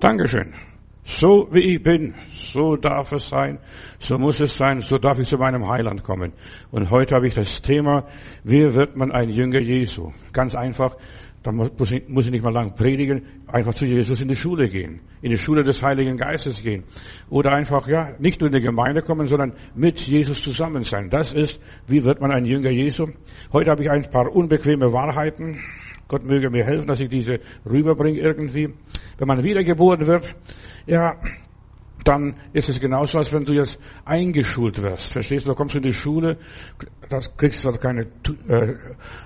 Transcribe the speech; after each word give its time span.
Dankeschön. 0.00 0.54
So 1.04 1.48
wie 1.52 1.74
ich 1.74 1.82
bin, 1.82 2.14
so 2.30 2.76
darf 2.76 3.12
es 3.12 3.28
sein, 3.28 3.58
so 3.98 4.16
muss 4.16 4.40
es 4.40 4.56
sein, 4.56 4.80
so 4.80 4.96
darf 4.96 5.18
ich 5.18 5.28
zu 5.28 5.36
meinem 5.36 5.68
Heiland 5.68 6.04
kommen. 6.04 6.32
Und 6.70 6.90
heute 6.90 7.16
habe 7.16 7.28
ich 7.28 7.34
das 7.34 7.60
Thema, 7.60 8.06
wie 8.42 8.72
wird 8.72 8.96
man 8.96 9.12
ein 9.12 9.28
Jünger 9.28 9.60
Jesu? 9.60 10.12
Ganz 10.32 10.54
einfach, 10.54 10.96
da 11.42 11.52
muss 11.52 11.92
ich, 11.92 12.08
muss 12.08 12.24
ich 12.24 12.32
nicht 12.32 12.42
mal 12.42 12.52
lang 12.52 12.74
predigen, 12.74 13.26
einfach 13.46 13.74
zu 13.74 13.84
Jesus 13.84 14.22
in 14.22 14.28
die 14.28 14.34
Schule 14.34 14.70
gehen, 14.70 15.00
in 15.20 15.32
die 15.32 15.38
Schule 15.38 15.64
des 15.64 15.82
Heiligen 15.82 16.16
Geistes 16.16 16.62
gehen. 16.62 16.84
Oder 17.28 17.52
einfach, 17.52 17.86
ja, 17.86 18.14
nicht 18.18 18.40
nur 18.40 18.48
in 18.48 18.56
die 18.56 18.62
Gemeinde 18.62 19.02
kommen, 19.02 19.26
sondern 19.26 19.52
mit 19.74 20.00
Jesus 20.00 20.40
zusammen 20.40 20.82
sein. 20.82 21.10
Das 21.10 21.34
ist, 21.34 21.60
wie 21.86 22.04
wird 22.04 22.22
man 22.22 22.30
ein 22.30 22.46
Jünger 22.46 22.70
Jesu? 22.70 23.08
Heute 23.52 23.70
habe 23.70 23.82
ich 23.82 23.90
ein 23.90 24.08
paar 24.10 24.34
unbequeme 24.34 24.94
Wahrheiten. 24.94 25.60
Gott 26.10 26.24
möge 26.24 26.50
mir 26.50 26.64
helfen, 26.64 26.88
dass 26.88 26.98
ich 26.98 27.08
diese 27.08 27.38
rüberbringe 27.64 28.18
irgendwie. 28.18 28.74
Wenn 29.16 29.28
man 29.28 29.44
wiedergeboren 29.44 30.08
wird, 30.08 30.34
ja, 30.84 31.14
dann 32.02 32.34
ist 32.52 32.68
es 32.68 32.80
genauso, 32.80 33.18
als 33.18 33.32
wenn 33.32 33.44
du 33.44 33.52
jetzt 33.52 33.78
eingeschult 34.04 34.82
wirst. 34.82 35.12
Verstehst 35.12 35.46
du? 35.46 35.50
Da 35.50 35.54
kommst 35.54 35.76
du 35.76 35.78
in 35.78 35.84
die 35.84 35.92
Schule, 35.92 36.36
das 37.08 37.36
kriegst 37.36 37.60
zwar 37.60 37.78
keine 37.78 38.08
äh, 38.48 38.74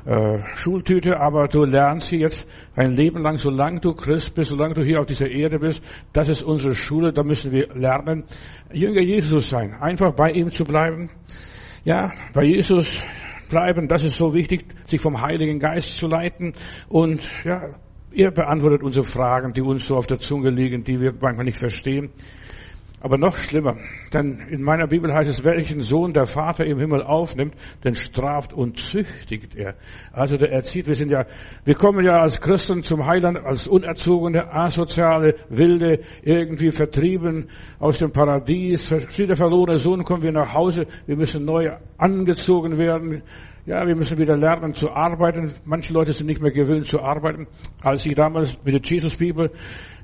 äh, 0.04 0.42
Schultüte, 0.54 1.18
aber 1.18 1.48
du 1.48 1.64
lernst 1.64 2.08
hier 2.08 2.18
jetzt 2.18 2.46
ein 2.76 2.90
Leben 2.90 3.22
lang, 3.22 3.38
solange 3.38 3.80
du 3.80 3.94
Christ 3.94 4.34
bist, 4.34 4.50
solange 4.50 4.74
du 4.74 4.82
hier 4.82 5.00
auf 5.00 5.06
dieser 5.06 5.30
Erde 5.30 5.58
bist. 5.60 5.82
Das 6.12 6.28
ist 6.28 6.42
unsere 6.42 6.74
Schule, 6.74 7.14
da 7.14 7.22
müssen 7.22 7.50
wir 7.50 7.68
lernen, 7.74 8.24
Jünger 8.74 9.00
Jesus 9.00 9.48
sein. 9.48 9.72
Einfach 9.80 10.12
bei 10.12 10.32
ihm 10.32 10.50
zu 10.50 10.64
bleiben. 10.64 11.08
Ja, 11.84 12.12
bei 12.34 12.44
Jesus 12.44 13.02
bleiben, 13.54 13.86
das 13.86 14.02
ist 14.02 14.16
so 14.16 14.34
wichtig, 14.34 14.64
sich 14.84 15.00
vom 15.00 15.20
Heiligen 15.20 15.60
Geist 15.60 15.96
zu 15.96 16.08
leiten 16.08 16.54
und 16.88 17.28
ja, 17.44 17.74
Ihr 18.10 18.30
beantwortet 18.30 18.84
unsere 18.84 19.04
Fragen, 19.04 19.52
die 19.54 19.60
uns 19.60 19.88
so 19.88 19.96
auf 19.96 20.06
der 20.06 20.20
Zunge 20.20 20.50
liegen, 20.50 20.84
die 20.84 21.00
wir 21.00 21.12
manchmal 21.20 21.46
nicht 21.46 21.58
verstehen. 21.58 22.10
Aber 23.04 23.18
noch 23.18 23.36
schlimmer, 23.36 23.76
denn 24.14 24.38
in 24.48 24.62
meiner 24.62 24.86
Bibel 24.86 25.12
heißt 25.12 25.28
es, 25.28 25.44
welchen 25.44 25.82
Sohn 25.82 26.14
der 26.14 26.24
Vater 26.24 26.64
im 26.64 26.78
Himmel 26.78 27.02
aufnimmt, 27.02 27.54
den 27.84 27.94
straft 27.94 28.54
und 28.54 28.78
züchtigt 28.78 29.54
er. 29.54 29.74
Also 30.10 30.38
der 30.38 30.50
erzieht, 30.52 30.86
wir 30.86 30.94
sind 30.94 31.10
ja, 31.10 31.26
wir 31.66 31.74
kommen 31.74 32.02
ja 32.02 32.22
als 32.22 32.40
Christen 32.40 32.82
zum 32.82 33.04
Heiland, 33.04 33.36
als 33.44 33.66
unerzogene, 33.66 34.50
asoziale, 34.50 35.34
wilde, 35.50 36.00
irgendwie 36.22 36.70
vertrieben 36.70 37.50
aus 37.78 37.98
dem 37.98 38.10
Paradies, 38.10 38.90
wie 39.18 39.26
der 39.26 39.36
verlorene 39.36 39.76
Sohn 39.76 40.02
kommen 40.02 40.22
wir 40.22 40.32
nach 40.32 40.54
Hause, 40.54 40.86
wir 41.04 41.16
müssen 41.16 41.44
neu 41.44 41.72
angezogen 41.98 42.78
werden, 42.78 43.22
ja, 43.66 43.86
wir 43.86 43.96
müssen 43.96 44.18
wieder 44.18 44.36
lernen 44.36 44.74
zu 44.74 44.90
arbeiten. 44.90 45.54
Manche 45.64 45.94
Leute 45.94 46.12
sind 46.12 46.26
nicht 46.26 46.42
mehr 46.42 46.50
gewöhnt 46.50 46.84
zu 46.84 47.00
arbeiten. 47.00 47.46
Als 47.80 48.04
ich 48.04 48.14
damals 48.14 48.58
mit 48.62 48.74
der 48.74 48.82
Jesus 48.82 49.16
Bibel 49.16 49.50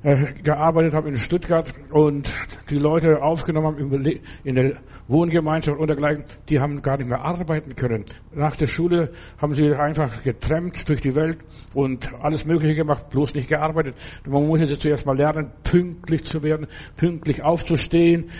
äh, 0.01 0.33
gearbeitet 0.41 0.95
habe 0.95 1.09
in 1.09 1.15
Stuttgart 1.15 1.71
und 1.91 2.33
die 2.71 2.79
Leute 2.79 3.21
aufgenommen 3.21 3.77
haben 3.77 4.19
in 4.43 4.55
der 4.55 4.77
Wohngemeinschaft 5.07 5.79
und 5.79 5.87
dergleichen, 5.87 6.23
die 6.49 6.59
haben 6.59 6.81
gar 6.81 6.97
nicht 6.97 7.07
mehr 7.07 7.23
arbeiten 7.23 7.75
können. 7.75 8.05
Nach 8.33 8.55
der 8.55 8.65
Schule 8.65 9.11
haben 9.37 9.53
sie 9.53 9.71
einfach 9.73 10.23
getrennt 10.23 10.89
durch 10.89 11.01
die 11.01 11.15
Welt 11.15 11.37
und 11.75 12.11
alles 12.19 12.45
Mögliche 12.45 12.75
gemacht, 12.75 13.11
bloß 13.11 13.35
nicht 13.35 13.49
gearbeitet. 13.49 13.95
Man 14.25 14.47
muss 14.47 14.59
jetzt 14.59 14.81
zuerst 14.81 15.05
mal 15.05 15.15
lernen, 15.15 15.51
pünktlich 15.63 16.23
zu 16.23 16.41
werden, 16.41 16.65
pünktlich 16.97 17.43
aufzustehen, 17.43 18.31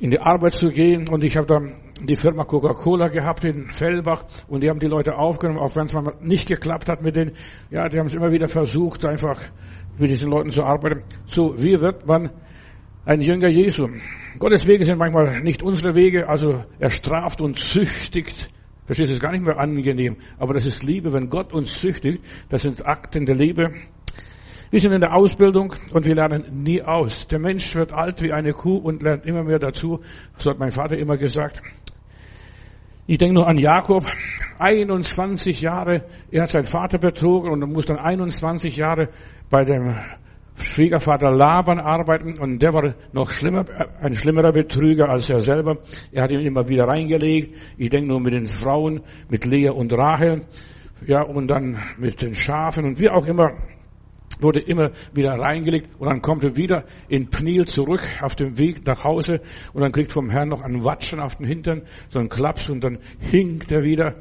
in 0.00 0.10
die 0.10 0.18
Arbeit 0.18 0.54
zu 0.54 0.70
gehen 0.70 1.08
und 1.08 1.22
ich 1.22 1.36
habe 1.36 1.46
dann 1.46 1.74
die 2.02 2.16
Firma 2.16 2.44
Coca-Cola 2.44 3.08
gehabt 3.08 3.44
in 3.44 3.66
Fellbach 3.68 4.24
und 4.48 4.62
die 4.62 4.70
haben 4.70 4.80
die 4.80 4.86
Leute 4.86 5.14
aufgenommen, 5.16 5.58
auch 5.58 5.76
wenn 5.76 5.84
es 5.84 5.92
mal 5.92 6.14
nicht 6.20 6.48
geklappt 6.48 6.88
hat 6.88 7.02
mit 7.02 7.16
denen. 7.16 7.32
Ja, 7.70 7.86
die 7.88 7.98
haben 7.98 8.06
es 8.06 8.14
immer 8.14 8.32
wieder 8.32 8.48
versucht, 8.48 9.04
einfach 9.04 9.38
mit 9.98 10.08
diesen 10.08 10.30
Leuten 10.30 10.50
zu 10.50 10.62
arbeiten. 10.62 11.02
So, 11.26 11.54
wie 11.62 11.78
wird 11.78 12.06
man 12.06 12.30
ein 13.04 13.20
Jünger 13.20 13.48
Jesu? 13.48 13.88
Gottes 14.38 14.66
Wege 14.66 14.86
sind 14.86 14.98
manchmal 14.98 15.42
nicht 15.42 15.62
unsere 15.62 15.94
Wege, 15.94 16.28
also 16.28 16.64
er 16.78 16.90
straft 16.90 17.42
und 17.42 17.58
züchtigt. 17.58 18.48
Verstehst 18.86 19.10
du, 19.10 19.14
ist 19.14 19.20
gar 19.20 19.30
nicht 19.30 19.44
mehr 19.44 19.58
angenehm. 19.58 20.16
Aber 20.38 20.54
das 20.54 20.64
ist 20.64 20.82
Liebe, 20.82 21.12
wenn 21.12 21.28
Gott 21.28 21.52
uns 21.52 21.78
züchtigt. 21.78 22.24
Das 22.48 22.62
sind 22.62 22.84
Akten 22.86 23.24
der 23.24 23.36
Liebe. 23.36 23.72
Wir 24.70 24.78
sind 24.78 24.92
in 24.92 25.00
der 25.00 25.16
Ausbildung 25.16 25.74
und 25.92 26.06
wir 26.06 26.14
lernen 26.14 26.62
nie 26.62 26.80
aus. 26.80 27.26
Der 27.26 27.40
Mensch 27.40 27.74
wird 27.74 27.92
alt 27.92 28.22
wie 28.22 28.32
eine 28.32 28.52
Kuh 28.52 28.76
und 28.76 29.02
lernt 29.02 29.26
immer 29.26 29.42
mehr 29.42 29.58
dazu. 29.58 29.98
So 30.36 30.50
hat 30.50 30.60
mein 30.60 30.70
Vater 30.70 30.96
immer 30.96 31.16
gesagt. 31.16 31.60
Ich 33.08 33.18
denke 33.18 33.34
nur 33.34 33.48
an 33.48 33.58
Jakob, 33.58 34.04
21 34.60 35.60
Jahre, 35.60 36.04
er 36.30 36.42
hat 36.42 36.50
seinen 36.50 36.66
Vater 36.66 36.98
betrogen 36.98 37.50
und 37.50 37.72
muss 37.72 37.86
dann 37.86 37.98
21 37.98 38.76
Jahre 38.76 39.08
bei 39.50 39.64
dem 39.64 39.92
Schwiegervater 40.62 41.32
Laban 41.32 41.80
arbeiten 41.80 42.38
und 42.38 42.62
der 42.62 42.72
war 42.72 42.94
noch 43.12 43.30
schlimmer, 43.30 43.64
ein 44.00 44.14
schlimmerer 44.14 44.52
Betrüger 44.52 45.08
als 45.08 45.28
er 45.28 45.40
selber. 45.40 45.78
Er 46.12 46.22
hat 46.22 46.30
ihn 46.30 46.40
immer 46.40 46.68
wieder 46.68 46.84
reingelegt. 46.84 47.56
Ich 47.76 47.90
denke 47.90 48.08
nur 48.08 48.20
mit 48.20 48.34
den 48.34 48.46
Frauen, 48.46 49.00
mit 49.28 49.44
Lea 49.44 49.70
und 49.70 49.92
Rachel, 49.92 50.42
ja, 51.04 51.22
und 51.22 51.48
dann 51.48 51.76
mit 51.98 52.22
den 52.22 52.34
Schafen 52.34 52.84
und 52.84 53.00
wie 53.00 53.10
auch 53.10 53.26
immer 53.26 53.50
wurde 54.38 54.60
immer 54.60 54.90
wieder 55.12 55.32
reingelegt 55.32 55.90
und 55.98 56.08
dann 56.08 56.22
kommt 56.22 56.44
er 56.44 56.56
wieder 56.56 56.84
in 57.08 57.28
Pniel 57.28 57.66
zurück 57.66 58.02
auf 58.20 58.34
dem 58.34 58.58
Weg 58.58 58.86
nach 58.86 59.04
Hause 59.04 59.40
und 59.72 59.82
dann 59.82 59.92
kriegt 59.92 60.12
vom 60.12 60.30
Herrn 60.30 60.48
noch 60.48 60.62
einen 60.62 60.84
Watschen 60.84 61.20
auf 61.20 61.36
den 61.36 61.46
Hintern, 61.46 61.82
so 62.08 62.18
einen 62.18 62.28
Klaps 62.28 62.70
und 62.70 62.82
dann 62.84 62.98
hinkt 63.18 63.72
er 63.72 63.82
wieder. 63.82 64.16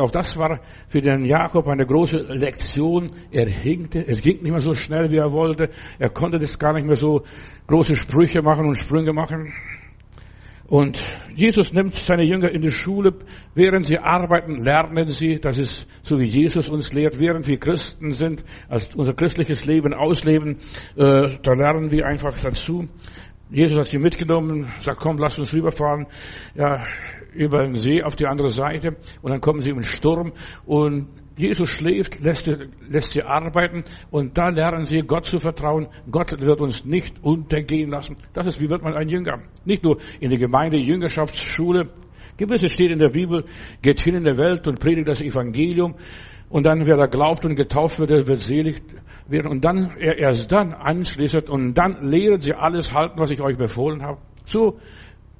Auch 0.00 0.10
das 0.10 0.36
war 0.36 0.60
für 0.88 1.00
den 1.00 1.24
Jakob 1.24 1.68
eine 1.68 1.86
große 1.86 2.34
Lektion. 2.34 3.06
Er 3.30 3.46
hinkte, 3.46 4.04
es 4.04 4.22
ging 4.22 4.42
nicht 4.42 4.50
mehr 4.50 4.60
so 4.60 4.74
schnell, 4.74 5.12
wie 5.12 5.18
er 5.18 5.30
wollte. 5.30 5.70
Er 6.00 6.10
konnte 6.10 6.40
das 6.40 6.58
gar 6.58 6.72
nicht 6.72 6.84
mehr 6.84 6.96
so 6.96 7.22
große 7.68 7.94
Sprüche 7.94 8.42
machen 8.42 8.66
und 8.66 8.74
Sprünge 8.74 9.12
machen. 9.12 9.52
Und 10.68 11.02
Jesus 11.34 11.72
nimmt 11.72 11.94
seine 11.94 12.24
Jünger 12.24 12.50
in 12.50 12.60
die 12.60 12.70
Schule. 12.70 13.14
Während 13.54 13.86
sie 13.86 13.98
arbeiten, 13.98 14.62
lernen 14.62 15.08
sie. 15.08 15.40
Das 15.40 15.56
ist 15.56 15.86
so 16.02 16.20
wie 16.20 16.26
Jesus 16.26 16.68
uns 16.68 16.92
lehrt. 16.92 17.18
Während 17.18 17.48
wir 17.48 17.58
Christen 17.58 18.12
sind, 18.12 18.44
als 18.68 18.94
unser 18.94 19.14
christliches 19.14 19.64
Leben 19.64 19.94
ausleben, 19.94 20.58
äh, 20.94 21.38
da 21.42 21.52
lernen 21.54 21.90
wir 21.90 22.06
einfach 22.06 22.38
dazu. 22.42 22.86
Jesus 23.50 23.78
hat 23.78 23.86
sie 23.86 23.98
mitgenommen, 23.98 24.70
sagt, 24.80 25.00
komm, 25.00 25.16
lass 25.16 25.38
uns 25.38 25.54
rüberfahren, 25.54 26.06
ja, 26.54 26.84
über 27.32 27.62
den 27.62 27.76
See 27.76 28.02
auf 28.02 28.14
die 28.14 28.26
andere 28.26 28.50
Seite. 28.50 28.96
Und 29.22 29.30
dann 29.30 29.40
kommen 29.40 29.62
sie 29.62 29.70
im 29.70 29.82
Sturm 29.82 30.32
und 30.66 31.08
Jesus 31.38 31.68
schläft, 31.68 32.20
lässt, 32.20 32.50
lässt 32.88 33.12
sie 33.12 33.22
arbeiten 33.22 33.84
und 34.10 34.36
da 34.36 34.48
lernen 34.48 34.84
sie 34.84 35.02
Gott 35.02 35.24
zu 35.24 35.38
vertrauen. 35.38 35.86
Gott 36.10 36.38
wird 36.40 36.60
uns 36.60 36.84
nicht 36.84 37.22
untergehen 37.22 37.90
lassen. 37.90 38.16
Das 38.32 38.46
ist, 38.46 38.60
wie 38.60 38.68
wird 38.68 38.82
man 38.82 38.94
ein 38.94 39.08
Jünger? 39.08 39.38
Nicht 39.64 39.84
nur 39.84 39.98
in 40.18 40.30
der 40.30 40.38
Gemeinde, 40.38 40.76
Jüngerschaftsschule. 40.76 41.90
Gewisse 42.36 42.68
steht 42.68 42.90
in 42.90 42.98
der 42.98 43.10
Bibel, 43.10 43.44
geht 43.82 44.00
hin 44.00 44.16
in 44.16 44.24
der 44.24 44.36
Welt 44.36 44.66
und 44.66 44.80
predigt 44.80 45.06
das 45.06 45.22
Evangelium. 45.22 45.94
Und 46.50 46.64
dann, 46.64 46.86
wer 46.86 46.96
da 46.96 47.06
glaubt 47.06 47.44
und 47.44 47.54
getauft 47.54 48.00
wird, 48.00 48.26
wird 48.26 48.40
selig 48.40 48.82
werden. 49.28 49.46
Und 49.46 49.64
dann, 49.64 49.96
erst 49.98 50.50
dann 50.50 50.72
anschließend 50.72 51.48
und 51.48 51.74
dann 51.74 52.10
lehren 52.10 52.40
sie 52.40 52.54
alles 52.54 52.92
halten, 52.92 53.18
was 53.18 53.30
ich 53.30 53.40
euch 53.40 53.56
befohlen 53.56 54.02
habe. 54.02 54.20
So 54.44 54.78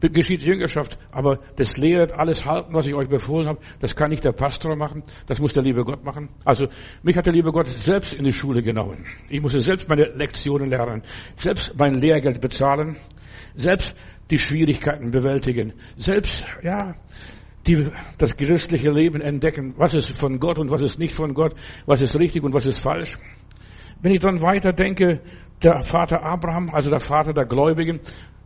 geschieht 0.00 0.42
Jüngerschaft, 0.42 0.98
aber 1.10 1.41
das 1.56 1.76
lehrt 1.76 2.12
alles 2.12 2.47
halten, 2.47 2.72
was 2.72 2.86
ich 2.86 2.94
euch 2.94 3.09
befohlen 3.09 3.48
habe. 3.48 3.60
Das 3.81 3.94
kann 3.94 4.10
nicht 4.10 4.25
der 4.25 4.32
Pastor 4.32 4.76
machen, 4.76 5.03
das 5.26 5.41
muss 5.41 5.53
der 5.53 5.62
liebe 5.62 5.84
Gott 5.84 6.04
machen. 6.04 6.28
Also 6.44 6.66
mich 7.03 7.16
hat 7.16 7.26
der 7.26 7.32
liebe 7.32 7.53
Gott 7.53 7.66
selbst 7.66 8.12
in 8.12 8.25
die 8.25 8.32
Schule 8.32 8.62
genommen. 8.62 9.04
Ich 9.28 9.41
musste 9.41 9.60
selbst 9.60 9.88
meine 9.88 10.04
Lektionen 10.04 10.70
lernen, 10.70 11.03
selbst 11.37 11.72
mein 11.76 11.94
Lehrgeld 11.94 12.41
bezahlen, 12.41 12.97
selbst 13.54 13.94
die 14.31 14.38
Schwierigkeiten 14.38 15.10
bewältigen, 15.10 15.72
selbst 15.97 16.47
ja 16.62 16.94
die, 17.66 17.91
das 18.16 18.37
christliche 18.37 18.91
Leben 18.91 19.20
entdecken, 19.20 19.75
was 19.76 19.94
ist 19.94 20.10
von 20.16 20.38
Gott 20.38 20.58
und 20.58 20.70
was 20.70 20.81
ist 20.81 20.98
nicht 20.98 21.14
von 21.14 21.34
Gott, 21.34 21.54
was 21.87 22.00
ist 22.00 22.19
richtig 22.19 22.42
und 22.42 22.54
was 22.54 22.66
ist 22.66 22.78
falsch. 22.78 23.19
Wenn 24.00 24.12
ich 24.12 24.20
dann 24.20 24.41
weiter 24.41 24.72
denke, 24.72 25.20
der 25.62 25.80
Vater 25.80 26.22
Abraham, 26.22 26.70
also 26.70 26.90
der 26.90 27.00
Vater 27.00 27.32
der 27.32 27.46
Gläubigen, 27.46 28.00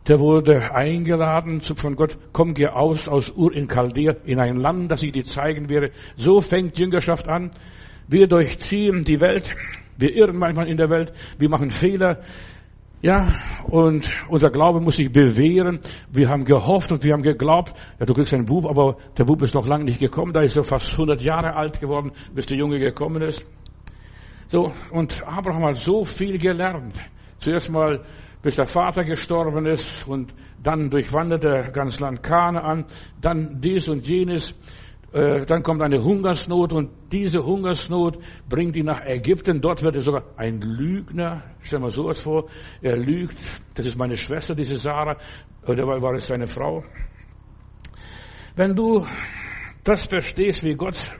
der 0.07 0.19
wurde 0.19 0.73
eingeladen 0.75 1.61
von 1.61 1.95
Gott, 1.95 2.17
komm, 2.33 2.53
geh 2.53 2.67
aus, 2.67 3.07
aus 3.07 3.31
Ur 3.31 3.53
in 3.53 3.67
Chaldea, 3.67 4.15
in 4.25 4.39
ein 4.39 4.57
Land, 4.57 4.91
das 4.91 5.01
ich 5.01 5.13
dir 5.13 5.23
zeigen 5.23 5.69
werde. 5.69 5.91
So 6.17 6.41
fängt 6.41 6.77
Jüngerschaft 6.77 7.29
an. 7.29 7.51
Wir 8.07 8.27
durchziehen 8.27 9.03
die 9.03 9.21
Welt. 9.21 9.55
Wir 9.97 10.13
irren 10.13 10.37
manchmal 10.37 10.67
in 10.67 10.75
der 10.75 10.89
Welt. 10.89 11.13
Wir 11.37 11.49
machen 11.49 11.69
Fehler. 11.69 12.19
Ja, 13.01 13.33
und 13.69 14.09
unser 14.29 14.49
Glaube 14.49 14.81
muss 14.81 14.95
sich 14.95 15.11
bewähren. 15.11 15.79
Wir 16.11 16.29
haben 16.29 16.43
gehofft 16.43 16.91
und 16.91 17.03
wir 17.03 17.13
haben 17.13 17.21
geglaubt, 17.21 17.73
ja, 17.99 18.05
du 18.05 18.13
kriegst 18.13 18.33
einen 18.33 18.45
Bub, 18.45 18.65
aber 18.65 18.97
der 19.17 19.25
Bub 19.25 19.41
ist 19.41 19.53
noch 19.53 19.67
lange 19.67 19.83
nicht 19.85 19.99
gekommen. 19.99 20.33
Da 20.33 20.41
ist 20.41 20.57
er 20.57 20.63
fast 20.63 20.91
100 20.91 21.21
Jahre 21.21 21.53
alt 21.55 21.79
geworden, 21.79 22.11
bis 22.33 22.45
der 22.45 22.57
Junge 22.57 22.79
gekommen 22.79 23.21
ist. 23.21 23.45
So, 24.53 24.71
und 24.91 25.27
Abraham 25.27 25.65
hat 25.65 25.77
so 25.77 26.03
viel 26.03 26.37
gelernt. 26.37 27.01
Zuerst 27.39 27.71
mal 27.71 28.05
bis 28.43 28.55
der 28.55 28.67
Vater 28.67 29.03
gestorben 29.03 29.65
ist 29.65 30.07
und 30.07 30.31
dann 30.61 30.91
durchwandert 30.91 31.43
er 31.43 31.71
ganz 31.71 31.99
Land 31.99 32.21
Kanaan, 32.21 32.85
dann 33.19 33.59
dies 33.61 33.89
und 33.89 34.07
jenes. 34.07 34.55
Äh, 35.11 35.47
dann 35.47 35.63
kommt 35.63 35.81
eine 35.81 36.03
Hungersnot 36.03 36.71
und 36.71 36.91
diese 37.11 37.43
Hungersnot 37.43 38.19
bringt 38.47 38.75
ihn 38.75 38.85
nach 38.85 39.03
Ägypten. 39.03 39.59
Dort 39.59 39.81
wird 39.81 39.95
er 39.95 40.01
sogar 40.01 40.23
ein 40.37 40.61
Lügner. 40.61 41.41
Stell 41.61 41.79
mal 41.79 41.89
sowas 41.89 42.19
vor. 42.19 42.47
Er 42.79 42.95
lügt. 42.95 43.39
Das 43.73 43.87
ist 43.87 43.97
meine 43.97 44.15
Schwester, 44.15 44.53
diese 44.53 44.75
Sarah. 44.75 45.17
Oder 45.65 45.83
war 45.87 46.13
es 46.13 46.27
seine 46.27 46.45
Frau? 46.45 46.83
Wenn 48.55 48.75
du 48.75 49.03
das 49.83 50.05
verstehst, 50.05 50.63
wie 50.63 50.75
Gott 50.75 51.11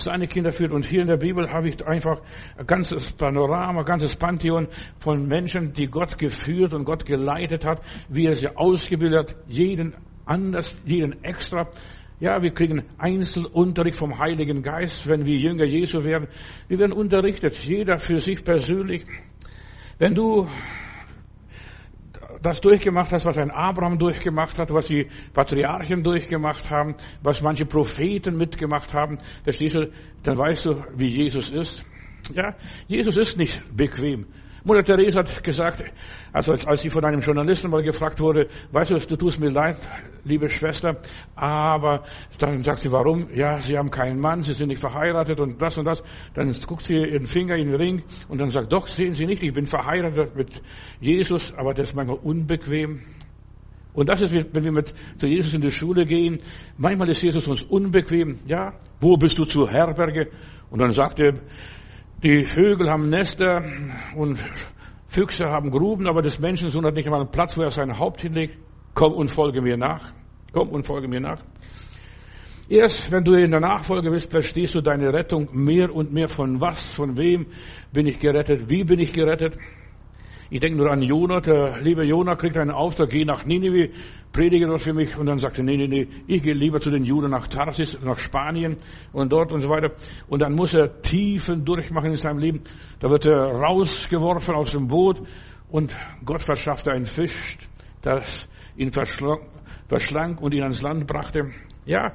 seine 0.00 0.26
Kinder 0.26 0.52
führt. 0.52 0.72
Und 0.72 0.84
hier 0.84 1.02
in 1.02 1.08
der 1.08 1.16
Bibel 1.16 1.50
habe 1.50 1.68
ich 1.68 1.84
einfach 1.86 2.20
ein 2.56 2.66
ganzes 2.66 3.12
Panorama, 3.12 3.80
ein 3.80 3.84
ganzes 3.84 4.16
Pantheon 4.16 4.68
von 4.98 5.26
Menschen, 5.26 5.72
die 5.72 5.86
Gott 5.86 6.18
geführt 6.18 6.74
und 6.74 6.84
Gott 6.84 7.04
geleitet 7.06 7.64
hat, 7.64 7.82
wie 8.08 8.26
er 8.26 8.34
sie 8.34 8.56
ausgebildet 8.56 9.18
hat, 9.18 9.36
jeden 9.46 9.94
anders, 10.24 10.76
jeden 10.84 11.24
extra. 11.24 11.68
Ja, 12.20 12.42
wir 12.42 12.50
kriegen 12.50 12.82
Einzelunterricht 12.98 13.96
vom 13.96 14.18
Heiligen 14.18 14.62
Geist, 14.62 15.06
wenn 15.06 15.24
wir 15.24 15.36
Jünger 15.36 15.64
Jesu 15.64 16.02
werden. 16.02 16.28
Wir 16.66 16.78
werden 16.78 16.92
unterrichtet, 16.92 17.54
jeder 17.58 17.98
für 17.98 18.18
sich 18.18 18.42
persönlich. 18.42 19.04
Wenn 19.98 20.14
du 20.14 20.48
das 22.42 22.60
durchgemacht 22.60 23.12
hast, 23.12 23.24
was 23.24 23.38
ein 23.38 23.50
Abraham 23.50 23.98
durchgemacht 23.98 24.58
hat, 24.58 24.72
was 24.72 24.86
die 24.86 25.08
Patriarchen 25.32 26.02
durchgemacht 26.02 26.70
haben, 26.70 26.96
was 27.22 27.42
manche 27.42 27.66
Propheten 27.66 28.36
mitgemacht 28.36 28.92
haben, 28.94 29.18
verstehst 29.44 29.76
du, 29.76 29.90
dann 30.22 30.38
weißt 30.38 30.66
du, 30.66 30.84
wie 30.94 31.08
Jesus 31.08 31.50
ist. 31.50 31.84
Ja, 32.34 32.54
Jesus 32.86 33.16
ist 33.16 33.36
nicht 33.36 33.62
bequem. 33.74 34.26
Mutter 34.68 34.84
Therese 34.84 35.18
hat 35.18 35.42
gesagt, 35.42 35.82
also 36.32 36.52
als 36.52 36.82
sie 36.82 36.90
von 36.90 37.04
einem 37.04 37.20
Journalisten 37.20 37.70
mal 37.70 37.82
gefragt 37.82 38.20
wurde, 38.20 38.48
weißt 38.70 38.90
du, 38.90 38.98
du 38.98 39.16
tust 39.16 39.40
mir 39.40 39.50
leid, 39.50 39.78
liebe 40.24 40.48
Schwester, 40.50 41.00
aber 41.34 42.04
dann 42.38 42.62
sagt 42.62 42.80
sie, 42.80 42.92
warum? 42.92 43.28
Ja, 43.34 43.60
sie 43.60 43.76
haben 43.76 43.90
keinen 43.90 44.20
Mann, 44.20 44.42
sie 44.42 44.52
sind 44.52 44.68
nicht 44.68 44.78
verheiratet 44.78 45.40
und 45.40 45.60
das 45.60 45.78
und 45.78 45.86
das. 45.86 46.02
Dann 46.34 46.54
guckt 46.66 46.82
sie 46.82 46.96
ihren 46.96 47.26
Finger 47.26 47.56
in 47.56 47.68
den 47.70 47.74
Ring 47.74 48.02
und 48.28 48.38
dann 48.38 48.50
sagt, 48.50 48.72
doch, 48.72 48.86
sehen 48.86 49.14
Sie 49.14 49.26
nicht, 49.26 49.42
ich 49.42 49.52
bin 49.52 49.66
verheiratet 49.66 50.36
mit 50.36 50.50
Jesus, 51.00 51.52
aber 51.54 51.72
das 51.74 51.88
ist 51.88 51.96
manchmal 51.96 52.18
unbequem. 52.18 53.00
Und 53.94 54.08
das 54.08 54.20
ist, 54.20 54.34
wenn 54.34 54.64
wir 54.64 54.72
mit 54.72 54.94
zu 55.16 55.26
Jesus 55.26 55.54
in 55.54 55.62
die 55.62 55.70
Schule 55.70 56.04
gehen, 56.04 56.38
manchmal 56.76 57.08
ist 57.08 57.22
Jesus 57.22 57.48
uns 57.48 57.62
unbequem. 57.62 58.38
Ja, 58.46 58.74
wo 59.00 59.16
bist 59.16 59.38
du 59.38 59.44
zur 59.44 59.70
Herberge? 59.70 60.28
Und 60.70 60.80
dann 60.80 60.92
sagt 60.92 61.18
er, 61.18 61.34
die 62.22 62.44
Vögel 62.44 62.90
haben 62.90 63.08
Nester 63.10 63.64
und 64.16 64.42
Füchse 65.06 65.46
haben 65.46 65.70
Gruben, 65.70 66.06
aber 66.08 66.20
des 66.20 66.38
Menschensohn 66.38 66.84
hat 66.84 66.94
nicht 66.94 67.06
einmal 67.06 67.20
einen 67.20 67.30
Platz, 67.30 67.56
wo 67.56 67.62
er 67.62 67.70
sein 67.70 67.98
Haupt 67.98 68.20
hinlegt. 68.22 68.58
Komm 68.94 69.12
und 69.12 69.30
folge 69.30 69.62
mir 69.62 69.76
nach. 69.76 70.12
Komm 70.52 70.70
und 70.70 70.84
folge 70.84 71.08
mir 71.08 71.20
nach. 71.20 71.42
Erst 72.68 73.10
wenn 73.10 73.24
du 73.24 73.32
in 73.34 73.50
der 73.50 73.60
Nachfolge 73.60 74.10
bist, 74.10 74.30
verstehst 74.30 74.74
du 74.74 74.80
deine 74.80 75.12
Rettung 75.12 75.48
mehr 75.52 75.94
und 75.94 76.12
mehr 76.12 76.28
von 76.28 76.60
was, 76.60 76.92
von 76.92 77.16
wem 77.16 77.46
bin 77.92 78.06
ich 78.06 78.18
gerettet, 78.18 78.68
wie 78.68 78.84
bin 78.84 78.98
ich 78.98 79.12
gerettet. 79.12 79.56
Ich 80.50 80.60
denke 80.60 80.78
nur 80.78 80.90
an 80.90 81.02
Jonah, 81.02 81.40
der 81.40 81.80
liebe 81.82 82.04
Jonah 82.04 82.34
kriegt 82.34 82.56
einen 82.56 82.70
Auftrag, 82.70 83.10
geh 83.10 83.24
nach 83.24 83.44
Ninive, 83.44 83.90
predige 84.32 84.66
dort 84.66 84.80
für 84.80 84.94
mich. 84.94 85.16
Und 85.18 85.26
dann 85.26 85.38
sagte, 85.38 85.62
nee, 85.62 85.76
nee, 85.76 85.88
nee, 85.88 86.08
ich 86.26 86.42
gehe 86.42 86.54
lieber 86.54 86.80
zu 86.80 86.90
den 86.90 87.04
Juden 87.04 87.30
nach 87.30 87.48
Tarsis, 87.48 87.98
nach 88.02 88.16
Spanien 88.16 88.78
und 89.12 89.30
dort 89.30 89.52
und 89.52 89.60
so 89.60 89.68
weiter. 89.68 89.92
Und 90.26 90.40
dann 90.40 90.54
muss 90.54 90.72
er 90.72 91.02
Tiefen 91.02 91.66
durchmachen 91.66 92.10
in 92.10 92.16
seinem 92.16 92.38
Leben. 92.38 92.62
Da 93.00 93.10
wird 93.10 93.26
er 93.26 93.52
rausgeworfen 93.52 94.54
aus 94.54 94.70
dem 94.70 94.88
Boot 94.88 95.20
und 95.70 95.94
Gott 96.24 96.42
verschaffte 96.42 96.92
einen 96.92 97.04
Fisch, 97.04 97.58
das 98.00 98.48
ihn 98.76 98.90
verschlang 98.90 100.38
und 100.38 100.54
ihn 100.54 100.62
ans 100.62 100.80
Land 100.80 101.06
brachte. 101.06 101.50
Ja, 101.84 102.14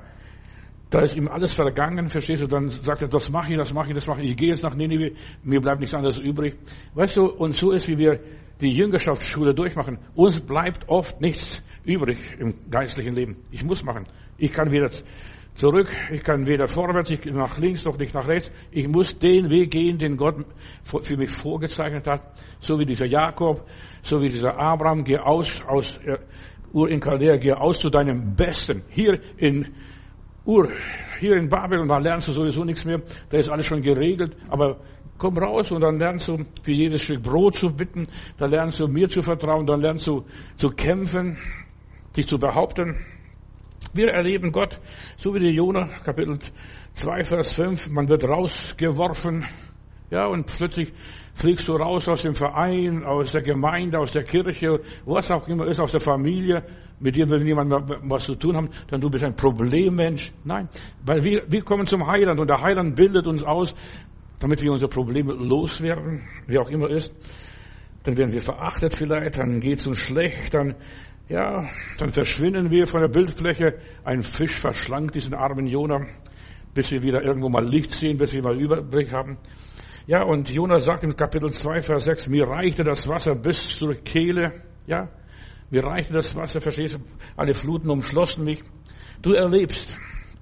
da 0.94 1.00
ist 1.00 1.16
ihm 1.16 1.28
alles 1.28 1.54
vergangen, 1.54 2.08
verstehst 2.08 2.44
du? 2.44 2.48
Dann 2.48 2.70
sagt 2.70 3.02
er, 3.02 3.08
das 3.08 3.28
mache 3.28 3.52
ich, 3.52 3.58
das 3.58 3.74
mache 3.74 3.88
ich, 3.88 3.96
das 3.96 4.06
mache 4.06 4.22
ich. 4.22 4.30
Ich 4.30 4.38
gehe 4.38 4.50
jetzt 4.50 4.62
nach 4.62 4.76
Nineveh, 4.76 5.14
mir 5.44 5.60
bleibt 5.60 5.80
nichts 5.80 5.96
anderes 5.96 6.20
übrig. 6.20 6.56
Weißt 6.94 7.18
du, 7.18 7.26
und 7.26 7.56
so 7.56 7.72
ist, 7.72 7.88
wie 7.88 7.98
wir 7.98 8.20
die 8.62 8.70
Jüngerschaftsschule 8.70 9.56
durchmachen. 9.56 9.98
Uns 10.14 10.40
bleibt 10.40 10.88
oft 10.88 11.20
nichts 11.20 11.64
übrig 11.84 12.20
im 12.38 12.70
geistlichen 12.70 13.16
Leben. 13.16 13.38
Ich 13.50 13.64
muss 13.64 13.84
machen. 13.84 14.06
Ich 14.38 14.52
kann 14.52 14.72
weder 14.72 14.92
zurück, 15.56 15.90
ich 16.12 16.22
kann 16.22 16.46
weder 16.46 16.68
vorwärts, 16.68 17.10
ich 17.10 17.26
nach 17.26 17.58
links 17.58 17.84
noch 17.86 17.98
nicht 17.98 18.14
nach 18.14 18.28
rechts. 18.28 18.52
Ich 18.70 18.88
muss 18.88 19.18
den 19.18 19.50
Weg 19.50 19.72
gehen, 19.72 19.98
den 19.98 20.16
Gott 20.16 20.46
für 20.84 21.18
mich 21.18 21.32
vorgezeichnet 21.32 22.06
hat. 22.06 22.22
So 22.60 22.78
wie 22.78 22.86
dieser 22.86 23.08
Jakob, 23.08 23.68
so 24.04 24.22
wie 24.22 24.28
dieser 24.28 24.60
Abraham, 24.60 25.04
geh 25.04 25.18
aus, 25.18 25.60
aus 25.66 25.98
äh, 26.06 26.20
Ur 26.72 26.88
in 26.88 27.02
Chaldea, 27.02 27.38
geh 27.38 27.54
aus 27.54 27.80
zu 27.80 27.90
deinem 27.90 28.36
Besten. 28.36 28.84
Hier 28.90 29.20
in 29.38 29.74
Ur, 30.46 30.70
hier 31.20 31.38
in 31.38 31.48
Babylon, 31.48 31.88
da 31.88 31.98
lernst 31.98 32.28
du 32.28 32.34
sowieso 32.34 32.64
nichts 32.66 32.84
mehr, 32.84 33.02
da 33.30 33.38
ist 33.38 33.50
alles 33.50 33.66
schon 33.66 33.82
geregelt, 33.82 34.36
aber 34.50 34.78
komm 35.18 35.38
raus 35.38 35.72
und 35.72 35.82
dann 35.82 35.98
lernst 35.98 36.28
du 36.28 36.46
für 36.62 36.72
jedes 36.72 37.02
Stück 37.02 37.24
Brot 37.24 37.56
zu 37.56 37.74
bitten, 37.74 38.04
dann 38.38 38.52
lernst 38.52 38.80
du 38.80 38.88
mir 38.88 39.08
zu 39.08 39.22
vertrauen, 39.22 39.66
dann 39.66 39.80
lernst 39.80 40.06
du 40.06 40.26
zu 40.56 40.70
kämpfen, 40.70 41.38
dich 42.18 42.28
zu 42.28 42.38
behaupten. 42.38 42.98
Wir 43.94 44.10
erleben 44.10 44.52
Gott, 44.52 44.80
so 45.18 45.34
wie 45.34 45.40
der 45.40 45.52
Jonah, 45.52 45.88
Kapitel 46.04 46.40
2, 46.94 47.24
Vers 47.24 47.54
5, 47.54 47.90
man 47.90 48.10
wird 48.10 48.26
rausgeworfen, 48.26 49.46
ja, 50.14 50.28
und 50.28 50.46
plötzlich 50.46 50.94
fliegst 51.34 51.68
du 51.68 51.74
raus 51.74 52.08
aus 52.08 52.22
dem 52.22 52.36
Verein, 52.36 53.04
aus 53.04 53.32
der 53.32 53.42
Gemeinde, 53.42 53.98
aus 53.98 54.12
der 54.12 54.24
Kirche, 54.24 54.80
was 55.06 55.32
auch 55.32 55.48
immer 55.48 55.66
ist, 55.66 55.80
aus 55.80 55.92
der 55.92 56.02
Familie. 56.02 56.64
Mit 57.00 57.16
dir 57.16 57.28
will 57.28 57.44
niemand 57.44 57.72
was 58.04 58.26
zu 58.26 58.36
tun 58.36 58.56
haben, 58.56 58.70
dann 58.90 59.02
du 59.02 59.10
bist 59.10 59.24
ein 59.24 59.36
Problemmensch. 59.36 60.32
Nein, 60.44 60.70
weil 61.04 61.24
wir, 61.24 61.42
wir 61.48 61.64
kommen 61.64 61.88
zum 61.88 62.06
Heiland 62.06 62.40
und 62.40 62.48
der 62.48 62.62
Heiland 62.62 62.96
bildet 62.96 63.26
uns 63.26 63.42
aus, 63.42 63.74
damit 64.40 64.62
wir 64.62 64.72
unsere 64.72 64.90
Probleme 64.90 65.34
loswerden, 65.34 66.22
wie 66.46 66.60
auch 66.60 66.70
immer 66.70 66.92
ist. 66.92 67.12
Dann 68.04 68.16
werden 68.16 68.32
wir 68.32 68.42
verachtet 68.42 68.94
vielleicht, 68.94 69.40
dann 69.40 69.62
geht's 69.62 69.88
uns 69.88 69.98
schlecht, 69.98 70.54
dann 70.54 70.76
ja, 71.28 71.68
dann 71.98 72.12
verschwinden 72.12 72.70
wir 72.70 72.86
von 72.86 73.02
der 73.02 73.08
Bildfläche. 73.08 73.80
Ein 74.04 74.22
Fisch 74.22 74.60
verschlankt 74.60 75.16
diesen 75.16 75.34
armen 75.34 75.66
Jonah, 75.66 76.06
bis 76.76 76.92
wir 76.92 77.02
wieder 77.02 77.24
irgendwo 77.24 77.50
mal 77.50 77.66
Licht 77.68 77.90
sehen, 77.90 78.18
bis 78.18 78.32
wir 78.34 78.44
mal 78.44 78.60
Überblick 78.60 79.12
haben. 79.12 79.40
Ja, 80.06 80.24
und 80.24 80.50
Jonas 80.50 80.84
sagt 80.84 81.06
im 81.06 81.16
Kapitel 81.16 81.52
2, 81.52 81.82
Vers 81.82 82.06
6, 82.06 82.28
mir 82.28 82.46
reichte 82.46 82.84
das 82.84 83.08
Wasser 83.08 83.36
bis 83.36 83.60
zur 83.68 83.96
Kehle. 83.96 84.64
Ja, 84.86 85.10
mir 85.70 85.84
reichte 85.86 86.12
das 86.12 86.36
Wasser, 86.36 86.60
verstehst 86.60 86.96
du? 86.96 87.00
Alle 87.38 87.54
Fluten 87.54 87.90
umschlossen 87.90 88.44
mich. 88.44 88.62
Du 89.22 89.32
erlebst, 89.32 89.98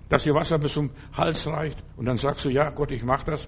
dass 0.10 0.24
dir 0.24 0.34
Wasser 0.34 0.58
bis 0.58 0.74
zum 0.74 0.90
Hals 1.16 1.46
reicht. 1.46 1.78
Und 1.96 2.06
dann 2.06 2.18
sagst 2.18 2.44
du, 2.46 2.50
ja, 2.50 2.72
Gott, 2.72 2.90
ich 2.90 3.04
mach 3.04 3.24
das. 3.24 3.48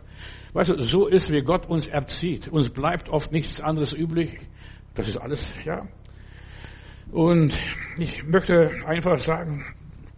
Weißt 0.53 0.69
du, 0.69 0.83
so 0.83 1.07
ist, 1.07 1.31
wie 1.31 1.41
Gott 1.41 1.65
uns 1.67 1.87
erzieht. 1.87 2.47
Uns 2.47 2.69
bleibt 2.69 3.09
oft 3.09 3.31
nichts 3.31 3.59
anderes 3.59 3.91
übrig. 3.91 4.37
Das 4.93 5.07
ist 5.07 5.17
alles, 5.17 5.51
ja. 5.65 5.87
Und 7.11 7.57
ich 7.97 8.23
möchte 8.23 8.69
einfach 8.85 9.17
sagen, 9.17 9.65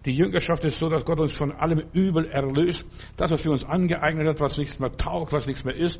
die 0.06 0.12
Jüngerschaft 0.12 0.64
ist 0.66 0.78
so, 0.78 0.88
dass 0.88 1.04
Gott 1.04 1.20
uns 1.20 1.32
von 1.32 1.52
allem 1.52 1.84
Übel 1.94 2.26
erlöst. 2.28 2.86
Das, 3.18 3.32
was 3.32 3.42
für 3.42 3.52
uns 3.52 3.64
angeeignet 3.64 4.28
hat, 4.28 4.40
was 4.40 4.58
nichts 4.58 4.80
mehr 4.80 4.96
taugt, 4.96 5.34
was 5.34 5.48
nichts 5.48 5.64
mehr 5.64 5.76
ist, 5.76 6.00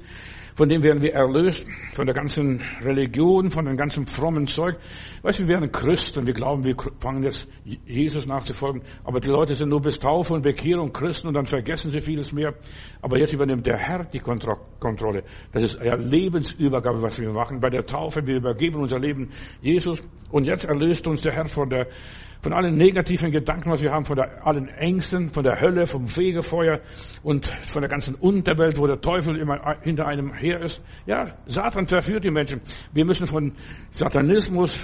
von 0.56 0.70
dem 0.70 0.84
werden 0.84 1.02
wir 1.02 1.14
erlöst, 1.14 1.68
von 1.94 2.06
der 2.06 2.16
ganzen 2.16 2.62
Religion, 2.82 3.50
von 3.50 3.66
dem 3.66 3.76
ganzen 3.76 4.06
frommen 4.06 4.48
Zeug. 4.48 4.78
Weißt 5.22 5.40
du, 5.40 5.44
wir 5.44 5.50
werden 5.50 5.72
Christen, 5.72 6.26
wir 6.26 6.34
glauben, 6.34 6.64
wir 6.64 6.76
fangen 7.00 7.24
jetzt 7.24 7.48
Jesus 7.86 8.26
nachzufolgen, 8.26 8.84
aber 9.04 9.20
die 9.20 9.28
Leute 9.28 9.54
sind 9.54 9.70
nur 9.70 9.82
bis 9.82 10.00
Taufe 10.00 10.34
und 10.34 10.44
Bekehrung 10.44 10.94
Christen 10.94 11.28
und 11.28 11.34
dann 11.34 11.46
vergessen 11.46 11.92
sie 11.92 12.00
vieles 12.00 12.32
mehr. 12.32 12.54
Aber 13.02 13.18
jetzt 13.18 13.34
übernimmt 13.34 13.66
der 13.66 13.78
Herr 13.78 14.06
die 14.06 14.20
Kontrolle. 14.20 15.24
Das 15.52 15.64
ist 15.64 15.82
ja 15.84 15.96
Lebensübergabe, 15.96 17.02
was 17.02 17.20
wir 17.20 17.32
machen. 17.32 17.60
Bei 17.60 17.70
der 17.70 17.86
Taufe, 17.86 18.26
wir 18.26 18.38
übergeben 18.38 18.80
unser 18.80 19.00
Leben 19.00 19.32
Jesus 19.62 20.02
und 20.32 20.46
jetzt 20.46 20.64
erlöst 20.64 21.06
uns 21.08 21.22
der 21.22 21.34
Herr 21.34 21.48
von 21.48 21.70
der 21.70 21.88
von 22.46 22.54
allen 22.54 22.78
negativen 22.78 23.32
Gedanken, 23.32 23.72
was 23.72 23.82
wir 23.82 23.92
haben, 23.92 24.06
von 24.06 24.18
der, 24.18 24.46
allen 24.46 24.68
Ängsten, 24.68 25.32
von 25.32 25.44
der 25.44 25.60
Hölle, 25.60 25.88
vom 25.88 26.08
Fegefeuer 26.08 26.80
und 27.24 27.48
von 27.48 27.82
der 27.82 27.90
ganzen 27.90 28.14
Unterwelt, 28.14 28.78
wo 28.78 28.86
der 28.86 29.02
Teufel 29.02 29.40
immer 29.40 29.80
hinter 29.82 30.06
einem 30.06 30.32
her 30.32 30.62
ist. 30.62 30.80
Ja, 31.08 31.40
Satan 31.48 31.88
verführt 31.88 32.24
die 32.24 32.30
Menschen. 32.30 32.62
Wir 32.94 33.04
müssen 33.04 33.26
von 33.26 33.54
Satanismus, 33.90 34.80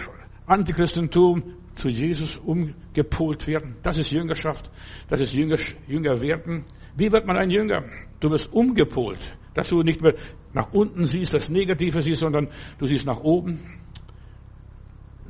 Antichristentum 0.48 1.54
zu 1.76 1.88
Jesus 1.88 2.38
umgepolt 2.38 3.46
werden. 3.46 3.78
Das 3.84 3.96
ist 3.96 4.10
Jüngerschaft. 4.10 4.72
Das 5.08 5.20
ist 5.20 5.32
Jünger, 5.32 5.58
Jünger 5.88 6.20
werden. 6.20 6.66
Wie 6.98 7.12
wird 7.12 7.28
man 7.28 7.38
ein 7.38 7.52
Jünger? 7.52 7.84
Du 8.20 8.32
wirst 8.32 8.52
umgepolt. 8.52 9.20
Dass 9.54 9.70
du 9.70 9.84
nicht 9.84 10.02
mehr 10.02 10.16
nach 10.54 10.74
unten 10.74 11.06
siehst, 11.06 11.36
das 11.36 11.48
Negative 11.48 12.02
siehst, 12.02 12.22
sondern 12.22 12.48
du 12.80 12.88
siehst 12.88 13.06
nach 13.06 13.20
oben. 13.20 13.81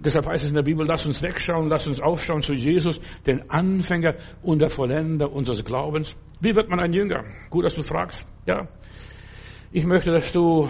Deshalb 0.03 0.25
heißt 0.25 0.43
es 0.43 0.50
in 0.50 0.55
der 0.55 0.63
Bibel, 0.63 0.86
lass 0.86 1.05
uns 1.05 1.22
wegschauen, 1.22 1.70
lass 1.70 1.86
uns 1.86 2.00
aufschauen 2.00 2.41
zu 2.41 2.53
Jesus, 2.53 3.00
den 3.27 3.50
Anfänger 3.51 4.15
und 4.41 4.60
der 4.60 4.70
Vollender 4.70 5.31
unseres 5.31 5.63
Glaubens. 5.63 6.15
Wie 6.39 6.55
wird 6.55 6.70
man 6.70 6.79
ein 6.79 6.91
Jünger? 6.91 7.24
Gut, 7.51 7.65
dass 7.65 7.75
du 7.75 7.84
fragst. 7.84 8.27
Ja. 8.48 8.67
Ich 9.72 9.86
möchte, 9.86 10.12
dass 10.12 10.31
du 10.31 10.67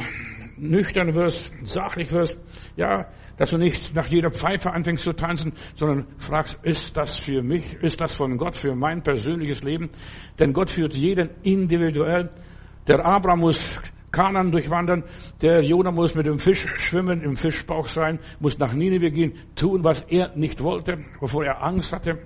nüchtern 0.58 1.16
wirst, 1.16 1.54
sachlich 1.64 2.12
wirst, 2.12 2.38
ja, 2.76 3.08
dass 3.38 3.52
du 3.52 3.58
nicht 3.58 3.96
nach 3.96 4.08
jeder 4.08 4.32
Pfeife 4.32 4.72
anfängst 4.72 5.06
zu 5.06 5.14
tanzen, 5.14 5.54
sondern 5.76 6.08
fragst, 6.18 6.60
ist 6.64 6.96
das 6.98 7.18
für 7.20 7.42
mich, 7.42 7.74
ist 7.82 8.02
das 8.02 8.14
von 8.14 8.38
Gott 8.38 8.58
für 8.58 8.76
mein 8.76 9.02
persönliches 9.02 9.64
Leben? 9.64 9.90
Denn 10.40 10.54
Gott 10.54 10.72
führt 10.72 10.96
jeden 10.96 11.30
individuell. 11.42 12.30
Der 12.88 13.04
Abraham 13.06 13.40
muss 13.40 13.82
Kanan 14.12 14.52
durchwandern, 14.52 15.04
der 15.42 15.64
Jonah 15.64 15.92
muss 15.92 16.16
mit 16.16 16.26
dem 16.26 16.38
Fisch 16.38 16.66
schwimmen, 16.76 17.22
im 17.22 17.36
Fischbauch 17.36 17.88
sein, 17.88 18.20
muss 18.40 18.58
nach 18.60 18.74
Nineveh 18.74 19.12
gehen, 19.12 19.34
tun, 19.56 19.84
was 19.84 20.02
er 20.10 20.36
nicht 20.36 20.62
wollte, 20.62 20.98
wovor 21.20 21.46
er 21.46 21.64
Angst 21.64 21.94
hatte. 21.94 22.20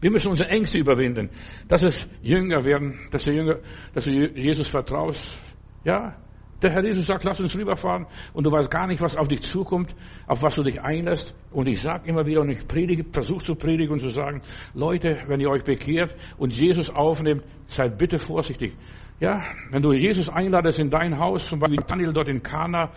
Wir 0.00 0.10
müssen 0.10 0.28
unsere 0.28 0.50
Ängste 0.50 0.78
überwinden. 0.78 1.30
Das 1.66 1.82
ist 1.82 2.08
Jünger 2.22 2.64
werden, 2.64 2.98
dass 3.10 3.24
du 3.24 3.32
Jünger, 3.32 3.58
dass 3.94 4.04
du 4.04 4.10
Jesus 4.10 4.68
vertraust. 4.68 5.36
Ja, 5.84 6.16
der 6.60 6.70
Herr 6.70 6.84
Jesus 6.84 7.06
sagt, 7.06 7.22
lass 7.22 7.38
uns 7.38 7.56
rüberfahren 7.56 8.06
und 8.32 8.44
du 8.44 8.50
weißt 8.50 8.68
gar 8.68 8.88
nicht, 8.88 9.00
was 9.00 9.16
auf 9.16 9.28
dich 9.28 9.42
zukommt, 9.42 9.94
auf 10.26 10.42
was 10.42 10.56
du 10.56 10.64
dich 10.64 10.80
einlässt. 10.80 11.34
Und 11.52 11.68
ich 11.68 11.80
sage 11.80 12.08
immer 12.08 12.26
wieder 12.26 12.40
und 12.40 12.50
ich 12.50 12.66
predige, 12.66 13.04
versuche 13.12 13.44
zu 13.44 13.54
predigen 13.54 13.92
und 13.92 14.00
zu 14.00 14.08
sagen, 14.08 14.42
Leute, 14.74 15.18
wenn 15.28 15.38
ihr 15.38 15.50
euch 15.50 15.62
bekehrt 15.62 16.16
und 16.36 16.56
Jesus 16.56 16.90
aufnehmt, 16.90 17.44
seid 17.68 17.96
bitte 17.96 18.18
vorsichtig. 18.18 18.76
Ja, 19.20 19.42
wenn 19.70 19.82
du 19.82 19.92
Jesus 19.92 20.28
einladest 20.28 20.78
in 20.78 20.90
dein 20.90 21.18
Haus, 21.18 21.48
zum 21.48 21.58
Beispiel 21.58 21.82
Daniel 21.84 22.12
dort 22.12 22.28
in 22.28 22.40
Kana 22.40 22.92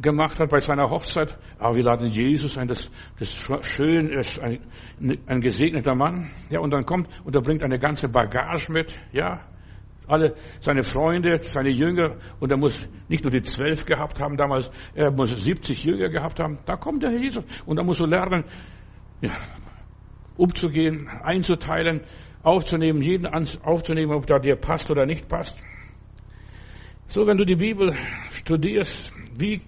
gemacht 0.00 0.40
hat 0.40 0.48
bei 0.48 0.58
seiner 0.58 0.88
Hochzeit, 0.88 1.36
aber 1.58 1.76
wir 1.76 1.82
laden 1.82 2.06
Jesus 2.06 2.56
ein, 2.56 2.66
das, 2.66 2.90
das 3.18 3.34
schön, 3.66 4.08
er 4.08 4.20
ist 4.20 4.38
ein, 4.40 4.60
ein 5.26 5.40
gesegneter 5.42 5.94
Mann, 5.94 6.30
ja, 6.48 6.60
und 6.60 6.70
dann 6.70 6.86
kommt 6.86 7.08
und 7.24 7.34
er 7.34 7.42
bringt 7.42 7.62
eine 7.62 7.78
ganze 7.78 8.08
Bagage 8.08 8.72
mit, 8.72 8.90
ja, 9.12 9.42
alle 10.06 10.34
seine 10.60 10.82
Freunde, 10.82 11.42
seine 11.42 11.70
Jünger, 11.70 12.16
und 12.40 12.50
er 12.50 12.56
muss 12.56 12.88
nicht 13.08 13.22
nur 13.22 13.30
die 13.30 13.42
zwölf 13.42 13.84
gehabt 13.84 14.18
haben 14.18 14.38
damals, 14.38 14.70
er 14.94 15.10
muss 15.10 15.30
70 15.30 15.84
Jünger 15.84 16.08
gehabt 16.08 16.40
haben, 16.40 16.58
da 16.64 16.76
kommt 16.76 17.02
der 17.02 17.10
Jesus, 17.10 17.44
und 17.66 17.76
da 17.76 17.82
musst 17.82 18.00
du 18.00 18.06
lernen, 18.06 18.44
ja, 19.20 19.32
umzugehen, 20.38 21.08
einzuteilen, 21.22 22.00
aufzunehmen, 22.46 23.02
jeden 23.02 23.26
aufzunehmen, 23.26 24.12
ob 24.12 24.26
da 24.26 24.38
dir 24.38 24.54
passt 24.54 24.88
oder 24.90 25.04
nicht 25.04 25.28
passt. 25.28 25.58
So, 27.08 27.26
wenn 27.26 27.36
du 27.36 27.44
die 27.44 27.56
Bibel 27.56 27.94
studierst, 28.30 29.12
wie 29.36 29.62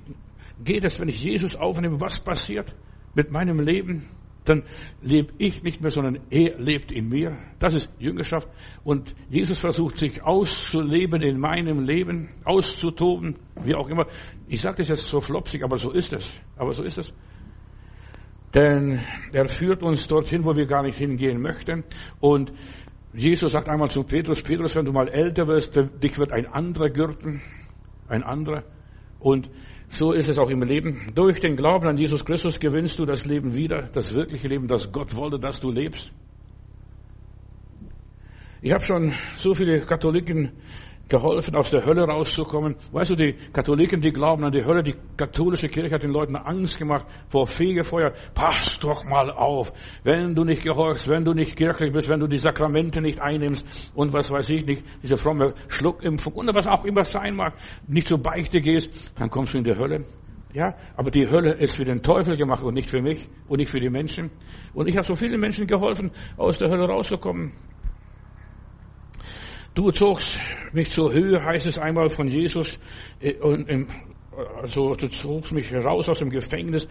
geht 0.64 0.85
es, 0.85 1.00
wenn 1.00 1.08
ich 1.08 1.23
Jesus 1.23 1.56
aufnehme, 1.56 2.00
was 2.00 2.20
passiert 2.20 2.75
mit 3.14 3.32
meinem 3.32 3.58
Leben? 3.58 4.08
Dann 4.44 4.62
lebe 5.02 5.32
ich 5.38 5.62
nicht 5.62 5.80
mehr, 5.80 5.90
sondern 5.90 6.20
er 6.30 6.58
lebt 6.58 6.92
in 6.92 7.08
mir. 7.08 7.37
Das 7.58 7.75
ist 7.75 7.92
Jüngerschaft. 7.99 8.49
Und 8.85 9.14
Jesus 9.28 9.58
versucht 9.58 9.99
sich 9.99 10.23
auszuleben 10.23 11.20
in 11.20 11.38
meinem 11.38 11.80
Leben, 11.80 12.30
auszutoben, 12.44 13.37
wie 13.62 13.75
auch 13.75 13.88
immer. 13.88 14.06
Ich 14.47 14.61
sage 14.61 14.76
das 14.78 14.88
jetzt 14.88 15.08
so 15.08 15.20
flopsig, 15.20 15.64
aber 15.64 15.78
so 15.78 15.90
ist 15.90 16.12
es. 16.12 16.32
Aber 16.56 16.73
so 16.73 16.85
ist 16.85 16.97
es. 16.97 17.12
Denn 18.54 19.00
er 19.32 19.48
führt 19.48 19.82
uns 19.82 20.06
dorthin, 20.06 20.44
wo 20.44 20.56
wir 20.56 20.66
gar 20.66 20.82
nicht 20.82 20.98
hingehen 20.98 21.40
möchten. 21.40 21.84
Und 22.20 22.52
Jesus 23.12 23.52
sagt 23.52 23.68
einmal 23.68 23.90
zu 23.90 24.02
Petrus, 24.04 24.42
Petrus, 24.42 24.74
wenn 24.74 24.84
du 24.84 24.92
mal 24.92 25.08
älter 25.08 25.46
wirst, 25.46 25.76
dich 25.76 26.18
wird 26.18 26.32
ein 26.32 26.46
anderer 26.46 26.90
gürten. 26.90 27.42
Ein 28.08 28.22
anderer. 28.22 28.64
Und 29.18 29.50
so 29.88 30.12
ist 30.12 30.28
es 30.28 30.38
auch 30.38 30.50
im 30.50 30.62
Leben. 30.62 31.12
Durch 31.14 31.40
den 31.40 31.56
Glauben 31.56 31.88
an 31.88 31.98
Jesus 31.98 32.24
Christus 32.24 32.60
gewinnst 32.60 32.98
du 32.98 33.04
das 33.04 33.24
Leben 33.24 33.54
wieder, 33.54 33.88
das 33.92 34.14
wirkliche 34.14 34.48
Leben, 34.48 34.68
das 34.68 34.92
Gott 34.92 35.14
wollte, 35.14 35.38
dass 35.38 35.60
du 35.60 35.70
lebst. 35.70 36.12
Ich 38.60 38.72
habe 38.72 38.84
schon 38.84 39.14
so 39.36 39.54
viele 39.54 39.80
Katholiken 39.80 40.52
geholfen, 41.08 41.56
aus 41.56 41.70
der 41.70 41.84
Hölle 41.84 42.04
rauszukommen. 42.04 42.76
Weißt 42.92 43.10
du, 43.10 43.16
die 43.16 43.34
Katholiken, 43.52 44.00
die 44.00 44.12
glauben 44.12 44.44
an 44.44 44.52
die 44.52 44.64
Hölle, 44.64 44.82
die 44.82 44.94
katholische 45.16 45.68
Kirche 45.68 45.94
hat 45.94 46.02
den 46.02 46.12
Leuten 46.12 46.36
Angst 46.36 46.76
gemacht 46.76 47.06
vor 47.28 47.46
Fegefeuer. 47.46 48.12
Pass 48.34 48.78
doch 48.78 49.04
mal 49.04 49.30
auf, 49.30 49.72
wenn 50.04 50.34
du 50.34 50.44
nicht 50.44 50.62
gehorchst, 50.62 51.08
wenn 51.08 51.24
du 51.24 51.32
nicht 51.32 51.56
kirchlich 51.56 51.92
bist, 51.92 52.08
wenn 52.08 52.20
du 52.20 52.26
die 52.26 52.38
Sakramente 52.38 53.00
nicht 53.00 53.20
einnimmst 53.20 53.92
und 53.94 54.12
was 54.12 54.30
weiß 54.30 54.48
ich 54.50 54.66
nicht, 54.66 54.84
diese 55.02 55.16
fromme 55.16 55.54
Schluckimpfung 55.68 56.34
und 56.34 56.54
was 56.54 56.66
auch 56.66 56.84
immer 56.84 57.04
sein 57.04 57.34
mag, 57.34 57.54
nicht 57.86 58.08
zur 58.08 58.18
Beichte 58.18 58.60
gehst, 58.60 59.12
dann 59.18 59.30
kommst 59.30 59.54
du 59.54 59.58
in 59.58 59.64
die 59.64 59.76
Hölle. 59.76 60.04
Ja, 60.54 60.74
aber 60.96 61.10
die 61.10 61.28
Hölle 61.28 61.52
ist 61.52 61.76
für 61.76 61.84
den 61.84 62.02
Teufel 62.02 62.36
gemacht 62.36 62.62
und 62.62 62.74
nicht 62.74 62.88
für 62.88 63.02
mich 63.02 63.28
und 63.48 63.58
nicht 63.58 63.70
für 63.70 63.80
die 63.80 63.90
Menschen. 63.90 64.30
Und 64.72 64.88
ich 64.88 64.96
habe 64.96 65.06
so 65.06 65.14
vielen 65.14 65.38
Menschen 65.38 65.66
geholfen, 65.66 66.10
aus 66.38 66.56
der 66.56 66.70
Hölle 66.70 66.86
rauszukommen. 66.86 67.52
Du 69.78 69.92
zogst 69.92 70.40
mich 70.73 70.90
zur 70.90 71.12
Höhe, 71.12 71.40
heißt 71.40 71.64
es 71.66 71.78
einmal 71.78 72.11
von 72.11 72.26
Jesus, 72.26 72.80
äh, 73.20 73.35
und 73.35 73.87
also 74.61 74.97
du 74.97 75.06
zogst 75.06 75.52
mich 75.52 75.73
raus 75.73 76.08
aus 76.08 76.18
dem 76.18 76.30
Gefängnis. 76.30 76.88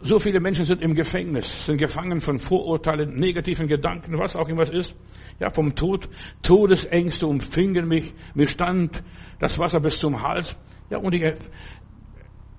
So 0.00 0.18
viele 0.18 0.40
Menschen 0.40 0.64
sind 0.64 0.80
im 0.80 0.94
Gefängnis, 0.94 1.66
sind 1.66 1.76
gefangen 1.76 2.22
von 2.22 2.38
Vorurteilen, 2.38 3.16
negativen 3.16 3.68
Gedanken, 3.68 4.18
was 4.18 4.34
auch 4.34 4.48
immer 4.48 4.62
es 4.62 4.70
ist. 4.70 4.96
Ja, 5.40 5.50
vom 5.50 5.74
Tod, 5.74 6.08
Todesängste 6.40 7.26
umfingen 7.26 7.86
mich. 7.86 8.14
Mir 8.32 8.46
stand 8.46 9.02
das 9.38 9.58
Wasser 9.58 9.80
bis 9.80 9.98
zum 9.98 10.22
Hals. 10.22 10.56
Ja, 10.88 11.00
und 11.00 11.14
ich, 11.14 11.34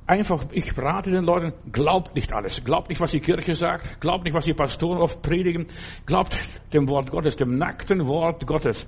einfach, 0.05 0.45
ich 0.51 0.77
rate 0.77 1.09
den 1.09 1.25
Leuten, 1.25 1.51
glaubt 1.71 2.13
nicht 2.13 2.31
alles. 2.31 2.63
Glaubt 2.63 2.89
nicht, 2.89 3.01
was 3.01 3.09
die 3.09 3.21
Kirche 3.21 3.53
sagt. 3.53 3.99
Glaubt 4.01 4.23
nicht, 4.23 4.35
was 4.35 4.45
die 4.45 4.53
Pastoren 4.53 4.99
oft 4.99 5.23
predigen. 5.23 5.65
Glaubt 6.05 6.37
dem 6.73 6.87
Wort 6.89 7.09
Gottes, 7.09 7.37
dem 7.37 7.57
nackten 7.57 8.05
Wort 8.05 8.45
Gottes. 8.45 8.87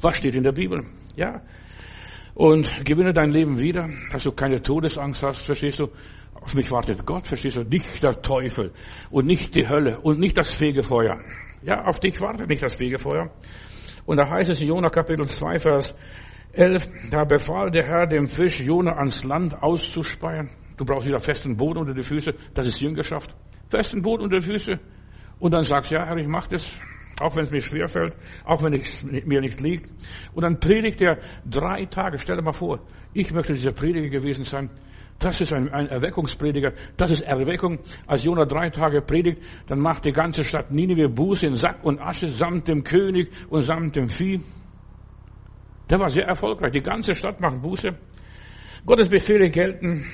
Was 0.00 0.16
steht 0.16 0.34
in 0.34 0.42
der 0.42 0.52
Bibel? 0.52 0.84
Ja. 1.16 1.42
Und 2.34 2.84
gewinne 2.84 3.12
dein 3.12 3.30
Leben 3.30 3.60
wieder, 3.60 3.88
dass 4.12 4.24
du 4.24 4.32
keine 4.32 4.60
Todesangst 4.60 5.22
hast, 5.22 5.46
verstehst 5.46 5.80
du? 5.80 5.88
Auf 6.34 6.52
mich 6.54 6.70
wartet 6.70 7.06
Gott, 7.06 7.26
verstehst 7.26 7.56
du? 7.56 7.62
Nicht 7.62 8.02
der 8.02 8.20
Teufel 8.20 8.72
und 9.10 9.26
nicht 9.26 9.54
die 9.54 9.68
Hölle 9.68 10.00
und 10.00 10.18
nicht 10.18 10.36
das 10.36 10.52
Fegefeuer. 10.52 11.20
Ja, 11.62 11.84
auf 11.84 12.00
dich 12.00 12.20
wartet 12.20 12.48
nicht 12.48 12.62
das 12.62 12.74
Fegefeuer. 12.74 13.30
Und 14.04 14.18
da 14.18 14.28
heißt 14.28 14.50
es 14.50 14.60
in 14.60 14.68
Jona 14.68 14.90
Kapitel 14.90 15.26
2, 15.26 15.58
Vers 15.58 15.94
11, 16.52 16.90
da 17.10 17.24
befahl 17.24 17.70
der 17.70 17.84
Herr 17.84 18.06
dem 18.06 18.28
Fisch 18.28 18.60
Jona 18.60 18.92
ans 18.96 19.24
Land 19.24 19.62
auszuspeien. 19.62 20.50
Du 20.76 20.84
brauchst 20.84 21.06
wieder 21.06 21.18
festen 21.18 21.56
Boden 21.56 21.78
unter 21.78 21.94
die 21.94 22.02
Füße. 22.02 22.34
Das 22.52 22.66
ist 22.66 22.80
Jüngerschaft. 22.80 23.34
Festen 23.70 24.02
Boden 24.02 24.24
unter 24.24 24.38
die 24.38 24.46
Füße. 24.46 24.78
Und 25.38 25.54
dann 25.54 25.64
sagst 25.64 25.90
du, 25.90 25.96
ja, 25.96 26.04
Herr, 26.04 26.16
ich 26.16 26.26
mach 26.26 26.46
das. 26.46 26.70
Auch 27.20 27.36
wenn 27.36 27.44
es 27.44 27.50
mir 27.50 27.60
schwerfällt, 27.60 28.14
auch 28.44 28.62
wenn 28.62 28.72
es 28.74 29.04
mir 29.04 29.40
nicht 29.40 29.60
liegt. 29.60 29.90
Und 30.34 30.42
dann 30.42 30.58
predigt 30.58 31.00
er 31.00 31.18
drei 31.48 31.86
Tage. 31.86 32.18
Stell 32.18 32.36
dir 32.36 32.42
mal 32.42 32.52
vor, 32.52 32.80
ich 33.12 33.30
möchte 33.32 33.52
dieser 33.52 33.72
Prediger 33.72 34.08
gewesen 34.08 34.44
sein. 34.44 34.70
Das 35.18 35.40
ist 35.40 35.52
ein, 35.52 35.68
ein 35.72 35.86
Erweckungsprediger. 35.86 36.72
Das 36.96 37.10
ist 37.10 37.20
Erweckung. 37.20 37.78
Als 38.06 38.24
Jonah 38.24 38.46
drei 38.46 38.70
Tage 38.70 39.00
predigt, 39.00 39.40
dann 39.68 39.78
macht 39.78 40.04
die 40.04 40.12
ganze 40.12 40.42
Stadt 40.42 40.72
Nineveh 40.72 41.06
Buße 41.06 41.46
in 41.46 41.54
Sack 41.54 41.84
und 41.84 42.00
Asche 42.00 42.30
samt 42.30 42.66
dem 42.66 42.82
König 42.82 43.30
und 43.48 43.62
samt 43.62 43.94
dem 43.94 44.08
Vieh. 44.08 44.40
Der 45.88 46.00
war 46.00 46.08
sehr 46.08 46.24
erfolgreich. 46.24 46.72
Die 46.72 46.82
ganze 46.82 47.14
Stadt 47.14 47.40
macht 47.40 47.62
Buße. 47.62 47.90
Gottes 48.84 49.08
Befehle 49.08 49.50
gelten. 49.50 50.04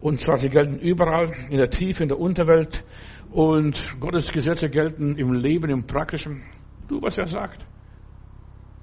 Und 0.00 0.20
zwar 0.20 0.38
sie 0.38 0.48
gelten 0.48 0.78
überall, 0.78 1.30
in 1.50 1.58
der 1.58 1.70
Tiefe, 1.70 2.02
in 2.02 2.08
der 2.08 2.18
Unterwelt. 2.18 2.84
Und 3.30 4.00
Gottes 4.00 4.32
Gesetze 4.32 4.70
gelten 4.70 5.16
im 5.16 5.32
Leben, 5.32 5.70
im 5.70 5.86
Praktischen. 5.86 6.42
Du, 6.88 7.00
was 7.02 7.18
er 7.18 7.26
sagt. 7.26 7.64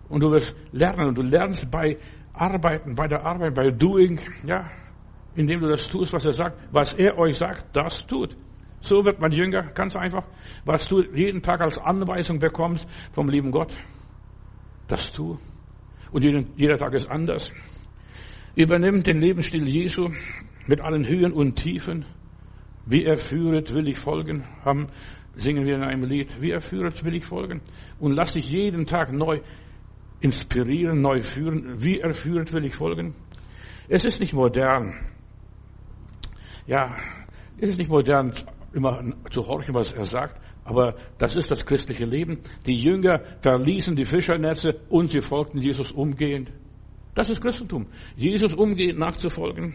Und 0.10 0.22
du 0.22 0.32
wirst 0.32 0.56
lernen 0.72 1.08
und 1.08 1.18
du 1.18 1.24
lernst 1.24 1.70
bei 1.70 1.98
Arbeiten, 2.34 2.96
bei 2.96 3.08
der 3.08 3.26
Arbeit, 3.26 3.56
bei 3.56 3.72
Doing, 3.72 4.20
ja, 4.46 4.70
indem 5.36 5.60
du 5.60 5.68
das 5.68 5.88
tust, 5.90 6.14
was 6.14 6.24
er 6.24 6.34
sagt. 6.34 6.58
Was 6.72 6.94
er 6.94 7.18
euch 7.18 7.36
sagt, 7.36 7.76
das 7.76 8.06
tut. 8.08 8.38
So 8.80 9.04
wird 9.04 9.20
man 9.20 9.32
jünger, 9.32 9.64
ganz 9.74 9.96
einfach. 9.96 10.24
Was 10.64 10.88
du 10.88 11.02
jeden 11.02 11.42
Tag 11.42 11.62
als 11.62 11.78
Anweisung 11.78 12.40
bekommst 12.40 12.88
vom 13.12 13.28
lieben 13.28 13.52
Gott, 13.52 13.76
das 14.88 15.12
tu. 15.12 15.38
Und 16.12 16.24
jeden, 16.24 16.54
jeder 16.56 16.78
Tag 16.78 16.94
ist 16.94 17.10
anders. 17.10 17.52
Übernimm 18.56 19.04
den 19.04 19.20
Lebensstil 19.20 19.68
Jesu 19.68 20.10
mit 20.68 20.82
allen 20.82 21.08
Höhen 21.08 21.32
und 21.32 21.56
Tiefen. 21.56 22.06
Wie 22.86 23.04
er 23.04 23.18
führet, 23.18 23.74
will 23.74 23.88
ich 23.88 23.98
folgen, 23.98 24.46
haben, 24.64 24.88
singen 25.36 25.66
wir 25.66 25.76
in 25.76 25.84
einem 25.84 26.04
Lied. 26.04 26.42
Wie 26.42 26.52
er 26.52 26.62
führet, 26.62 27.04
will 27.04 27.16
ich 27.16 27.26
folgen. 27.26 27.62
Und 28.00 28.14
lass 28.14 28.34
dich 28.34 28.50
jeden 28.50 28.86
Tag 28.86 29.12
neu 29.12 29.42
inspirieren, 30.20 31.02
neu 31.02 31.22
führen. 31.22 31.82
Wie 31.84 32.00
er 32.00 32.14
führet, 32.14 32.54
will 32.54 32.66
ich 32.66 32.76
folgen. 32.76 33.16
Es 33.90 34.06
ist 34.06 34.20
nicht 34.20 34.34
modern. 34.34 34.94
Ja, 36.66 36.96
es 37.58 37.70
ist 37.70 37.78
nicht 37.78 37.90
modern, 37.90 38.34
immer 38.74 39.04
zu 39.30 39.48
horchen, 39.48 39.74
was 39.74 39.94
er 39.94 40.06
sagt. 40.06 40.40
Aber 40.64 40.96
das 41.18 41.36
ist 41.36 41.50
das 41.50 41.66
christliche 41.66 42.04
Leben. 42.04 42.40
Die 42.66 42.78
Jünger 42.78 43.22
verließen 43.42 43.96
die 43.96 44.06
Fischernetze 44.06 44.82
und 44.90 45.10
sie 45.10 45.22
folgten 45.22 45.60
Jesus 45.60 45.92
umgehend. 45.92 46.52
Das 47.16 47.30
ist 47.30 47.42
Christentum. 47.42 47.88
Jesus 48.16 48.54
umgehend 48.54 49.00
nachzufolgen. 49.00 49.74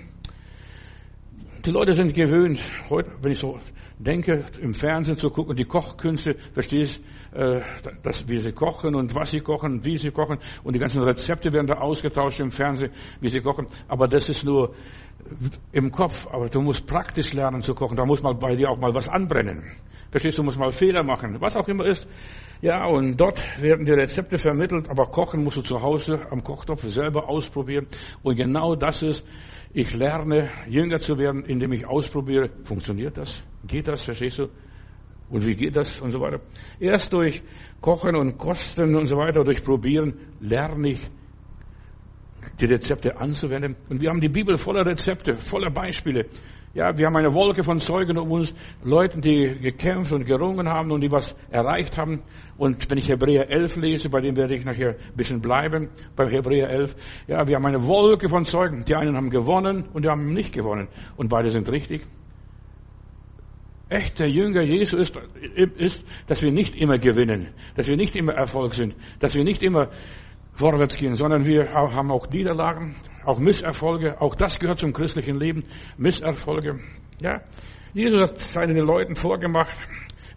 Die 1.65 1.71
Leute 1.71 1.95
sind 1.95 2.15
gewöhnt, 2.15 2.61
heute, 2.91 3.11
wenn 3.23 3.33
ich 3.33 3.39
so 3.39 3.59
denke, 3.99 4.45
im 4.61 4.75
Fernsehen 4.75 5.17
zu 5.17 5.31
gucken, 5.31 5.55
die 5.55 5.65
Kochkünste, 5.65 6.37
verstehst, 6.53 7.01
äh, 7.33 7.61
dass, 8.03 8.27
wie 8.27 8.39
sie 8.39 8.53
kochen 8.53 8.95
und 8.95 9.15
was 9.15 9.31
sie 9.31 9.41
kochen, 9.41 9.85
wie 9.85 9.97
sie 9.97 10.11
kochen 10.11 10.39
und 10.65 10.75
die 10.75 10.81
ganzen 10.81 11.03
Rezepte 11.03 11.53
werden 11.53 11.69
da 11.69 11.75
ausgetauscht 11.75 12.41
im 12.41 12.51
Fernsehen, 12.51 12.91
wie 13.21 13.29
sie 13.29 13.41
kochen. 13.41 13.67
Aber 13.87 14.09
das 14.09 14.29
ist 14.29 14.45
nur 14.45 14.75
im 15.71 15.93
Kopf. 15.93 16.27
Aber 16.33 16.49
du 16.49 16.61
musst 16.61 16.87
praktisch 16.87 17.33
lernen 17.33 17.63
zu 17.63 17.75
kochen. 17.75 17.97
Da 17.97 18.05
muss 18.05 18.23
mal 18.23 18.35
bei 18.35 18.57
dir 18.57 18.69
auch 18.71 18.79
mal 18.79 18.93
was 18.95 19.09
anbrennen. 19.09 19.63
Verstehst 20.13 20.37
du, 20.37 20.43
musst 20.43 20.59
mal 20.59 20.71
Fehler 20.71 21.03
machen, 21.03 21.41
was 21.41 21.57
auch 21.57 21.67
immer 21.69 21.87
ist. 21.87 22.07
Ja, 22.61 22.85
und 22.85 23.17
dort 23.19 23.41
werden 23.63 23.87
die 23.87 23.93
Rezepte 23.93 24.37
vermittelt, 24.37 24.89
aber 24.91 25.07
kochen 25.07 25.43
musst 25.43 25.57
du 25.57 25.63
zu 25.63 25.81
Hause 25.81 26.27
am 26.31 26.45
Kochtopf 26.45 26.83
selber 26.83 27.31
ausprobieren. 27.31 27.87
Und 28.23 28.37
genau 28.37 28.75
das 28.75 29.03
ist, 29.03 29.25
ich 29.73 29.95
lerne, 29.95 30.51
jünger 30.69 30.99
zu 30.99 31.17
werden, 31.17 31.47
indem 31.47 31.73
ich 31.73 31.87
ausprobiere. 31.87 32.51
Funktioniert 32.63 33.17
das? 33.17 33.43
Geht 33.67 33.89
das? 33.89 34.05
Verstehst 34.05 34.39
du? 34.39 34.49
Und 35.31 35.47
wie 35.47 35.55
geht 35.55 35.77
das? 35.77 36.03
Und 36.03 36.11
so 36.11 36.21
weiter. 36.21 36.41
Erst 36.79 37.11
durch 37.15 37.43
Kochen 37.81 38.15
und 38.15 38.37
Kosten 38.37 38.95
und 38.95 39.07
so 39.07 39.17
weiter, 39.17 39.43
durch 39.45 39.65
Probieren, 39.65 40.15
lerne 40.41 40.91
ich, 40.91 41.11
die 42.61 42.67
Rezepte 42.67 43.17
anzuwenden. 43.17 43.77
Und 43.89 44.03
wir 44.03 44.11
haben 44.11 44.21
die 44.21 44.29
Bibel 44.29 44.59
voller 44.59 44.85
Rezepte, 44.85 45.35
voller 45.35 45.71
Beispiele. 45.71 46.27
Ja, 46.75 46.97
wir 46.97 47.05
haben 47.05 47.17
eine 47.17 47.35
Wolke 47.35 47.63
von 47.63 47.81
Zeugen 47.81 48.17
um 48.17 48.31
uns, 48.31 48.55
Leuten, 48.83 49.21
die 49.21 49.59
gekämpft 49.61 50.11
und 50.13 50.25
gerungen 50.25 50.71
haben 50.71 50.91
und 50.91 51.03
die 51.03 51.13
was 51.13 51.37
erreicht 51.51 51.99
haben. 51.99 52.23
Und 52.57 52.91
wenn 52.91 52.97
ich 52.97 53.09
Hebräer 53.09 53.51
11 53.51 53.77
lese, 53.77 54.09
bei 54.09 54.23
dem 54.23 54.37
werde 54.37 54.55
ich 54.55 54.65
nachher 54.65 54.91
ein 54.91 55.15
bisschen 55.15 55.43
bleiben, 55.43 55.91
bei 56.17 56.31
Hebräer 56.31 56.71
11, 56.71 56.97
ja, 57.27 57.47
wir 57.47 57.57
haben 57.57 57.67
eine 57.67 57.87
Wolke 57.87 58.31
von 58.31 58.47
Zeugen. 58.47 58.87
Die 58.87 58.95
einen 58.95 59.17
haben 59.17 59.29
gewonnen 59.29 59.85
und 59.93 60.07
die 60.07 60.09
haben 60.09 60.33
nicht 60.33 60.55
gewonnen. 60.55 60.89
Und 61.17 61.29
beide 61.29 61.51
sind 61.51 61.71
richtig. 61.71 62.07
Echter 63.91 64.25
Jünger 64.25 64.63
Jesu 64.63 64.97
ist, 64.97 65.15
ist, 65.77 66.05
dass 66.27 66.41
wir 66.41 66.53
nicht 66.53 66.75
immer 66.75 66.99
gewinnen, 66.99 67.49
dass 67.77 67.87
wir 67.87 67.99
nicht 67.99 68.17
immer 68.17 68.33
Erfolg 68.33 68.73
sind, 68.73 68.95
dass 69.21 69.35
wir 69.35 69.45
nicht 69.45 69.63
immer 69.63 69.91
vorwärts 70.55 70.97
gehen, 70.97 71.17
sondern 71.17 71.45
wir 71.45 71.71
haben 71.71 72.11
auch 72.11 72.31
Niederlagen, 72.31 72.95
auch 73.25 73.39
Misserfolge, 73.39 74.21
auch 74.21 74.35
das 74.35 74.59
gehört 74.59 74.79
zum 74.79 74.93
christlichen 74.93 75.37
Leben, 75.37 75.65
Misserfolge. 75.97 76.81
Ja, 77.21 77.43
Jesus 77.95 78.21
hat 78.23 78.39
seinen 78.39 78.79
Leuten 78.79 79.17
vorgemacht, 79.17 79.77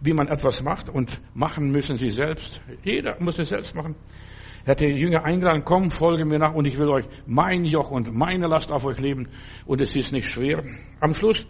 wie 0.00 0.12
man 0.12 0.28
etwas 0.28 0.62
macht 0.62 0.90
und 0.90 1.20
machen 1.34 1.70
müssen 1.70 1.96
sie 1.96 2.10
selbst. 2.10 2.60
Jeder 2.84 3.16
muss 3.20 3.38
es 3.38 3.48
selbst 3.48 3.74
machen. 3.74 3.96
Er 4.64 4.72
hat 4.72 4.80
die 4.80 4.86
Jünger 4.86 5.24
eingeladen, 5.24 5.62
komm, 5.64 5.90
folge 5.90 6.24
mir 6.24 6.38
nach 6.38 6.52
und 6.54 6.66
ich 6.66 6.76
will 6.76 6.88
euch 6.88 7.06
mein 7.24 7.64
Joch 7.64 7.90
und 7.90 8.12
meine 8.12 8.48
Last 8.48 8.72
auf 8.72 8.84
euch 8.84 8.98
leben 8.98 9.28
und 9.64 9.80
es 9.80 9.94
ist 9.94 10.12
nicht 10.12 10.28
schwer. 10.28 10.64
Am 11.00 11.14
Schluss 11.14 11.46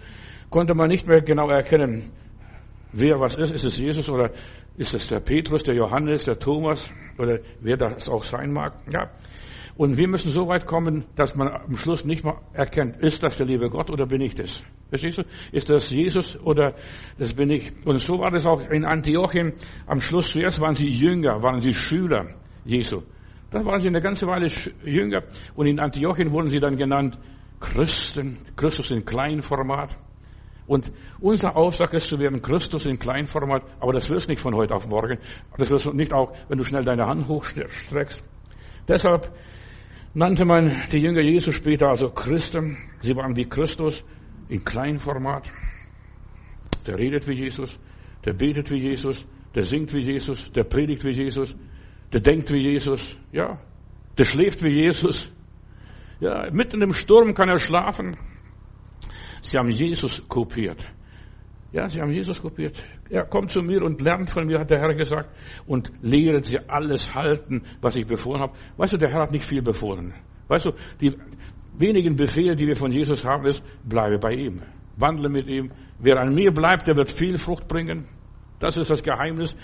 konnte 0.51 0.75
man 0.75 0.89
nicht 0.89 1.07
mehr 1.07 1.23
genau 1.23 1.49
erkennen, 1.49 2.13
wer 2.93 3.19
was 3.19 3.35
ist. 3.35 3.53
Ist 3.53 3.65
es 3.65 3.79
Jesus 3.79 4.09
oder 4.11 4.33
ist 4.77 4.95
es 4.95 5.09
der 5.09 5.21
Petrus, 5.21 5.63
der 5.63 5.75
Johannes, 5.75 6.25
der 6.25 6.39
Thomas 6.39 6.93
oder 7.19 7.41
wer 7.61 7.77
das 7.79 8.09
auch 8.09 8.23
sein 8.23 8.53
mag? 8.53 8.75
Ja. 8.93 9.11
Und 9.77 9.99
wir 9.99 10.09
müssen 10.09 10.31
so 10.31 10.49
weit 10.49 10.67
kommen, 10.67 11.05
dass 11.17 11.35
man 11.35 11.49
am 11.49 11.77
Schluss 11.77 12.05
nicht 12.05 12.25
mehr 12.25 12.41
erkennt, 12.55 12.97
ist 12.99 13.23
das 13.23 13.37
der 13.37 13.47
liebe 13.47 13.69
Gott 13.69 13.91
oder 13.91 14.07
bin 14.07 14.23
ich 14.23 14.35
das? 14.35 14.63
Verstehst 14.89 15.19
du? 15.19 15.23
Ist 15.53 15.69
das 15.69 15.91
Jesus 15.91 16.39
oder 16.41 16.75
das 17.19 17.35
bin 17.35 17.51
ich? 17.51 17.73
Und 17.85 17.99
so 17.99 18.19
war 18.19 18.31
das 18.31 18.47
auch 18.47 18.63
in 18.71 18.87
Antiochien. 18.87 19.53
Am 19.87 20.01
Schluss 20.01 20.33
zuerst 20.33 20.61
waren 20.61 20.73
sie 20.73 20.89
Jünger, 20.89 21.43
waren 21.43 21.61
sie 21.61 21.75
Schüler 21.75 22.27
Jesu. 22.65 23.03
Dann 23.51 23.65
waren 23.67 23.81
sie 23.81 23.89
eine 23.89 24.01
ganze 24.01 24.27
Weile 24.27 24.47
Jünger 24.85 25.25
und 25.55 25.67
in 25.67 25.79
Antiochien 25.79 26.33
wurden 26.33 26.49
sie 26.49 26.61
dann 26.61 26.77
genannt 26.77 27.19
Christen, 27.61 28.39
Christus 28.57 28.91
in 28.91 29.05
Kleinformat. 29.05 29.97
Und 30.67 30.91
unser 31.21 31.55
Auftrag 31.55 31.93
ist 31.93 32.09
zu 32.09 32.19
werden 32.19 32.43
Christus 32.43 32.87
in 32.87 32.99
Kleinformat, 32.99 33.63
aber 33.79 33.93
das 33.93 34.09
wirst 34.11 34.29
nicht 34.29 34.41
von 34.41 34.55
heute 34.55 34.75
auf 34.75 34.89
morgen. 34.89 35.19
Das 35.59 35.71
wirst 35.71 35.87
du 35.87 35.93
nicht 35.93 36.13
auch, 36.13 36.33
wenn 36.49 36.59
du 36.59 36.65
schnell 36.65 36.83
deine 36.83 37.07
Hand 37.07 37.29
hochstreckst. 37.29 38.25
Deshalb 38.89 39.31
nannte 40.17 40.47
man 40.47 40.85
die 40.91 40.97
Jünger 40.97 41.21
Jesu 41.21 41.53
später 41.53 41.89
also 41.89 42.09
Christen. 42.09 42.79
Sie 43.01 43.15
waren 43.15 43.37
wie 43.37 43.45
Christus 43.45 44.03
in 44.49 44.65
Kleinformat. 44.65 45.53
Der 46.87 46.99
redet 46.99 47.29
wie 47.29 47.35
Jesus, 47.35 47.79
der 48.25 48.33
betet 48.33 48.71
wie 48.71 48.81
Jesus, 48.81 49.27
der 49.55 49.63
singt 49.63 49.93
wie 49.93 50.01
Jesus, 50.01 50.51
der 50.53 50.65
predigt 50.65 51.05
wie 51.05 51.11
Jesus, 51.11 51.55
der 52.13 52.21
denkt 52.21 52.51
wie 52.51 52.63
Jesus, 52.63 53.19
ja, 53.31 53.61
der 54.17 54.25
schläft 54.25 54.63
wie 54.63 54.71
Jesus. 54.71 55.31
Ja, 56.21 56.51
mitten 56.51 56.81
im 56.81 56.95
Sturm 56.95 57.35
kann 57.35 57.51
er 57.51 57.59
schlafen. 57.59 58.17
Sie 59.43 59.59
haben 59.59 59.69
Jesus 59.69 60.27
kopiert. 60.29 60.87
Ja, 61.73 61.89
sie 61.89 62.01
haben 62.01 62.13
Jesus 62.13 62.41
kopiert. 62.41 62.77
Ja, 63.11 63.25
kommt 63.25 63.51
zu 63.51 63.61
mir 63.61 63.83
und 63.83 64.01
lernt 64.01 64.31
von 64.31 64.47
mir, 64.47 64.61
hat 64.61 64.71
der 64.71 64.81
Herr 64.81 64.95
gesagt, 64.95 65.31
und 65.67 65.93
lehret 66.01 66.45
sie 66.45 66.59
alles 66.69 67.15
halten, 67.15 67.63
was 67.81 67.97
ich 67.97 68.07
befohlen 68.07 68.41
habe. 68.41 68.53
Weißt 68.77 68.93
du, 68.93 68.97
der 68.97 69.11
Herr 69.11 69.23
hat 69.23 69.33
nicht 69.33 69.49
viel 69.49 69.63
befohlen. 69.63 70.15
Weißt 70.49 70.65
du, 70.65 70.73
die 71.01 71.17
wenigen 71.79 72.17
Befehle, 72.17 72.57
die 72.57 72.67
wir 72.67 72.77
von 72.77 72.93
Jesus 72.93 73.25
haben, 73.25 73.47
ist, 73.47 73.63
bleibe 73.85 74.19
bei 74.19 74.33
ihm. 74.33 74.63
Wandle 74.97 75.29
mit 75.29 75.47
ihm. 75.47 75.71
Wer 75.99 76.19
an 76.21 76.35
mir 76.35 76.53
bleibt, 76.53 76.87
der 76.87 76.97
wird 76.97 77.11
viel 77.11 77.37
Frucht 77.37 77.69
bringen. 77.69 78.07
Das 78.59 78.77
ist 78.77 78.89
das 78.89 79.03
Geheimnis 79.03 79.55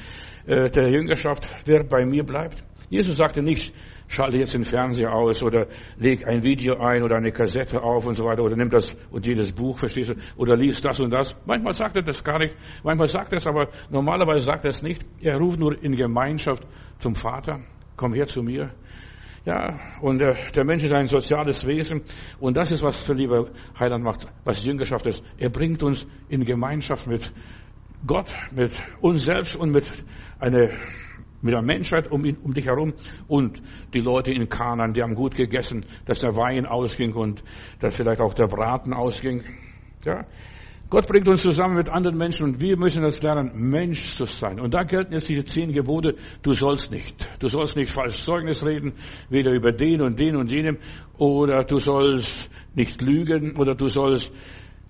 äh, 0.47 0.71
der 0.71 0.91
Jüngerschaft. 0.91 1.49
Wer 1.65 1.85
bei 1.85 2.05
mir 2.05 2.25
bleibt. 2.25 2.63
Jesus 2.93 3.17
sagte 3.17 3.43
nicht, 3.43 3.75
schalte 4.07 4.37
jetzt 4.37 4.53
den 4.53 4.67
Fernseher 4.67 5.15
aus 5.15 5.43
oder 5.43 5.67
leg 5.97 6.29
ein 6.29 6.43
Video 6.43 6.77
ein 6.79 7.03
oder 7.03 7.17
eine 7.17 7.33
Kassette 7.33 7.83
auf 7.83 8.05
und 8.05 8.17
so 8.17 8.27
weiter 8.27 8.43
oder 8.43 8.55
nimm 8.55 8.69
das 8.69 8.95
und 9.11 9.27
jedes 9.27 9.51
Buch, 9.51 9.79
verstehst 9.79 10.11
du, 10.11 10.15
oder 10.37 10.57
liest 10.57 10.85
das 10.85 11.01
und 11.01 11.11
das. 11.11 11.35
Manchmal 11.47 11.73
sagt 11.73 11.97
er 11.97 12.03
das 12.03 12.23
gar 12.23 12.39
nicht, 12.39 12.55
manchmal 12.85 13.09
sagt 13.09 13.33
er 13.33 13.39
es, 13.39 13.47
aber 13.47 13.69
normalerweise 13.89 14.41
sagt 14.41 14.67
er 14.67 14.73
es 14.73 14.83
nicht. 14.83 15.07
Er 15.23 15.39
ruft 15.39 15.59
nur 15.59 15.83
in 15.83 15.97
Gemeinschaft 15.97 16.67
zum 16.99 17.15
Vater, 17.15 17.61
komm 17.97 18.13
her 18.13 18.27
zu 18.27 18.43
mir. 18.43 18.75
Ja, 19.47 19.81
und 20.03 20.19
der, 20.19 20.37
der 20.55 20.65
Mensch 20.67 20.83
ist 20.83 20.93
ein 20.93 21.07
soziales 21.07 21.67
Wesen 21.67 22.03
und 22.41 22.59
das 22.59 22.73
ist, 22.73 22.83
was 22.83 23.07
der 23.07 23.15
liebe 23.15 23.53
Heiland 23.81 24.05
macht, 24.05 24.27
was 24.45 24.63
Jüngerschaft 24.63 25.07
ist. 25.07 25.25
Er 25.39 25.49
bringt 25.49 25.83
uns 25.83 26.07
in 26.29 26.45
Gemeinschaft 26.45 27.07
mit 27.07 27.33
Gott, 28.07 28.35
mit 28.51 28.73
uns 29.01 29.25
selbst 29.25 29.57
und 29.57 29.71
mit 29.71 29.91
einer 30.39 30.69
mit 31.43 31.53
der 31.53 31.63
Menschheit 31.63 32.11
um, 32.11 32.25
um 32.43 32.55
dich 32.55 32.67
herum 32.67 32.95
und 33.29 33.61
die 33.93 34.01
Leute 34.01 34.31
in 34.31 34.49
Kanan, 34.49 34.95
die 34.95 35.03
haben 35.03 35.15
gut 35.15 35.35
gegessen, 35.35 35.85
dass 36.07 36.21
der 36.21 36.37
Wein 36.37 36.67
ausging 36.67 37.13
und 37.15 37.43
dass 37.81 37.97
vielleicht 37.97 38.21
auch 38.21 38.35
der 38.35 38.47
Braten 38.47 38.95
ausging. 38.95 39.43
Ja. 40.05 40.25
Gott 40.93 41.09
bringt 41.09 41.27
uns 41.27 41.41
zusammen 41.41 41.77
mit 41.77 41.89
anderen 41.89 42.19
Menschen 42.19 42.45
und 42.45 42.61
wir 42.61 42.77
müssen 42.77 43.03
das 43.03 43.23
lernen, 43.23 43.51
Mensch 43.55 44.15
zu 44.15 44.27
sein. 44.27 44.61
Und 44.61 44.75
da 44.75 44.83
gelten 44.83 45.15
jetzt 45.15 45.27
diese 45.27 45.43
zehn 45.43 45.73
Gebote. 45.73 46.17
Du 46.43 46.53
sollst 46.53 46.91
nicht. 46.91 47.27
Du 47.39 47.49
sollst 47.49 47.77
nicht 47.77 47.91
falsch 47.91 48.23
Zeugnis 48.23 48.63
reden, 48.63 48.93
weder 49.31 49.53
über 49.53 49.73
den 49.73 50.03
und 50.03 50.21
den 50.21 50.37
und 50.37 50.53
jenem, 50.53 50.77
oder 51.17 51.65
du 51.65 51.79
sollst 51.79 52.51
nicht 52.75 53.01
lügen, 53.01 53.57
oder 53.57 53.75
du 53.75 53.89
sollst 53.89 54.35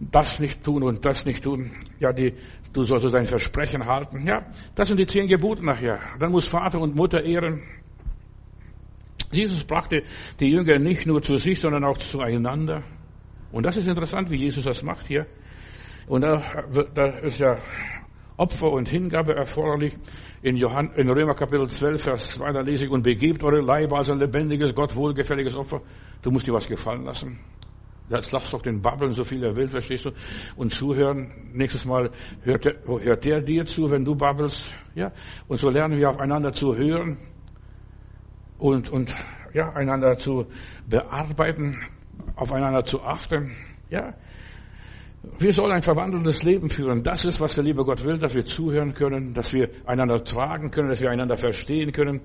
das 0.01 0.41
nicht 0.41 0.65
tun 0.65 0.83
und 0.83 1.07
das 1.07 1.25
nicht 1.25 1.45
tun. 1.45 1.71
Ja, 2.01 2.13
die 2.13 2.35
Du 2.73 2.83
sollst 2.85 3.13
dein 3.13 3.27
Versprechen 3.27 3.85
halten. 3.85 4.27
Ja, 4.27 4.47
das 4.75 4.89
sind 4.89 4.99
die 4.99 5.07
zehn 5.07 5.29
Gebote 5.29 5.65
nachher. 5.65 6.01
Dann 6.19 6.33
muss 6.33 6.47
Vater 6.47 6.81
und 6.81 6.95
Mutter 6.95 7.23
ehren. 7.23 7.63
Jesus 9.31 9.65
brachte 9.65 10.03
die 10.41 10.51
Jünger 10.51 10.79
nicht 10.79 11.07
nur 11.07 11.23
zu 11.23 11.37
sich, 11.37 11.61
sondern 11.61 11.85
auch 11.85 11.99
zueinander. 11.99 12.83
Und 13.51 13.67
das 13.67 13.77
ist 13.77 13.87
interessant, 13.87 14.31
wie 14.31 14.37
Jesus 14.37 14.65
das 14.65 14.83
macht 14.83 15.07
hier. 15.07 15.27
Und 16.07 16.23
da, 16.23 16.43
da 16.95 17.07
ist 17.19 17.41
ja 17.41 17.59
Opfer 18.37 18.73
und 18.73 18.89
Hingabe 18.89 19.35
erforderlich. 19.35 19.97
In, 20.43 20.57
Johann, 20.57 20.93
in 20.97 21.09
Römer 21.09 21.35
Kapitel 21.35 21.69
12, 21.69 22.03
Vers 22.03 22.29
2, 22.35 22.53
da 22.53 22.61
lese 22.61 22.85
ich, 22.85 22.91
und 22.91 23.03
begebt 23.03 23.45
eure 23.45 23.61
Leiber 23.61 23.99
als 23.99 24.11
ein 24.11 24.19
lebendiges, 24.19 24.75
Gott 24.75 24.97
wohlgefälliges 24.97 25.55
Opfer. 25.55 25.83
Du 26.23 26.31
musst 26.31 26.47
dir 26.47 26.53
was 26.53 26.67
gefallen 26.67 27.05
lassen. 27.05 27.39
Jetzt 28.09 28.33
lass 28.33 28.51
doch 28.51 28.63
den 28.63 28.83
babbeln, 28.83 29.13
so 29.13 29.25
viel 29.25 29.43
er 29.43 29.57
will, 29.57 29.69
verstehst 29.69 30.05
du? 30.05 30.11
Und 30.57 30.73
zuhören. 30.73 31.33
Nächstes 31.53 31.85
Mal 31.85 32.11
hört 32.43 32.65
der, 32.65 32.75
hört 32.85 33.25
der 33.25 33.41
dir 33.41 33.65
zu, 33.65 33.91
wenn 33.91 34.05
du 34.05 34.15
babbelst. 34.15 34.75
Ja? 34.95 35.13
Und 35.49 35.59
so 35.59 35.71
lernen 35.71 35.99
wir 35.99 36.11
aufeinander 36.11 36.53
zu 36.53 36.77
hören 36.77 37.19
und, 38.59 38.91
und, 38.91 39.15
ja, 39.55 39.73
einander 39.73 40.17
zu 40.17 40.47
bearbeiten, 40.89 41.81
aufeinander 42.37 42.85
zu 42.85 43.03
achten. 43.03 43.53
Ja? 43.89 44.15
Wir 45.39 45.53
sollen 45.53 45.73
ein 45.73 45.83
verwandeltes 45.83 46.43
Leben 46.43 46.69
führen. 46.69 47.05
Das 47.05 47.25
ist, 47.25 47.41
was 47.41 47.55
der 47.55 47.65
liebe 47.65 47.85
Gott 47.85 48.05
will, 48.05 48.19
dass 48.19 48.35
wir 48.35 48.45
zuhören 48.45 48.93
können, 48.93 49.35
dass 49.35 49.53
wir 49.53 49.71
einander 49.87 50.25
tragen 50.25 50.71
können, 50.71 50.89
dass 50.89 51.01
wir 51.01 51.11
einander 51.11 51.37
verstehen 51.37 51.93
können. 51.93 52.21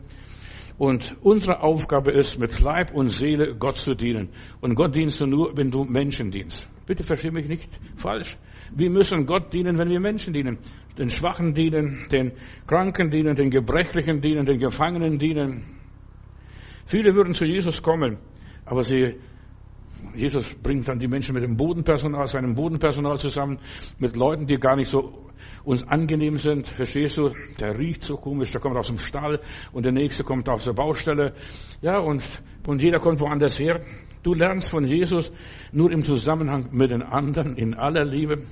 Und 0.78 1.18
unsere 1.22 1.64
Aufgabe 1.64 2.12
ist, 2.12 2.38
mit 2.38 2.60
Leib 2.60 2.94
und 2.94 3.10
Seele 3.10 3.56
Gott 3.56 3.78
zu 3.78 3.96
dienen. 3.96 4.30
Und 4.62 4.76
Gott 4.76 4.96
dienst 4.96 5.20
du 5.20 5.26
nur, 5.26 5.58
wenn 5.58 5.72
du 5.72 5.84
Menschen 5.86 6.30
dienst. 6.30 6.70
Bitte 6.86 7.04
versteh 7.04 7.32
mich 7.32 7.48
nicht 7.48 7.68
falsch. 7.96 8.38
Wir 8.76 8.90
müssen 8.90 9.26
Gott 9.26 9.54
dienen, 9.54 9.78
wenn 9.78 9.90
wir 9.90 10.00
Menschen 10.00 10.34
dienen. 10.34 10.60
Den 10.98 11.10
Schwachen 11.10 11.54
dienen, 11.54 12.08
den 12.12 12.32
Kranken 12.68 13.10
dienen, 13.10 13.36
den 13.36 13.50
Gebrechlichen 13.50 14.22
dienen, 14.22 14.46
den 14.46 14.60
Gefangenen 14.60 15.18
dienen. 15.18 15.64
Viele 16.86 17.16
würden 17.16 17.34
zu 17.34 17.46
Jesus 17.46 17.82
kommen, 17.82 18.18
aber 18.66 18.84
sie 18.84 19.16
Jesus 20.14 20.56
bringt 20.56 20.88
dann 20.88 21.00
die 21.00 21.08
Menschen 21.08 21.34
mit 21.34 21.44
dem 21.44 21.58
Bodenpersonal, 21.58 22.28
seinem 22.28 22.56
Bodenpersonal 22.56 23.18
zusammen, 23.18 23.60
mit 24.00 24.16
Leuten, 24.16 24.48
die 24.48 24.56
gar 24.56 24.76
nicht 24.76 24.90
so 24.90 25.28
uns 25.64 25.86
angenehm 25.88 26.38
sind. 26.38 26.68
Verstehst 26.68 27.18
du? 27.18 27.32
Der 27.60 27.78
riecht 27.78 28.04
so 28.04 28.18
komisch, 28.18 28.52
der 28.52 28.62
kommt 28.62 28.78
aus 28.78 28.88
dem 28.88 28.98
Stall 28.98 29.42
und 29.74 29.84
der 29.84 29.92
nächste 29.92 30.24
kommt 30.24 30.48
aus 30.50 30.64
der 30.64 30.74
Baustelle. 30.74 31.34
Ja, 31.82 32.00
und, 32.00 32.24
und 32.66 32.82
jeder 32.82 33.00
kommt 33.00 33.20
woanders 33.20 33.60
her. 33.60 33.82
Du 34.24 34.34
lernst 34.34 34.70
von 34.70 34.86
Jesus 34.86 35.32
nur 35.72 35.92
im 35.92 36.04
Zusammenhang 36.04 36.70
mit 36.72 36.92
den 36.92 37.04
anderen, 37.04 37.56
in 37.56 37.74
aller 37.76 38.06
Liebe. 38.06 38.44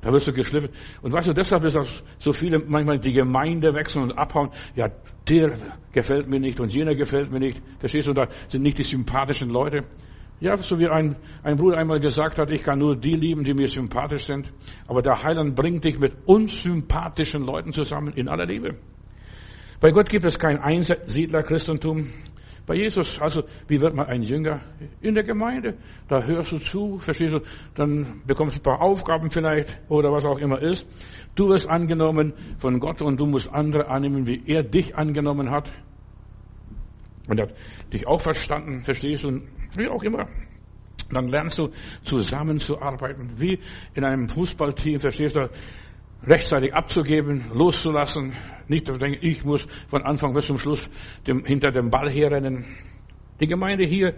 Da 0.00 0.12
wirst 0.12 0.26
du 0.26 0.32
geschliffen. 0.32 0.70
Und 1.00 1.12
weißt 1.12 1.28
du, 1.28 1.32
deshalb 1.32 1.62
ist 1.62 1.76
auch 1.76 1.86
so 2.18 2.32
viele 2.32 2.58
manchmal 2.58 2.98
die 2.98 3.12
Gemeinde 3.12 3.72
wechseln 3.72 4.02
und 4.02 4.12
abhauen. 4.18 4.50
Ja, 4.74 4.88
der 5.28 5.56
gefällt 5.92 6.28
mir 6.28 6.40
nicht 6.40 6.58
und 6.58 6.72
jener 6.74 6.96
gefällt 6.96 7.30
mir 7.30 7.38
nicht. 7.38 7.62
Verstehst 7.78 8.08
du, 8.08 8.12
da 8.12 8.26
sind 8.48 8.62
nicht 8.62 8.78
die 8.78 8.82
sympathischen 8.82 9.48
Leute. 9.48 9.84
Ja, 10.42 10.56
so 10.56 10.76
wie 10.76 10.88
ein, 10.88 11.14
ein 11.44 11.54
Bruder 11.54 11.78
einmal 11.78 12.00
gesagt 12.00 12.36
hat, 12.36 12.50
ich 12.50 12.64
kann 12.64 12.80
nur 12.80 12.96
die 12.96 13.14
lieben, 13.14 13.44
die 13.44 13.54
mir 13.54 13.68
sympathisch 13.68 14.26
sind. 14.26 14.52
Aber 14.88 15.00
der 15.00 15.22
Heiland 15.22 15.54
bringt 15.54 15.84
dich 15.84 16.00
mit 16.00 16.16
unsympathischen 16.26 17.46
Leuten 17.46 17.70
zusammen 17.70 18.12
in 18.14 18.28
aller 18.28 18.44
Liebe. 18.44 18.74
Bei 19.78 19.92
Gott 19.92 20.08
gibt 20.08 20.24
es 20.24 20.40
kein 20.40 20.58
Einsiedler-Christentum. 20.58 22.08
Bei 22.66 22.74
Jesus, 22.74 23.20
also, 23.20 23.44
wie 23.68 23.80
wird 23.80 23.94
man 23.94 24.06
ein 24.06 24.22
Jünger? 24.22 24.62
In 25.00 25.14
der 25.14 25.22
Gemeinde. 25.22 25.78
Da 26.08 26.24
hörst 26.24 26.50
du 26.50 26.58
zu, 26.58 26.98
verstehst 26.98 27.34
du, 27.34 27.40
dann 27.76 28.22
bekommst 28.26 28.56
du 28.56 28.60
ein 28.60 28.64
paar 28.64 28.80
Aufgaben 28.80 29.30
vielleicht 29.30 29.80
oder 29.88 30.10
was 30.10 30.24
auch 30.24 30.38
immer 30.38 30.60
ist. 30.60 30.88
Du 31.36 31.50
wirst 31.50 31.70
angenommen 31.70 32.32
von 32.58 32.80
Gott 32.80 33.00
und 33.00 33.20
du 33.20 33.26
musst 33.26 33.48
andere 33.48 33.86
annehmen, 33.88 34.26
wie 34.26 34.42
er 34.44 34.64
dich 34.64 34.96
angenommen 34.96 35.52
hat. 35.52 35.70
Und 37.28 37.38
er 37.38 37.48
hat 37.48 37.54
dich 37.92 38.06
auch 38.06 38.20
verstanden, 38.20 38.82
verstehst 38.82 39.24
du, 39.24 39.42
wie 39.76 39.88
auch 39.88 40.02
immer. 40.02 40.28
Dann 41.10 41.28
lernst 41.28 41.58
du 41.58 41.70
zusammenzuarbeiten, 42.04 43.34
wie 43.36 43.58
in 43.94 44.04
einem 44.04 44.28
Fußballteam, 44.28 44.98
verstehst 44.98 45.36
du, 45.36 45.50
rechtzeitig 46.24 46.72
abzugeben, 46.72 47.50
loszulassen, 47.52 48.32
nicht 48.68 48.86
zu 48.86 48.96
denken, 48.96 49.18
ich 49.20 49.44
muss 49.44 49.66
von 49.88 50.02
Anfang 50.02 50.32
bis 50.34 50.46
zum 50.46 50.58
Schluss 50.58 50.88
dem, 51.26 51.44
hinter 51.44 51.72
dem 51.72 51.90
Ball 51.90 52.08
herrennen. 52.10 52.76
Die 53.40 53.46
Gemeinde 53.46 53.84
hier 53.84 54.14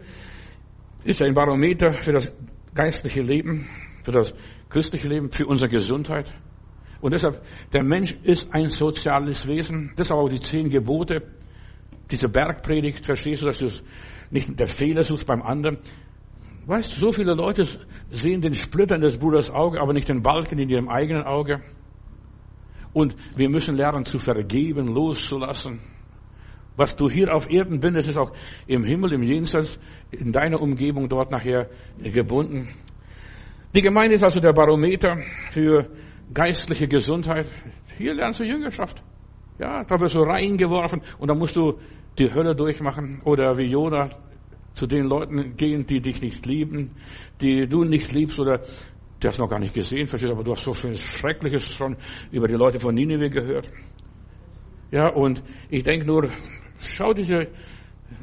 ist 1.05 1.23
ein 1.23 1.35
Barometer 1.35 1.95
für 1.95 2.13
das 2.13 2.33
geistliche 2.75 3.23
Leben, 3.23 3.69
für 4.03 4.13
das 4.13 4.35
christliche 4.69 5.09
Leben, 5.09 5.31
für 5.31 5.47
unsere 5.47 5.71
Gesundheit. 5.71 6.33
Und 7.01 7.13
deshalb, 7.13 7.43
der 7.73 7.85
Mensch 7.85 8.15
ist 8.23 8.53
ein 8.53 8.71
soziales 8.71 9.47
Wesen. 9.47 9.93
Deshalb 9.97 10.21
auch 10.21 10.29
die 10.29 10.41
zehn 10.41 10.71
Gebote. 10.71 11.23
Diese 12.11 12.29
Bergpredigt, 12.29 13.05
verstehst 13.05 13.43
du, 13.43 13.47
dass 13.47 13.59
du 13.59 13.69
nicht 14.31 14.59
der 14.59 14.67
Fehler 14.67 15.05
suchst 15.05 15.27
beim 15.27 15.43
anderen. 15.43 15.79
Weißt 16.67 16.97
du, 16.97 17.01
so 17.01 17.13
viele 17.13 17.35
Leute 17.35 17.67
sehen 18.11 18.41
den 18.41 18.55
Splitter 18.55 18.97
in 18.97 19.03
des 19.03 19.19
Bruders 19.19 19.51
Auge, 19.51 19.81
aber 19.81 19.93
nicht 19.93 20.09
den 20.09 20.23
Balken 20.23 20.59
in 20.59 20.69
ihrem 20.69 20.89
eigenen 20.89 21.25
Auge. 21.25 21.63
Und 22.93 23.17
wir 23.37 23.51
müssen 23.51 23.77
lernen 23.77 24.05
zu 24.05 24.19
vergeben, 24.19 24.89
loszulassen. 24.89 25.81
Was 26.77 26.97
du 26.97 27.09
hier 27.09 27.35
auf 27.35 27.51
Erden 27.51 27.81
bindest, 27.81 28.09
ist 28.09 28.17
auch 28.17 28.33
im 28.67 28.85
Himmel, 28.85 29.13
im 29.13 29.23
Jenseits, 29.23 29.79
in 30.11 30.33
deiner 30.33 30.61
Umgebung 30.61 31.09
dort 31.09 31.31
nachher 31.31 31.69
gebunden. 32.03 32.69
Die 33.75 33.83
Gemeinde 33.83 34.15
ist 34.15 34.25
also 34.25 34.41
der 34.41 34.53
Barometer 34.53 35.19
für 35.51 35.91
geistliche 36.33 36.89
Gesundheit. 36.89 37.47
Hier 37.97 38.15
lernst 38.15 38.41
du 38.41 38.45
Jüngerschaft. 38.45 39.03
Ja, 39.59 39.85
da 39.85 40.01
wirst 40.01 40.15
du 40.15 40.21
reingeworfen 40.21 41.03
und 41.19 41.29
dann 41.29 41.39
musst 41.39 41.57
du 41.57 41.79
die 42.19 42.33
Hölle 42.33 42.55
durchmachen 42.55 43.21
oder 43.25 43.57
wie 43.57 43.71
Jona 43.71 44.11
zu 44.75 44.87
den 44.87 45.05
Leuten 45.05 45.57
gehen, 45.57 45.87
die 45.87 46.01
dich 46.01 46.21
nicht 46.21 46.45
lieben, 46.47 46.97
die 47.41 47.69
du 47.69 47.85
nicht 47.85 48.13
liebst 48.13 48.39
oder 48.41 48.63
du 49.21 49.29
hast 49.29 49.39
noch 49.39 49.49
gar 49.49 49.61
nicht 49.61 49.75
gesehen, 49.75 50.07
verstehst 50.07 50.33
aber 50.33 50.43
du 50.43 50.53
hast 50.53 50.65
so 50.65 50.73
viel 50.73 50.97
Schreckliches 50.97 51.73
schon 51.73 51.97
über 52.33 52.49
die 52.49 52.55
Leute 52.55 52.81
von 52.81 52.95
Nineveh 52.95 53.29
gehört. 53.29 53.69
Ja, 54.91 55.09
und 55.09 55.43
ich 55.71 55.85
denke 55.85 56.07
nur, 56.07 56.29
schau 56.79 57.13
diese 57.13 57.49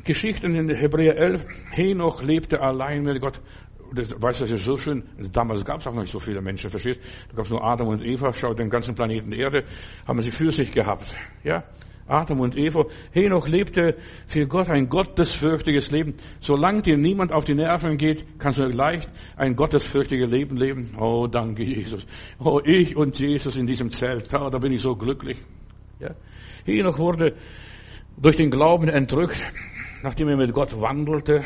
Geschichten 0.04 0.56
in 0.56 0.70
Hebräer 0.70 1.18
11. 1.18 1.46
Henoch 1.72 2.22
lebte 2.22 2.62
allein 2.62 3.04
mit 3.04 3.22
Gott. 3.22 3.42
Das, 3.94 4.10
weißt 4.22 4.42
du, 4.42 4.46
das 4.46 4.52
ist 4.52 4.64
so 4.64 4.78
schön. 4.78 5.04
Damals 5.34 5.66
gab 5.66 5.80
es 5.80 5.88
auch 5.88 5.94
noch 5.94 6.02
nicht 6.02 6.14
so 6.14 6.20
viele 6.20 6.42
Menschen, 6.42 6.70
verstehst? 6.70 7.02
Da 7.30 7.36
gab 7.36 7.46
es 7.46 7.52
nur 7.52 7.64
Adam 7.64 7.88
und 7.88 8.04
Eva. 8.04 8.32
Schau, 8.32 8.54
den 8.54 8.70
ganzen 8.70 8.96
Planeten 8.96 9.32
Erde 9.34 9.66
haben 10.08 10.22
sie 10.22 10.32
für 10.32 10.52
sich 10.52 10.72
gehabt. 10.72 11.14
Ja, 11.44 11.64
Adam 12.08 12.40
und 12.42 12.58
Eva. 12.58 12.86
Henoch 13.12 13.48
lebte 13.48 13.98
für 14.28 14.48
Gott 14.48 14.70
ein 14.70 14.90
gottesfürchtiges 14.90 15.92
Leben. 15.92 16.16
Solange 16.40 16.82
dir 16.82 16.98
niemand 16.98 17.32
auf 17.32 17.46
die 17.46 17.54
Nerven 17.54 17.98
geht, 17.98 18.40
kannst 18.40 18.60
du 18.60 18.64
leicht 18.64 19.10
ein 19.36 19.56
gottesfürchtiges 19.56 20.30
Leben 20.30 20.58
leben. 20.58 20.96
Oh, 21.00 21.28
danke 21.28 21.64
Jesus. 21.64 22.06
Oh, 22.40 22.60
ich 22.64 22.96
und 22.96 23.18
Jesus 23.20 23.58
in 23.58 23.66
diesem 23.66 23.90
Zelt. 23.92 24.34
Oh, 24.34 24.50
da 24.50 24.58
bin 24.58 24.72
ich 24.72 24.82
so 24.82 24.96
glücklich. 24.96 25.38
Ja. 26.00 26.16
Henoch 26.66 27.00
wurde 27.00 27.36
durch 28.18 28.36
den 28.36 28.52
Glauben 28.52 28.88
entrückt, 28.88 29.40
nachdem 30.04 30.30
er 30.30 30.38
mit 30.38 30.54
Gott 30.54 30.80
wandelte. 30.80 31.44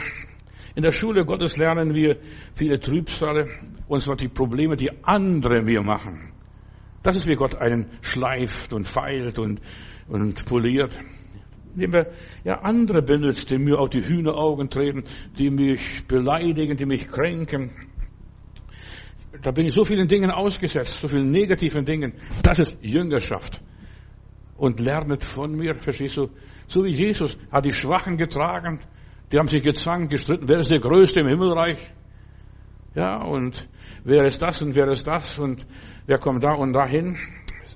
In 0.76 0.84
der 0.84 0.92
Schule 0.92 1.26
Gottes 1.26 1.58
lernen 1.58 1.94
wir 1.94 2.18
viele 2.54 2.80
Trübsale, 2.80 3.48
und 3.88 4.02
zwar 4.02 4.16
die 4.16 4.28
Probleme, 4.28 4.76
die 4.76 4.92
andere 5.04 5.62
mir 5.62 5.82
machen. 5.82 6.34
Das 7.02 7.16
ist, 7.16 7.28
wie 7.28 7.36
Gott 7.36 7.56
einen 7.56 7.88
schleift 8.02 8.74
und 8.74 8.88
feilt 8.88 9.40
und 9.40 9.62
und 10.08 10.46
poliert. 10.46 10.98
Indem 11.74 11.94
wir 11.94 12.12
ja 12.44 12.62
andere 12.62 13.02
benutzt, 13.02 13.50
die 13.50 13.58
mir 13.58 13.80
auf 13.80 13.90
die 13.90 14.06
Hühneraugen 14.06 14.70
treten, 14.70 15.04
die 15.38 15.50
mich 15.50 16.06
beleidigen, 16.08 16.78
die 16.78 16.86
mich 16.86 17.08
kränken. 17.08 17.72
Da 19.42 19.52
bin 19.52 19.66
ich 19.66 19.74
so 19.74 19.84
vielen 19.84 20.08
Dingen 20.08 20.32
ausgesetzt, 20.32 21.02
so 21.02 21.08
vielen 21.08 21.32
negativen 21.32 21.84
Dingen. 21.84 22.14
Das 22.42 22.60
ist 22.60 22.78
Jüngerschaft. 22.82 23.62
Und 24.58 24.80
lernet 24.80 25.26
von 25.26 25.54
mir, 25.54 25.76
verstehst 25.76 26.16
du? 26.16 26.30
So 26.68 26.86
wie 26.86 26.92
Jesus 26.92 27.38
hat 27.52 27.66
die 27.66 27.74
Schwachen 27.74 28.16
getragen, 28.16 28.80
die 29.36 29.40
haben 29.40 29.50
sich 29.50 29.64
gezankt, 29.64 30.12
gestritten, 30.12 30.48
wer 30.48 30.60
ist 30.60 30.72
der 30.72 30.80
Größte 30.80 31.20
im 31.20 31.28
Himmelreich? 31.28 31.78
Ja, 32.94 33.22
und 33.22 33.68
wer 34.06 34.24
ist 34.24 34.42
das 34.42 34.62
und 34.62 34.76
wer 34.76 34.88
ist 34.88 35.06
das 35.06 35.38
und 35.40 35.68
wer 36.06 36.18
kommt 36.20 36.42
da 36.42 36.54
und 36.54 36.72
dahin? 36.72 37.18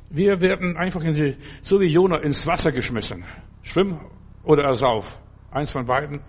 Wir 0.10 0.40
werden 0.40 0.78
einfach 0.78 1.04
in 1.04 1.16
die, 1.16 1.36
so 1.62 1.82
wie 1.82 1.88
Jona 1.88 2.20
ins 2.20 2.48
Wasser 2.48 2.72
geschmissen. 2.72 3.26
Schwimm 3.62 4.00
oder 4.46 4.64
ersauf. 4.64 5.22
Eins 5.52 5.70
von 5.70 5.86
beiden. 5.86 6.22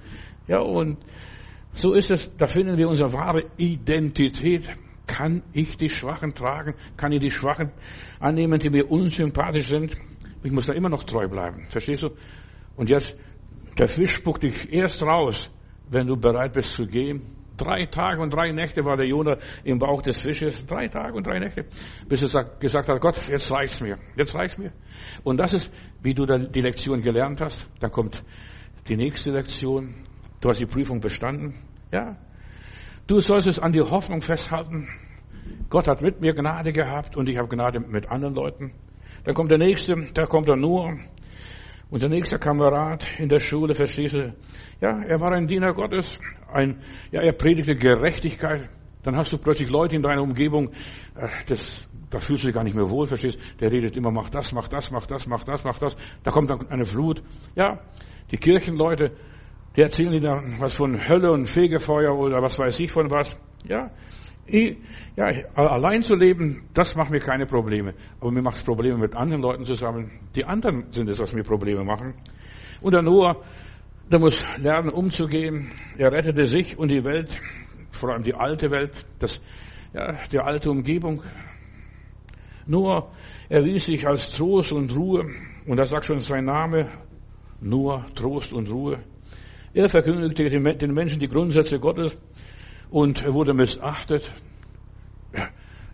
Ja, 0.48 0.62
und 0.62 0.98
so 1.74 1.92
ist 1.92 2.10
es, 2.10 2.36
da 2.36 2.48
finden 2.48 2.76
wir 2.76 2.88
unsere 2.88 3.12
wahre 3.12 3.44
Identität. 3.56 4.68
Kann 5.06 5.44
ich 5.52 5.76
die 5.76 5.90
Schwachen 5.90 6.34
tragen? 6.34 6.74
Kann 6.96 7.12
ich 7.12 7.20
die 7.20 7.30
Schwachen 7.30 7.70
annehmen, 8.18 8.58
die 8.58 8.70
mir 8.70 8.90
unsympathisch 8.90 9.68
sind? 9.68 9.96
Ich 10.42 10.50
muss 10.50 10.66
da 10.66 10.72
immer 10.72 10.88
noch 10.88 11.04
treu 11.04 11.28
bleiben. 11.28 11.68
Verstehst 11.68 12.02
du? 12.02 12.10
Und 12.74 12.90
jetzt, 12.90 13.14
der 13.78 13.88
Fisch 13.88 14.14
spuckt 14.14 14.42
dich 14.42 14.72
erst 14.72 15.02
raus, 15.02 15.50
wenn 15.88 16.06
du 16.06 16.16
bereit 16.16 16.52
bist 16.52 16.74
zu 16.74 16.86
gehen 16.86 17.40
Drei 17.60 17.84
Tage 17.84 18.22
und 18.22 18.32
drei 18.32 18.52
Nächte 18.52 18.86
war 18.86 18.96
der 18.96 19.06
Jonah 19.06 19.36
im 19.64 19.78
Bauch 19.78 20.00
des 20.00 20.18
Fisches. 20.18 20.64
Drei 20.64 20.88
Tage 20.88 21.12
und 21.12 21.26
drei 21.26 21.38
Nächte. 21.38 21.66
Bis 22.08 22.22
er 22.22 22.44
gesagt 22.58 22.88
hat, 22.88 22.98
Gott, 23.02 23.20
jetzt 23.28 23.52
reicht's 23.52 23.82
mir. 23.82 23.96
Jetzt 24.16 24.34
reicht's 24.34 24.56
mir. 24.56 24.72
Und 25.24 25.36
das 25.36 25.52
ist, 25.52 25.70
wie 26.02 26.14
du 26.14 26.24
die 26.24 26.60
Lektion 26.62 27.02
gelernt 27.02 27.42
hast. 27.42 27.68
Dann 27.80 27.90
kommt 27.90 28.24
die 28.88 28.96
nächste 28.96 29.30
Lektion. 29.30 29.94
Du 30.40 30.48
hast 30.48 30.58
die 30.58 30.64
Prüfung 30.64 31.00
bestanden. 31.00 31.54
Ja. 31.92 32.16
Du 33.06 33.20
sollst 33.20 33.46
es 33.46 33.58
an 33.58 33.74
die 33.74 33.82
Hoffnung 33.82 34.22
festhalten. 34.22 34.88
Gott 35.68 35.86
hat 35.86 36.00
mit 36.00 36.18
mir 36.22 36.32
Gnade 36.32 36.72
gehabt 36.72 37.14
und 37.14 37.28
ich 37.28 37.36
habe 37.36 37.48
Gnade 37.48 37.80
mit 37.80 38.10
anderen 38.10 38.34
Leuten. 38.34 38.72
Dann 39.24 39.34
kommt 39.34 39.50
der 39.50 39.58
nächste, 39.58 39.96
da 40.14 40.24
kommt 40.24 40.48
er 40.48 40.56
nur. 40.56 40.96
Unser 41.90 42.08
nächster 42.08 42.38
Kamerad 42.38 43.04
in 43.18 43.28
der 43.28 43.40
Schule, 43.40 43.74
verstehst 43.74 44.14
du? 44.14 44.32
Ja, 44.80 45.02
er 45.02 45.20
war 45.20 45.32
ein 45.32 45.48
Diener 45.48 45.74
Gottes. 45.74 46.20
Ein, 46.52 46.80
ja, 47.10 47.20
er 47.20 47.32
predigte 47.32 47.74
Gerechtigkeit. 47.74 48.68
Dann 49.02 49.16
hast 49.16 49.32
du 49.32 49.38
plötzlich 49.38 49.70
Leute 49.70 49.96
in 49.96 50.02
deiner 50.02 50.22
Umgebung, 50.22 50.68
äh, 51.16 51.28
das, 51.48 51.88
da 52.10 52.20
fühlst 52.20 52.44
du 52.44 52.46
dich 52.46 52.54
gar 52.54 52.62
nicht 52.62 52.76
mehr 52.76 52.88
wohl, 52.90 53.06
verstehst? 53.06 53.40
Der 53.58 53.72
redet 53.72 53.96
immer, 53.96 54.12
mach 54.12 54.30
das, 54.30 54.52
mach 54.52 54.68
das, 54.68 54.92
mach 54.92 55.06
das, 55.06 55.26
mach 55.26 55.42
das, 55.42 55.64
mach 55.64 55.78
das. 55.78 55.96
Da 56.22 56.30
kommt 56.30 56.50
dann 56.50 56.68
eine 56.68 56.84
Flut. 56.84 57.24
Ja, 57.56 57.80
die 58.30 58.36
Kirchenleute, 58.36 59.10
die 59.76 59.80
erzählen 59.80 60.12
dir 60.12 60.20
dann 60.20 60.60
was 60.60 60.74
von 60.74 61.08
Hölle 61.08 61.32
und 61.32 61.46
Fegefeuer 61.46 62.16
oder 62.16 62.40
was 62.40 62.56
weiß 62.56 62.78
ich 62.78 62.92
von 62.92 63.10
was. 63.10 63.36
Ja, 63.64 63.90
ja, 64.46 65.26
allein 65.54 66.02
zu 66.02 66.14
leben, 66.14 66.68
das 66.74 66.96
macht 66.96 67.10
mir 67.10 67.20
keine 67.20 67.46
Probleme. 67.46 67.94
Aber 68.20 68.30
mir 68.30 68.42
macht 68.42 68.56
es 68.56 68.64
Probleme 68.64 68.98
mit 68.98 69.14
anderen 69.14 69.42
Leuten 69.42 69.64
zusammen. 69.64 70.10
Die 70.34 70.44
anderen 70.44 70.90
sind 70.92 71.08
es, 71.08 71.18
was 71.20 71.32
mir 71.32 71.42
Probleme 71.42 71.84
machen. 71.84 72.14
Und 72.82 72.92
der 72.92 73.02
Noah, 73.02 73.42
der 74.10 74.18
muss 74.18 74.40
lernen, 74.58 74.90
umzugehen. 74.90 75.70
Er 75.98 76.10
rettete 76.10 76.46
sich 76.46 76.76
und 76.76 76.88
die 76.88 77.04
Welt, 77.04 77.36
vor 77.90 78.10
allem 78.10 78.22
die 78.22 78.34
alte 78.34 78.70
Welt, 78.70 78.92
das, 79.18 79.40
ja, 79.92 80.18
die 80.32 80.38
alte 80.38 80.70
Umgebung. 80.70 81.22
Noah 82.66 83.12
erwies 83.48 83.86
sich 83.86 84.06
als 84.06 84.30
Trost 84.30 84.72
und 84.72 84.94
Ruhe. 84.96 85.26
Und 85.66 85.76
da 85.76 85.86
sagt 85.86 86.06
schon 86.06 86.18
sein 86.20 86.44
Name, 86.44 86.88
Noah, 87.60 88.06
Trost 88.14 88.52
und 88.52 88.68
Ruhe. 88.70 88.98
Er 89.72 89.88
verkündigte 89.88 90.50
den 90.50 90.92
Menschen 90.92 91.20
die 91.20 91.28
Grundsätze 91.28 91.78
Gottes 91.78 92.18
und 92.90 93.22
er 93.22 93.34
wurde 93.34 93.54
missachtet. 93.54 94.30
Ja. 95.34 95.48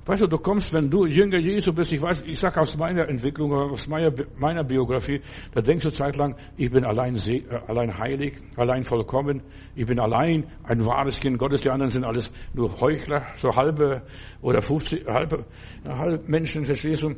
Weißt 0.06 0.22
du, 0.22 0.28
du 0.28 0.38
kommst, 0.38 0.72
wenn 0.72 0.88
du 0.88 1.04
Jünger 1.04 1.38
Jesu 1.38 1.72
bist, 1.72 1.92
ich 1.92 2.00
weiß, 2.00 2.22
ich 2.26 2.38
sag 2.38 2.56
aus 2.58 2.76
meiner 2.76 3.08
Entwicklung, 3.08 3.52
aus 3.52 3.88
meiner, 3.88 4.12
meiner 4.38 4.62
Biografie, 4.62 5.20
da 5.52 5.60
denkst 5.60 5.84
du 5.84 5.90
zeitlang, 5.90 6.36
ich 6.56 6.70
bin 6.70 6.84
allein, 6.84 7.16
äh, 7.16 7.42
allein 7.66 7.98
heilig, 7.98 8.38
allein 8.56 8.84
vollkommen, 8.84 9.42
ich 9.74 9.84
bin 9.84 9.98
allein 9.98 10.46
ein 10.62 10.86
wahres 10.86 11.18
Kind 11.18 11.38
Gottes, 11.38 11.62
die 11.62 11.70
anderen 11.70 11.90
sind 11.90 12.04
alles 12.04 12.30
nur 12.54 12.80
Heuchler, 12.80 13.26
so 13.38 13.56
halbe 13.56 14.02
oder 14.42 14.62
50, 14.62 15.06
halbe, 15.08 15.44
halbe 15.88 16.22
Menschen, 16.28 16.64
verstehst 16.64 17.02
du? 17.02 17.16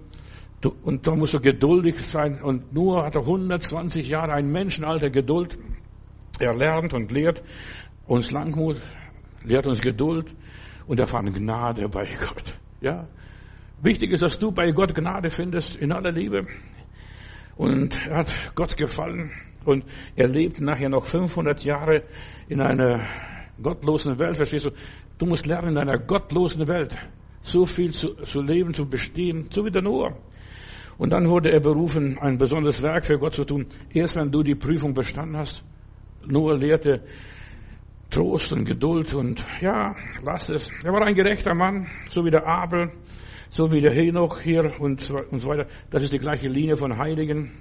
du? 0.63 0.75
Und 0.83 1.07
da 1.07 1.15
musst 1.15 1.35
du 1.35 1.41
geduldig 1.41 2.01
sein 2.07 2.41
und 2.43 2.73
nur 2.73 3.05
hat 3.05 3.15
er 3.17 3.23
120 3.23 4.09
Jahre 4.09 4.33
ein 4.33 4.51
Menschenalter 4.51 5.11
Geduld. 5.11 5.59
Er 6.39 6.55
lernt 6.55 6.95
und 6.95 7.13
lehrt 7.13 7.43
uns 8.07 8.31
Langmut, 8.31 8.81
lehrt 9.45 9.67
uns 9.67 9.81
Geduld 9.81 10.35
und 10.87 11.01
erfahren 11.01 11.33
Gnade 11.33 11.89
bei 11.89 12.07
Gott. 12.07 12.59
Ja. 12.81 13.07
Wichtig 13.81 14.13
ist, 14.13 14.23
dass 14.23 14.39
du 14.39 14.51
bei 14.51 14.73
Gott 14.73 14.95
Gnade 14.95 15.31
findest 15.31 15.77
in 15.77 15.93
aller 15.93 16.11
Liebe. 16.11 16.47
Und 17.57 17.99
er 18.07 18.19
hat 18.19 18.35
Gott 18.55 18.77
gefallen 18.77 19.31
und 19.65 19.85
er 20.17 20.29
lebt 20.29 20.61
nachher 20.61 20.89
noch 20.89 21.05
500 21.05 21.65
Jahre 21.65 22.05
in 22.49 22.61
einer 22.61 23.01
gottlosen 23.63 24.19
Welt. 24.19 24.37
Verstehst 24.37 24.67
du? 24.67 24.71
Du 25.19 25.27
musst 25.27 25.47
lernen, 25.47 25.71
in 25.71 25.79
einer 25.79 25.99
gottlosen 25.99 26.67
Welt 26.69 26.97
so 27.43 27.67
viel 27.67 27.93
zu, 27.93 28.15
zu 28.15 28.41
leben, 28.41 28.75
zu 28.75 28.87
bestehen, 28.89 29.49
so 29.51 29.65
wie 29.65 29.71
der 29.71 29.83
Noah. 29.83 30.17
Und 30.97 31.11
dann 31.11 31.29
wurde 31.29 31.51
er 31.51 31.61
berufen, 31.61 32.19
ein 32.19 32.39
besonderes 32.39 32.83
Werk 32.83 33.07
für 33.07 33.19
Gott 33.19 33.35
zu 33.35 33.45
tun. 33.45 33.67
Erst 33.93 34.17
wenn 34.17 34.31
du 34.31 34.43
die 34.43 34.55
Prüfung 34.55 34.95
bestanden 34.95 35.37
hast. 35.37 35.63
Noah 36.27 36.57
lehrte 36.57 37.03
Trost 38.11 38.53
und 38.53 38.65
Geduld 38.65 39.13
und 39.15 39.45
ja, 39.61 39.95
lass 40.23 40.49
es. 40.49 40.71
Er 40.83 40.93
war 40.93 41.03
ein 41.03 41.15
gerechter 41.15 41.55
Mann, 41.55 41.87
so 42.09 42.25
wie 42.25 42.31
der 42.31 42.47
Abel, 42.47 42.91
so 43.51 43.71
wie 43.71 43.81
der 43.81 43.93
Henoch 43.93 44.41
hier 44.41 44.81
und, 44.81 45.11
und 45.11 45.41
so 45.41 45.49
weiter. 45.49 45.67
Das 45.91 46.03
ist 46.03 46.13
die 46.13 46.19
gleiche 46.19 46.49
Linie 46.49 46.77
von 46.77 46.97
Heiligen. 46.97 47.53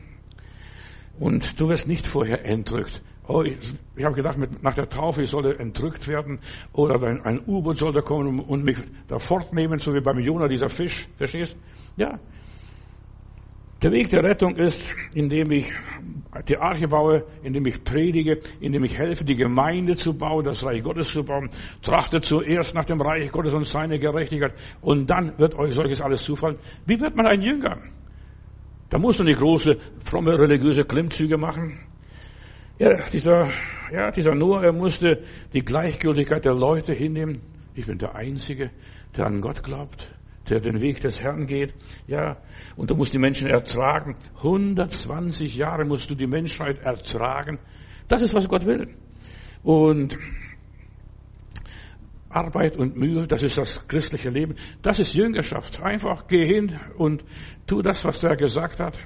Und 1.19 1.59
du 1.59 1.67
wirst 1.69 1.87
nicht 1.87 2.05
vorher 2.05 2.45
entrückt. 2.45 3.01
Oh, 3.27 3.43
ich, 3.43 3.57
ich 3.95 4.05
habe 4.05 4.15
gedacht, 4.15 4.37
mit, 4.37 4.63
nach 4.63 4.75
der 4.75 4.87
Taufe 4.87 5.23
ich 5.23 5.29
sollte 5.29 5.59
entrückt 5.59 6.07
werden 6.07 6.39
oder 6.71 7.01
ein, 7.03 7.21
ein 7.25 7.41
U-Boot 7.45 7.77
sollte 7.77 8.01
kommen 8.01 8.39
und 8.39 8.63
mich 8.63 8.77
da 9.09 9.19
fortnehmen, 9.19 9.79
so 9.79 9.93
wie 9.93 9.99
beim 9.99 10.19
Jonah 10.19 10.47
dieser 10.47 10.69
Fisch. 10.69 11.07
Verstehst? 11.17 11.57
Ja, 11.97 12.19
der 13.81 13.91
Weg 13.91 14.09
der 14.09 14.23
Rettung 14.23 14.55
ist, 14.55 14.83
indem 15.13 15.51
ich 15.51 15.71
die 16.47 16.57
Arche 16.57 16.87
baue, 16.87 17.25
indem 17.43 17.65
ich 17.67 17.83
predige, 17.83 18.39
indem 18.59 18.83
ich 18.85 18.97
helfe, 18.97 19.23
die 19.23 19.35
Gemeinde 19.35 19.95
zu 19.95 20.13
bauen, 20.13 20.43
das 20.43 20.63
Reich 20.63 20.83
Gottes 20.83 21.09
zu 21.09 21.23
bauen. 21.23 21.49
Trachtet 21.81 22.25
zuerst 22.25 22.73
nach 22.73 22.85
dem 22.85 22.99
Reich 23.01 23.31
Gottes 23.31 23.53
und 23.53 23.65
seine 23.65 23.99
Gerechtigkeit 23.99 24.53
und 24.81 25.09
dann 25.09 25.37
wird 25.37 25.55
euch 25.55 25.73
solches 25.73 26.01
alles 26.01 26.23
zufallen. 26.23 26.57
Wie 26.85 26.99
wird 26.99 27.15
man 27.15 27.27
ein 27.27 27.41
Jünger? 27.41 27.77
Da 28.89 28.97
muss 28.97 29.17
man 29.17 29.27
nicht 29.27 29.39
große, 29.39 29.77
fromme, 30.03 30.39
religiöse 30.39 30.85
Klimmzüge 30.85 31.37
machen. 31.37 31.79
Ja, 32.79 33.09
dieser, 33.09 33.49
ja, 33.91 34.11
dieser 34.11 34.33
Noah, 34.33 34.63
er 34.63 34.73
musste 34.73 35.23
die 35.53 35.63
Gleichgültigkeit 35.63 36.45
der 36.45 36.53
Leute 36.53 36.93
hinnehmen. 36.93 37.41
Ich 37.75 37.85
bin 37.85 37.97
der 37.97 38.15
Einzige, 38.15 38.71
der 39.15 39.25
an 39.25 39.41
Gott 39.41 39.63
glaubt 39.63 40.16
der 40.49 40.59
den 40.59 40.81
Weg 40.81 41.01
des 41.01 41.21
Herrn 41.21 41.45
geht. 41.45 41.73
Ja, 42.07 42.37
und 42.75 42.89
du 42.89 42.95
musst 42.95 43.13
die 43.13 43.19
Menschen 43.19 43.47
ertragen. 43.47 44.15
120 44.37 45.55
Jahre 45.55 45.85
musst 45.85 46.09
du 46.09 46.15
die 46.15 46.27
Menschheit 46.27 46.79
ertragen. 46.79 47.59
Das 48.07 48.21
ist, 48.21 48.33
was 48.33 48.47
Gott 48.47 48.65
will. 48.65 48.95
Und 49.63 50.17
Arbeit 52.29 52.77
und 52.77 52.95
Mühe, 52.97 53.27
das 53.27 53.41
ist 53.43 53.57
das 53.57 53.87
christliche 53.87 54.29
Leben. 54.29 54.55
Das 54.81 54.99
ist 54.99 55.13
Jüngerschaft. 55.13 55.81
Einfach 55.81 56.27
geh 56.27 56.45
hin 56.45 56.79
und 56.97 57.23
tu 57.65 57.81
das, 57.81 58.03
was 58.05 58.19
der 58.19 58.35
gesagt 58.35 58.79
hat. 58.79 58.99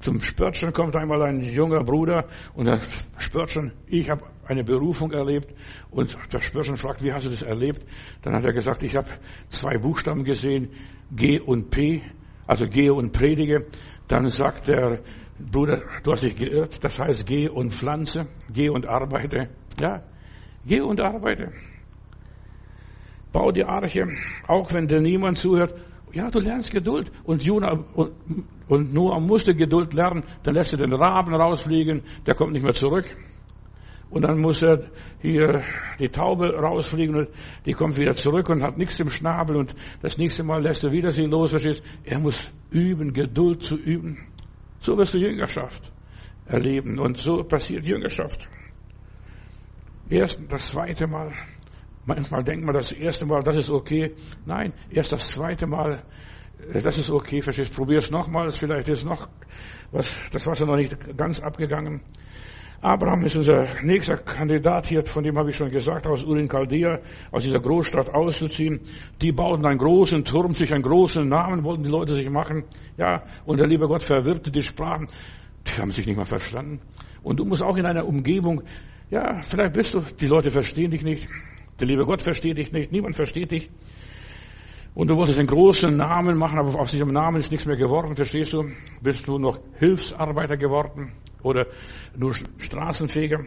Zum 0.00 0.20
Spörtchen 0.20 0.72
kommt 0.72 0.94
einmal 0.94 1.22
ein 1.22 1.40
junger 1.42 1.82
Bruder 1.82 2.28
und 2.54 2.66
er 2.66 2.80
Spörtchen, 3.18 3.72
ich 3.86 4.08
habe 4.08 4.24
eine 4.46 4.64
Berufung 4.64 5.12
erlebt 5.12 5.52
und 5.90 6.16
der 6.32 6.40
Spörtchen 6.40 6.76
fragt, 6.76 7.02
wie 7.02 7.12
hast 7.12 7.26
du 7.26 7.30
das 7.30 7.42
erlebt? 7.42 7.84
Dann 8.22 8.34
hat 8.34 8.44
er 8.44 8.52
gesagt, 8.52 8.82
ich 8.82 8.96
habe 8.96 9.08
zwei 9.50 9.78
Buchstaben 9.78 10.24
gesehen, 10.24 10.70
G 11.10 11.40
und 11.40 11.70
P, 11.70 12.02
also 12.46 12.66
gehe 12.66 12.92
und 12.92 13.12
predige. 13.12 13.66
Dann 14.08 14.28
sagt 14.30 14.68
der 14.68 15.00
Bruder, 15.38 15.82
du 16.02 16.12
hast 16.12 16.22
dich 16.22 16.36
geirrt, 16.36 16.82
das 16.82 16.98
heißt 16.98 17.26
geh 17.26 17.48
und 17.48 17.72
pflanze, 17.72 18.26
geh 18.52 18.68
und 18.68 18.86
arbeite. 18.86 19.48
Ja, 19.80 20.02
geh 20.64 20.80
und 20.80 21.00
arbeite. 21.00 21.52
Bau 23.32 23.52
die 23.52 23.64
Arche, 23.64 24.08
auch 24.46 24.72
wenn 24.72 24.86
dir 24.86 25.00
niemand 25.00 25.38
zuhört. 25.38 25.74
Ja, 26.12 26.30
du 26.30 26.38
lernst 26.40 26.70
Geduld. 26.70 27.12
Und 27.24 27.44
Jona 27.44 27.72
und, 27.94 28.12
und 28.68 28.94
Noah 28.94 29.20
musste 29.20 29.54
Geduld 29.54 29.92
lernen. 29.92 30.24
Dann 30.44 30.54
lässt 30.54 30.72
er 30.72 30.78
den 30.78 30.94
Raben 30.94 31.34
rausfliegen, 31.34 32.02
der 32.24 32.34
kommt 32.34 32.52
nicht 32.52 32.62
mehr 32.62 32.72
zurück. 32.72 33.04
Und 34.08 34.22
dann 34.22 34.38
muss 34.38 34.62
er 34.62 34.84
hier 35.20 35.64
die 35.98 36.08
Taube 36.08 36.54
rausfliegen 36.54 37.16
und 37.16 37.28
die 37.64 37.72
kommt 37.72 37.98
wieder 37.98 38.14
zurück 38.14 38.48
und 38.48 38.62
hat 38.62 38.78
nichts 38.78 39.00
im 39.00 39.10
Schnabel 39.10 39.56
und 39.56 39.74
das 40.00 40.16
nächste 40.16 40.44
Mal 40.44 40.62
lässt 40.62 40.84
er 40.84 40.92
wieder 40.92 41.10
sie 41.10 41.24
los. 41.24 41.52
Er 42.04 42.18
muss 42.20 42.52
üben, 42.70 43.12
Geduld 43.12 43.62
zu 43.62 43.76
üben. 43.76 44.28
So 44.78 44.96
wirst 44.96 45.14
du 45.14 45.18
Jüngerschaft 45.18 45.92
erleben 46.46 46.98
und 46.98 47.18
so 47.18 47.42
passiert 47.42 47.84
Jüngerschaft. 47.84 48.48
Erst 50.08 50.40
das 50.48 50.68
zweite 50.68 51.08
Mal. 51.08 51.32
Manchmal 52.04 52.44
denkt 52.44 52.64
man, 52.64 52.74
das 52.74 52.92
erste 52.92 53.26
Mal, 53.26 53.42
das 53.42 53.56
ist 53.56 53.70
okay. 53.70 54.14
Nein, 54.44 54.72
erst 54.90 55.10
das 55.10 55.28
zweite 55.28 55.66
Mal, 55.66 56.04
äh, 56.72 56.80
das 56.80 56.98
ist 56.98 57.10
okay, 57.10 57.42
verstehst? 57.42 57.74
Probier 57.74 57.98
es 57.98 58.12
nochmals, 58.12 58.56
vielleicht 58.56 58.88
ist 58.88 59.04
noch 59.04 59.28
was, 59.90 60.20
das 60.30 60.46
Wasser 60.46 60.66
noch 60.66 60.76
nicht 60.76 60.96
ganz 61.16 61.40
abgegangen. 61.40 62.02
Abraham 62.80 63.24
ist 63.24 63.36
unser 63.36 63.68
nächster 63.82 64.18
Kandidat 64.18 64.86
hier, 64.86 65.04
von 65.06 65.24
dem 65.24 65.38
habe 65.38 65.50
ich 65.50 65.56
schon 65.56 65.70
gesagt, 65.70 66.06
aus 66.06 66.24
Urin 66.24 66.48
Chaldea, 66.48 67.00
aus 67.30 67.42
dieser 67.42 67.60
Großstadt 67.60 68.12
auszuziehen. 68.14 68.80
Die 69.22 69.32
bauten 69.32 69.64
einen 69.64 69.78
großen 69.78 70.24
Turm, 70.24 70.52
sich 70.52 70.72
einen 70.72 70.82
großen 70.82 71.26
Namen 71.26 71.64
wollten 71.64 71.84
die 71.84 71.90
Leute 71.90 72.14
sich 72.14 72.28
machen. 72.28 72.64
Ja, 72.98 73.22
und 73.46 73.58
der 73.58 73.66
liebe 73.66 73.88
Gott 73.88 74.02
verwirrte 74.02 74.50
die 74.50 74.62
Sprachen. 74.62 75.08
Die 75.66 75.80
haben 75.80 75.90
sich 75.90 76.06
nicht 76.06 76.16
mal 76.16 76.26
verstanden. 76.26 76.80
Und 77.22 77.40
du 77.40 77.44
musst 77.44 77.62
auch 77.62 77.76
in 77.76 77.86
einer 77.86 78.06
Umgebung, 78.06 78.62
ja, 79.10 79.40
vielleicht 79.40 79.72
bist 79.72 79.94
du, 79.94 80.00
die 80.20 80.26
Leute 80.26 80.50
verstehen 80.50 80.90
dich 80.90 81.02
nicht. 81.02 81.28
Der 81.80 81.86
liebe 81.86 82.04
Gott 82.04 82.22
versteht 82.22 82.58
dich 82.58 82.72
nicht, 82.72 82.92
niemand 82.92 83.16
versteht 83.16 83.52
dich. 83.52 83.70
Und 84.94 85.08
du 85.08 85.16
wolltest 85.16 85.38
einen 85.38 85.48
großen 85.48 85.94
Namen 85.96 86.36
machen, 86.36 86.58
aber 86.58 86.78
aus 86.78 86.90
diesem 86.90 87.08
Namen 87.08 87.38
ist 87.38 87.50
nichts 87.50 87.66
mehr 87.66 87.76
geworden, 87.76 88.16
verstehst 88.16 88.52
du? 88.52 88.64
Bist 89.02 89.26
du 89.26 89.38
noch 89.38 89.58
Hilfsarbeiter 89.78 90.56
geworden 90.56 91.12
oder 91.46 91.66
nur 92.16 92.34
Straßenfeger? 92.58 93.44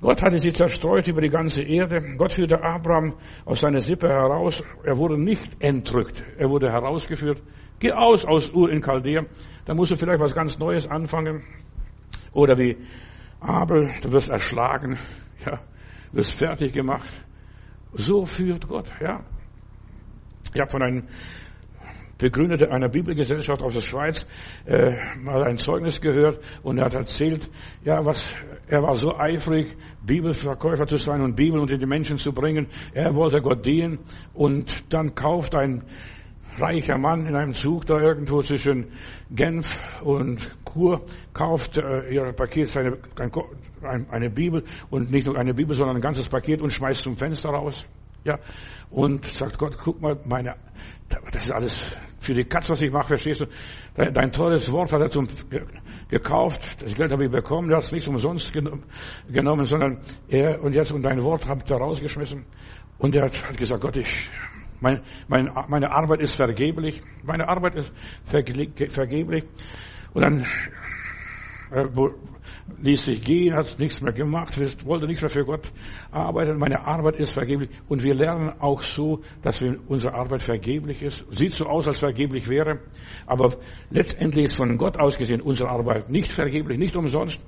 Gott 0.00 0.22
hatte 0.22 0.38
sie 0.38 0.52
zerstreut 0.52 1.06
über 1.08 1.20
die 1.20 1.28
ganze 1.28 1.62
Erde. 1.62 2.16
Gott 2.16 2.32
führte 2.32 2.62
Abraham 2.62 3.14
aus 3.44 3.60
seiner 3.60 3.80
Sippe 3.80 4.08
heraus. 4.08 4.62
Er 4.82 4.96
wurde 4.96 5.20
nicht 5.20 5.62
entrückt. 5.62 6.24
Er 6.38 6.48
wurde 6.48 6.72
herausgeführt. 6.72 7.42
Geh 7.80 7.92
aus 7.92 8.24
aus 8.24 8.50
Ur 8.50 8.70
in 8.70 8.80
Chaldea. 8.80 9.26
Da 9.66 9.74
musst 9.74 9.92
du 9.92 9.96
vielleicht 9.96 10.20
was 10.20 10.34
ganz 10.34 10.58
Neues 10.58 10.88
anfangen. 10.88 11.42
Oder 12.32 12.56
wie 12.56 12.78
Abel, 13.40 13.90
du 14.02 14.12
wirst 14.12 14.30
erschlagen. 14.30 14.98
Ja, 15.44 15.60
wirst 16.12 16.34
fertig 16.34 16.72
gemacht. 16.72 17.08
So 17.94 18.24
führt 18.24 18.68
Gott, 18.68 18.90
ja. 19.00 19.24
Ich 20.54 20.60
habe 20.60 20.70
von 20.70 20.82
einem 20.82 21.08
Begründer 22.20 22.70
einer 22.70 22.88
Bibelgesellschaft 22.88 23.62
aus 23.62 23.72
der 23.72 23.80
Schweiz 23.80 24.26
äh, 24.66 24.92
mal 25.18 25.42
ein 25.44 25.56
Zeugnis 25.56 26.00
gehört 26.00 26.38
und 26.62 26.78
er 26.78 26.84
hat 26.84 26.94
erzählt, 26.94 27.50
ja, 27.82 28.04
was 28.04 28.34
er 28.68 28.82
war 28.84 28.94
so 28.94 29.16
eifrig, 29.18 29.76
Bibelverkäufer 30.06 30.86
zu 30.86 30.96
sein 30.96 31.22
und 31.22 31.34
Bibel 31.34 31.58
unter 31.58 31.76
die 31.76 31.86
Menschen 31.86 32.18
zu 32.18 32.32
bringen. 32.32 32.68
Er 32.92 33.16
wollte 33.16 33.40
Gott 33.40 33.66
dienen 33.66 33.98
und 34.32 34.92
dann 34.92 35.14
kauft 35.16 35.56
ein 35.56 35.82
reicher 36.56 36.98
Mann 36.98 37.26
in 37.26 37.34
einem 37.34 37.54
Zug 37.54 37.86
da 37.86 37.98
irgendwo 38.00 38.42
zwischen 38.42 38.92
Genf 39.30 40.00
und 40.02 40.48
Chur, 40.72 41.04
kauft 41.32 41.78
äh, 41.78 42.10
ihr 42.10 42.32
Paket, 42.32 42.68
seine, 42.68 42.98
ein, 43.82 44.08
eine 44.10 44.30
Bibel 44.30 44.64
und 44.90 45.10
nicht 45.10 45.26
nur 45.26 45.36
eine 45.36 45.54
Bibel, 45.54 45.74
sondern 45.74 45.96
ein 45.96 46.02
ganzes 46.02 46.28
Paket 46.28 46.60
und 46.60 46.70
schmeißt 46.70 47.02
zum 47.02 47.16
Fenster 47.16 47.50
raus. 47.50 47.86
Ja, 48.22 48.38
und 48.90 49.24
sagt 49.24 49.58
Gott, 49.58 49.78
guck 49.82 50.00
mal, 50.00 50.18
meine, 50.26 50.54
das 51.32 51.46
ist 51.46 51.52
alles 51.52 51.96
für 52.18 52.34
die 52.34 52.44
Katz, 52.44 52.70
was 52.70 52.80
ich 52.82 52.92
mache, 52.92 53.08
verstehst 53.08 53.40
du? 53.40 53.46
Dein, 53.94 54.30
teures 54.30 54.70
Wort 54.70 54.92
hat 54.92 55.00
er 55.00 55.10
zum, 55.10 55.26
gekauft, 56.08 56.82
das 56.82 56.94
Geld 56.94 57.10
habe 57.10 57.24
ich 57.24 57.30
bekommen, 57.30 57.70
er 57.70 57.78
hat 57.78 57.84
es 57.84 57.92
nicht 57.92 58.06
umsonst 58.06 58.52
genommen, 58.52 59.66
sondern 59.66 60.00
er, 60.28 60.62
und 60.62 60.74
jetzt, 60.74 60.92
und 60.92 61.02
dein 61.02 61.22
Wort 61.22 61.48
habt 61.48 61.70
ihr 61.70 61.76
rausgeschmissen. 61.76 62.44
Und 62.98 63.14
er 63.14 63.24
hat 63.24 63.56
gesagt, 63.56 63.80
Gott, 63.80 63.96
ich, 63.96 64.30
mein, 64.80 65.00
mein, 65.28 65.50
meine 65.68 65.90
Arbeit 65.90 66.20
ist 66.20 66.34
vergeblich, 66.34 67.02
meine 67.22 67.48
Arbeit 67.48 67.74
ist 67.76 67.92
vergeblich. 68.24 69.44
Und 70.12 70.22
dann 70.22 70.46
Er 71.70 71.88
ließ 72.80 73.04
sich 73.04 73.22
gehen, 73.22 73.54
hat 73.54 73.78
nichts 73.78 74.00
mehr 74.00 74.12
gemacht, 74.12 74.58
wollte 74.84 75.06
nichts 75.06 75.22
mehr 75.22 75.30
für 75.30 75.44
Gott 75.44 75.72
arbeiten. 76.10 76.58
Meine 76.58 76.86
Arbeit 76.86 77.16
ist 77.16 77.32
vergeblich. 77.32 77.70
Und 77.88 78.02
wir 78.02 78.14
lernen 78.14 78.52
auch 78.58 78.82
so, 78.82 79.20
dass 79.42 79.62
unsere 79.88 80.14
Arbeit 80.14 80.42
vergeblich 80.42 81.02
ist. 81.02 81.24
Sieht 81.30 81.52
so 81.52 81.66
aus, 81.66 81.86
als 81.86 81.98
vergeblich 81.98 82.48
wäre. 82.48 82.80
Aber 83.26 83.56
letztendlich 83.90 84.46
ist 84.46 84.56
von 84.56 84.76
Gott 84.78 84.98
aus 84.98 85.18
gesehen 85.18 85.40
unsere 85.40 85.70
Arbeit 85.70 86.10
nicht 86.10 86.32
vergeblich, 86.32 86.78
nicht 86.78 86.96
umsonst. 86.96 87.40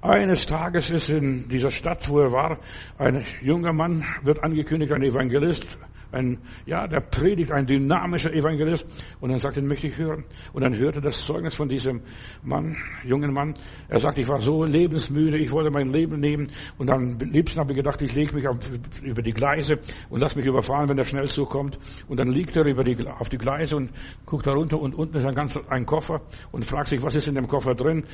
Eines 0.00 0.46
Tages 0.46 0.90
ist 0.90 1.10
in 1.10 1.48
dieser 1.48 1.70
Stadt, 1.70 2.08
wo 2.08 2.18
er 2.18 2.32
war, 2.32 2.58
ein 2.98 3.24
junger 3.40 3.72
Mann, 3.72 4.04
wird 4.24 4.42
angekündigt, 4.42 4.92
ein 4.92 5.02
Evangelist, 5.02 5.78
ein, 6.12 6.38
ja, 6.66 6.86
der 6.86 7.00
predigt, 7.00 7.52
ein 7.52 7.66
dynamischer 7.66 8.32
Evangelist. 8.32 8.86
Und 9.20 9.30
dann 9.30 9.38
sagt 9.38 9.56
er, 9.56 9.62
möchte 9.62 9.86
ich 9.86 9.96
hören. 9.96 10.24
Und 10.52 10.62
dann 10.62 10.76
hörte 10.76 11.00
das 11.00 11.24
Zeugnis 11.24 11.54
von 11.54 11.68
diesem 11.68 12.02
Mann, 12.42 12.76
jungen 13.04 13.32
Mann. 13.32 13.54
Er 13.88 13.98
sagt, 13.98 14.18
ich 14.18 14.28
war 14.28 14.40
so 14.40 14.64
lebensmüde, 14.64 15.38
ich 15.38 15.50
wollte 15.50 15.70
mein 15.70 15.90
Leben 15.90 16.20
nehmen. 16.20 16.50
Und 16.78 16.90
am 16.90 17.18
liebsten 17.18 17.60
habe 17.60 17.72
ich 17.72 17.76
gedacht, 17.76 18.00
ich 18.02 18.14
lege 18.14 18.34
mich 18.34 18.46
auf, 18.46 18.56
über 19.02 19.22
die 19.22 19.32
Gleise 19.32 19.78
und 20.10 20.20
lass 20.20 20.36
mich 20.36 20.46
überfahren, 20.46 20.88
wenn 20.88 20.96
der 20.96 21.04
Schnellzug 21.04 21.48
kommt. 21.48 21.78
Und 22.08 22.18
dann 22.18 22.28
liegt 22.28 22.56
er 22.56 22.64
über 22.64 22.84
die, 22.84 22.96
auf 23.06 23.28
die 23.28 23.38
Gleise 23.38 23.76
und 23.76 23.90
guckt 24.26 24.46
da 24.46 24.52
runter 24.52 24.80
und 24.80 24.94
unten 24.94 25.16
ist 25.16 25.26
ein 25.26 25.34
ganz, 25.34 25.58
ein 25.68 25.86
Koffer 25.86 26.22
und 26.50 26.64
fragt 26.64 26.88
sich, 26.88 27.02
was 27.02 27.14
ist 27.14 27.28
in 27.28 27.34
dem 27.34 27.46
Koffer 27.46 27.74
drin? 27.74 28.04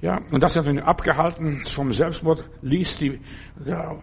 Ja, 0.00 0.18
und 0.32 0.42
das 0.42 0.56
hat 0.56 0.64
ihn 0.66 0.78
abgehalten 0.78 1.62
vom 1.66 1.92
Selbstmord, 1.92 2.48
liest 2.62 3.02
die, 3.02 3.20
ja, 3.66 4.00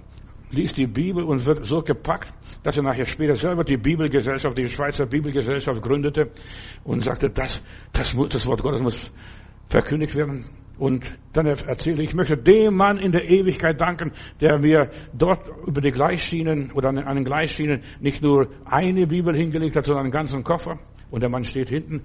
liest 0.49 0.77
die 0.77 0.87
Bibel 0.87 1.23
und 1.23 1.45
wird 1.45 1.65
so 1.65 1.81
gepackt, 1.81 2.31
dass 2.63 2.77
er 2.77 2.83
nachher 2.83 3.05
später 3.05 3.35
selber 3.35 3.63
die 3.63 3.77
Bibelgesellschaft, 3.77 4.57
die 4.57 4.69
Schweizer 4.69 5.05
Bibelgesellschaft 5.05 5.81
gründete 5.81 6.31
und 6.83 7.01
sagte, 7.01 7.29
das, 7.29 7.63
das, 7.91 8.13
muss, 8.13 8.29
das 8.29 8.45
Wort 8.45 8.61
Gottes 8.61 8.81
muss 8.81 9.11
verkündigt 9.69 10.15
werden. 10.15 10.49
Und 10.77 11.17
dann 11.33 11.47
erzählte 11.47 12.03
ich, 12.03 12.13
möchte 12.13 12.37
dem 12.37 12.75
Mann 12.75 12.99
in 12.99 13.11
der 13.11 13.27
Ewigkeit 13.27 13.81
danken, 13.81 14.11
der 14.39 14.59
mir 14.59 14.91
dort 15.11 15.49
über 15.65 15.81
die 15.81 15.91
Gleisschienen 15.91 16.71
oder 16.71 16.89
an 16.89 17.15
den 17.15 17.25
Gleisschienen 17.25 17.81
nicht 17.99 18.21
nur 18.21 18.49
eine 18.65 19.07
Bibel 19.07 19.35
hingelegt 19.35 19.75
hat, 19.75 19.85
sondern 19.85 20.05
einen 20.05 20.13
ganzen 20.13 20.43
Koffer. 20.43 20.79
Und 21.09 21.23
der 21.23 21.29
Mann 21.29 21.43
steht 21.43 21.69
hinten 21.69 22.03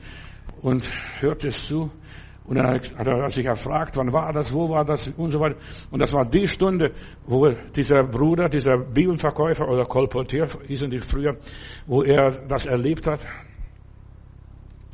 und 0.62 0.90
hört 1.20 1.44
es 1.44 1.66
zu. 1.66 1.90
Und 2.44 2.56
dann 2.56 2.66
hat 2.66 3.06
er 3.06 3.30
sich 3.30 3.46
erfragt, 3.46 3.96
wann 3.96 4.12
war 4.12 4.32
das, 4.32 4.52
wo 4.52 4.68
war 4.68 4.84
das 4.84 5.08
und 5.16 5.30
so 5.30 5.38
weiter. 5.38 5.56
Und 5.90 6.00
das 6.00 6.12
war 6.12 6.24
die 6.24 6.48
Stunde, 6.48 6.92
wo 7.24 7.48
dieser 7.74 8.02
Bruder, 8.02 8.48
dieser 8.48 8.78
Bibelverkäufer 8.78 9.68
oder 9.68 9.84
Kolportier 9.84 10.48
hießen 10.66 10.90
die 10.90 10.98
früher, 10.98 11.36
wo 11.86 12.02
er 12.02 12.44
das 12.48 12.66
erlebt 12.66 13.06
hat. 13.06 13.20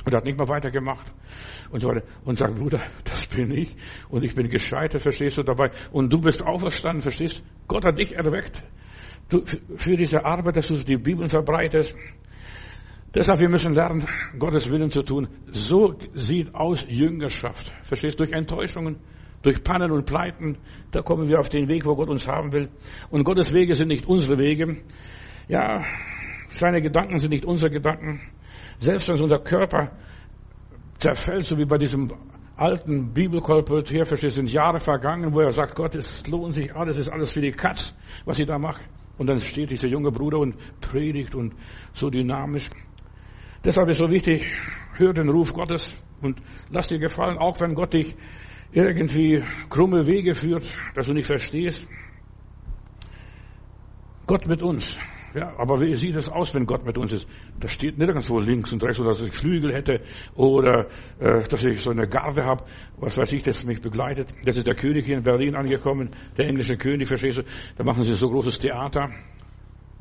Und 0.04 0.14
hat 0.14 0.24
nicht 0.24 0.38
mehr 0.38 0.48
weitergemacht. 0.48 1.12
Und 1.70 1.80
so 1.80 1.88
weiter. 1.88 2.02
Und 2.24 2.38
sagt, 2.38 2.54
Bruder, 2.54 2.80
das 3.04 3.26
bin 3.26 3.50
ich. 3.50 3.74
Und 4.08 4.24
ich 4.24 4.34
bin 4.34 4.48
gescheitert, 4.48 5.02
verstehst 5.02 5.38
du 5.38 5.42
dabei. 5.42 5.70
Und 5.90 6.12
du 6.12 6.20
bist 6.20 6.42
auferstanden, 6.42 7.02
verstehst? 7.02 7.42
Gott 7.66 7.84
hat 7.84 7.98
dich 7.98 8.14
erweckt. 8.14 8.62
Du, 9.28 9.44
für 9.76 9.96
diese 9.96 10.24
Arbeit, 10.24 10.56
dass 10.56 10.68
du 10.68 10.76
die 10.76 10.96
Bibel 10.96 11.28
verbreitest. 11.28 11.94
Deshalb, 13.14 13.40
wir 13.40 13.48
müssen 13.48 13.72
lernen, 13.72 14.06
Gottes 14.38 14.70
Willen 14.70 14.90
zu 14.90 15.02
tun. 15.02 15.28
So 15.50 15.94
sieht 16.12 16.54
aus 16.54 16.84
Jüngerschaft. 16.88 17.72
Verstehst? 17.82 18.20
du? 18.20 18.24
Durch 18.24 18.36
Enttäuschungen, 18.36 18.96
durch 19.42 19.64
Pannen 19.64 19.90
und 19.90 20.04
Pleiten, 20.04 20.58
da 20.90 21.00
kommen 21.00 21.26
wir 21.26 21.38
auf 21.38 21.48
den 21.48 21.68
Weg, 21.68 21.86
wo 21.86 21.96
Gott 21.96 22.10
uns 22.10 22.26
haben 22.26 22.52
will. 22.52 22.68
Und 23.10 23.24
Gottes 23.24 23.52
Wege 23.52 23.74
sind 23.74 23.88
nicht 23.88 24.06
unsere 24.06 24.36
Wege. 24.36 24.82
Ja, 25.48 25.84
seine 26.48 26.82
Gedanken 26.82 27.18
sind 27.18 27.30
nicht 27.30 27.46
unsere 27.46 27.70
Gedanken. 27.70 28.20
Selbst 28.78 29.08
wenn 29.08 29.20
unser 29.20 29.38
Körper 29.38 29.92
zerfällt, 30.98 31.44
so 31.44 31.56
wie 31.56 31.64
bei 31.64 31.78
diesem 31.78 32.12
alten 32.56 33.14
Bibelkolportier, 33.14 34.04
verstehst 34.04 34.34
sind 34.34 34.50
Jahre 34.50 34.80
vergangen, 34.80 35.32
wo 35.32 35.40
er 35.40 35.52
sagt, 35.52 35.74
Gott, 35.76 35.94
es 35.94 36.26
lohnt 36.26 36.54
sich 36.54 36.74
alles, 36.74 36.96
es 36.96 37.06
ist 37.06 37.12
alles 37.12 37.30
für 37.30 37.40
die 37.40 37.52
Katz, 37.52 37.94
was 38.26 38.38
ich 38.38 38.46
da 38.46 38.58
mache. 38.58 38.82
Und 39.16 39.28
dann 39.28 39.40
steht 39.40 39.70
dieser 39.70 39.88
junge 39.88 40.10
Bruder 40.10 40.38
und 40.38 40.56
predigt 40.80 41.34
und 41.34 41.54
so 41.92 42.10
dynamisch. 42.10 42.68
Deshalb 43.64 43.88
ist 43.88 43.98
so 43.98 44.10
wichtig, 44.10 44.44
hör 44.94 45.12
den 45.12 45.28
Ruf 45.28 45.52
Gottes 45.52 45.94
und 46.20 46.40
lass 46.70 46.88
dir 46.88 46.98
gefallen, 46.98 47.38
auch 47.38 47.60
wenn 47.60 47.74
Gott 47.74 47.94
dich 47.94 48.14
irgendwie 48.72 49.42
krumme 49.68 50.06
Wege 50.06 50.34
führt, 50.34 50.64
dass 50.94 51.06
du 51.06 51.12
nicht 51.12 51.26
verstehst. 51.26 51.86
Gott 54.26 54.46
mit 54.46 54.62
uns. 54.62 54.98
Ja, 55.34 55.54
aber 55.58 55.80
wie 55.80 55.94
sieht 55.94 56.16
es 56.16 56.28
aus, 56.28 56.54
wenn 56.54 56.66
Gott 56.66 56.86
mit 56.86 56.96
uns 56.96 57.12
ist? 57.12 57.28
Da 57.60 57.68
steht 57.68 57.98
nirgendwo 57.98 58.38
links 58.40 58.72
und 58.72 58.82
rechts, 58.82 58.98
oder 58.98 59.10
dass 59.10 59.22
ich 59.22 59.32
Flügel 59.32 59.74
hätte 59.74 60.00
oder 60.34 60.86
äh, 61.18 61.46
dass 61.46 61.64
ich 61.64 61.80
so 61.80 61.90
eine 61.90 62.08
Garde 62.08 62.44
habe, 62.44 62.64
was 62.96 63.18
weiß 63.18 63.32
ich, 63.32 63.42
das 63.42 63.64
mich 63.66 63.82
begleitet. 63.82 64.34
Das 64.44 64.56
ist 64.56 64.66
der 64.66 64.74
König 64.74 65.04
hier 65.04 65.18
in 65.18 65.22
Berlin 65.22 65.54
angekommen, 65.54 66.10
der 66.36 66.48
englische 66.48 66.76
König, 66.76 67.08
verstehst 67.08 67.38
du? 67.38 67.42
Da 67.76 67.84
machen 67.84 68.04
sie 68.04 68.14
so 68.14 68.30
großes 68.30 68.58
Theater. 68.58 69.10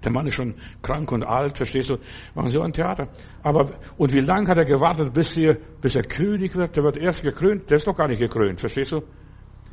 Der 0.03 0.11
Mann 0.11 0.27
ist 0.27 0.35
schon 0.35 0.53
krank 0.81 1.11
und 1.11 1.23
alt, 1.23 1.57
verstehst 1.57 1.89
du? 1.89 1.97
Machen 2.35 2.49
sie 2.49 2.59
auch 2.59 2.63
ein 2.63 2.73
Theater. 2.73 3.09
Aber, 3.41 3.71
und 3.97 4.13
wie 4.13 4.19
lange 4.19 4.47
hat 4.47 4.57
er 4.57 4.65
gewartet, 4.65 5.13
bis, 5.13 5.33
hier, 5.33 5.57
bis 5.81 5.95
er 5.95 6.03
König 6.03 6.55
wird? 6.55 6.75
Der 6.75 6.83
wird 6.83 6.97
erst 6.97 7.23
gekrönt. 7.23 7.69
Der 7.69 7.77
ist 7.77 7.87
doch 7.87 7.95
gar 7.95 8.07
nicht 8.07 8.19
gekrönt, 8.19 8.59
verstehst 8.59 8.91
du? 8.91 9.01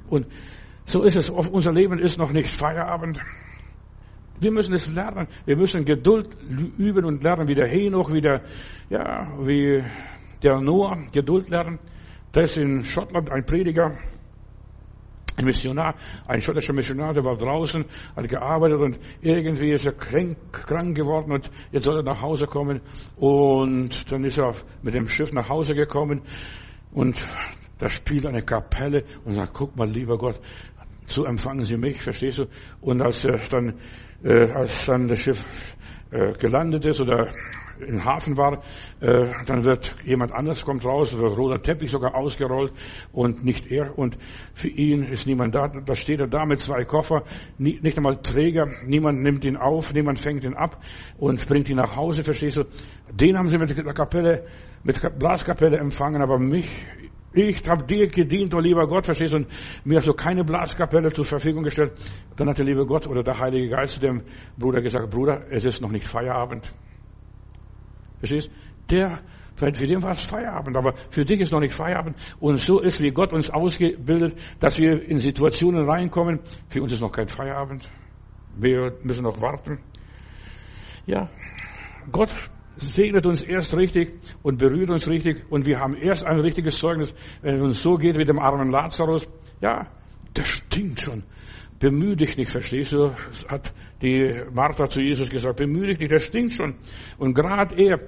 Und 0.09 0.27
so 0.87 1.03
ist 1.03 1.17
es. 1.17 1.29
Unser 1.29 1.73
Leben 1.73 1.99
ist 1.99 2.19
noch 2.19 2.33
nicht 2.33 2.51
Feierabend. 2.51 3.21
Wir 4.41 4.51
müssen 4.51 4.75
es 4.75 4.89
lernen. 4.89 5.29
Wir 5.45 5.57
müssen 5.57 5.85
Geduld 5.85 6.37
üben 6.79 7.05
und 7.05 7.23
lernen, 7.23 7.47
wie 7.49 7.55
der 7.55 7.69
Henoch, 7.69 8.13
wie 8.13 8.21
der, 8.21 8.43
ja, 8.89 9.29
wie 9.41 9.85
der 10.43 10.61
Noah 10.61 10.97
Geduld 11.13 11.51
lernen. 11.51 11.79
Da 12.33 12.41
ist 12.41 12.57
in 12.57 12.83
Schottland 12.83 13.31
ein 13.31 13.45
Prediger, 13.45 13.97
ein 15.37 15.45
Missionar, 15.45 15.95
ein 16.27 16.41
schottischer 16.41 16.73
Missionar, 16.73 17.13
der 17.13 17.25
war 17.25 17.37
draußen, 17.37 17.85
hat 18.15 18.29
gearbeitet 18.29 18.81
und 18.81 18.99
irgendwie 19.21 19.73
ist 19.73 19.87
er 19.87 19.93
krank, 19.93 20.37
krank 20.53 20.97
geworden 20.97 21.33
und 21.33 21.51
jetzt 21.73 21.85
soll 21.85 21.97
er 21.97 22.03
nach 22.03 22.23
Hause 22.23 22.47
kommen 22.47 22.81
und 23.17 24.11
dann 24.13 24.25
ist 24.25 24.39
er 24.39 24.55
mit 24.83 24.95
dem 24.95 25.09
Schiff 25.09 25.33
nach 25.33 25.49
Hause 25.49 25.75
gekommen 25.75 26.23
und 26.93 27.25
da 27.79 27.91
spielt 27.91 28.27
eine 28.27 28.43
Kapelle 28.43 29.05
und 29.25 29.35
sagt, 29.35 29.53
guck 29.55 29.77
mal, 29.77 29.89
lieber 29.89 30.17
Gott, 30.17 30.41
so 31.07 31.25
empfangen 31.25 31.65
Sie 31.65 31.77
mich, 31.77 32.01
verstehst 32.01 32.39
du? 32.39 32.47
Und 32.81 33.03
als 33.03 33.25
er 33.25 33.39
dann, 33.51 33.75
äh, 34.23 34.51
als 34.53 34.87
dann 34.87 35.09
das 35.09 35.21
Schiff 35.21 35.45
äh, 36.11 36.33
gelandet 36.35 36.87
ist 36.87 37.01
oder 37.01 37.29
im 37.81 38.05
Hafen 38.05 38.37
war, 38.37 38.63
äh, 39.01 39.27
dann 39.47 39.65
wird 39.65 39.95
jemand 40.05 40.33
anders 40.33 40.65
kommt 40.65 40.85
raus, 40.85 41.17
wird 41.17 41.37
roter 41.37 41.63
Teppich 41.63 41.91
sogar 41.91 42.15
ausgerollt 42.15 42.73
und 43.13 43.45
nicht 43.45 43.71
er. 43.71 43.99
Und 43.99 44.19
für 44.55 44.69
ihn 44.69 45.05
ist 45.05 45.27
niemand 45.27 45.55
da. 45.55 45.69
Da 45.69 45.95
steht 45.95 46.21
er 46.21 46.29
da 46.29 46.45
mit 46.45 46.61
zwei 46.61 46.85
Koffer, 46.85 47.25
nicht 47.59 47.97
einmal 47.97 48.21
Träger. 48.23 48.69
Niemand 48.85 49.23
nimmt 49.23 49.45
ihn 49.45 49.57
auf, 49.57 49.93
niemand 49.93 50.21
fängt 50.21 50.45
ihn 50.45 50.55
ab 50.55 50.83
und 51.19 51.47
bringt 51.47 51.69
ihn 51.69 51.77
nach 51.77 51.97
Hause. 51.97 52.25
Verstehst 52.25 52.57
du? 52.57 52.65
Den 53.13 53.37
haben 53.37 53.49
sie 53.49 53.59
mit 53.59 53.77
der 53.77 53.95
Kapelle, 53.95 54.45
mit 54.83 55.01
Blaskapelle 55.19 55.79
empfangen, 55.79 56.23
aber 56.23 56.39
mich, 56.39 56.69
ich 57.33 57.69
habe 57.69 57.85
dir 57.85 58.09
gedient, 58.09 58.55
oh 58.55 58.61
lieber 58.61 58.87
Gott, 58.87 59.07
verstehst 59.07 59.33
du? 59.33 59.39
Und 59.39 59.49
mir 59.85 59.99
hast 59.99 60.07
du 60.07 60.15
keine 60.15 60.45
Blaskapelle 60.45 61.13
zur 61.13 61.25
Verfügung 61.25 61.65
gestellt. 61.65 61.93
Dann 62.37 62.49
hat 62.49 62.59
der 62.59 62.65
liebe 62.65 62.87
Gott 62.87 63.07
oder 63.09 63.23
der 63.23 63.39
Heilige 63.39 63.71
Geist 63.71 63.95
zu 63.95 64.01
dem 64.01 64.23
Bruder 64.57 64.81
gesagt, 64.81 65.11
Bruder, 65.11 65.45
es 65.51 65.65
ist 65.65 65.81
noch 65.81 65.91
nicht 65.91 66.07
Feierabend. 66.07 66.73
Verstehst? 68.27 68.51
Der, 68.91 69.21
für 69.57 69.71
den 69.71 70.03
war 70.03 70.13
es 70.13 70.25
Feierabend, 70.25 70.77
aber 70.77 70.95
für 71.11 71.25
dich 71.25 71.41
ist 71.41 71.53
noch 71.53 71.61
nicht 71.61 71.75
Feierabend. 71.75 72.17
Und 72.41 72.59
so 72.59 72.81
ist, 72.81 73.01
wie 73.01 73.11
Gott 73.11 73.33
uns 73.33 73.51
ausgebildet, 73.51 74.39
dass 74.61 74.79
wir 74.79 75.03
in 75.09 75.21
Situationen 75.21 75.89
reinkommen. 75.89 76.41
Für 76.69 76.83
uns 76.83 76.93
ist 76.93 77.01
noch 77.01 77.13
kein 77.13 77.29
Feierabend. 77.29 77.89
Wir 78.57 78.97
müssen 79.03 79.25
noch 79.25 79.41
warten. 79.41 79.79
Ja, 81.07 81.29
Gott 82.11 82.31
segnet 82.77 83.27
uns 83.27 83.43
erst 83.43 83.77
richtig 83.77 84.15
und 84.43 84.59
berührt 84.59 84.91
uns 84.91 85.09
richtig 85.09 85.45
und 85.51 85.67
wir 85.67 85.79
haben 85.79 85.95
erst 85.95 86.25
ein 86.25 86.41
richtiges 86.41 86.79
Zeugnis, 86.79 87.15
wenn 87.43 87.57
es 87.57 87.63
uns 87.63 87.83
so 87.83 87.97
geht 87.97 88.19
wie 88.19 88.25
dem 88.25 88.39
armen 88.39 88.71
Lazarus. 88.71 89.29
Ja, 89.61 89.89
das 90.33 90.49
stinkt 90.49 91.01
schon. 91.01 91.23
Bemühe 91.79 92.17
dich 92.17 92.37
nicht, 92.37 92.51
verstehst 92.51 92.93
du? 92.93 93.15
Hat 93.49 93.73
die 94.01 94.41
Martha 94.53 94.89
zu 94.89 95.01
Jesus 95.01 95.29
gesagt, 95.29 95.57
bemühe 95.57 95.89
dich 95.89 95.99
nicht, 95.99 96.13
das 96.13 96.25
stinkt 96.25 96.53
schon. 96.53 96.77
Und 97.19 97.35
gerade 97.35 97.75
er, 97.77 98.01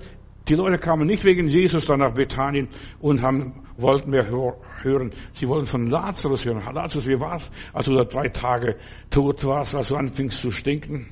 die 0.49 0.55
Leute 0.55 0.79
kamen 0.79 1.07
nicht 1.07 1.25
wegen 1.25 1.49
Jesus 1.49 1.87
dann 1.87 1.99
nach 1.99 2.15
Bethanien 2.15 2.69
und 3.01 3.23
haben, 3.23 3.67
wollten 3.77 4.11
mehr 4.11 4.29
hören. 4.29 5.11
Sie 5.33 5.49
wollten 5.49 5.67
von 5.67 5.89
Lazarus 5.89 6.45
hören. 6.45 6.63
Lazarus, 6.73 7.07
wie 7.07 7.19
war's, 7.19 7.51
als 7.73 7.87
du 7.87 7.95
da 7.95 8.05
drei 8.05 8.29
Tage 8.29 8.77
tot 9.11 9.45
warst, 9.45 9.75
als 9.75 9.89
du 9.89 9.97
anfingst 9.97 10.39
zu 10.39 10.51
stinken? 10.51 11.09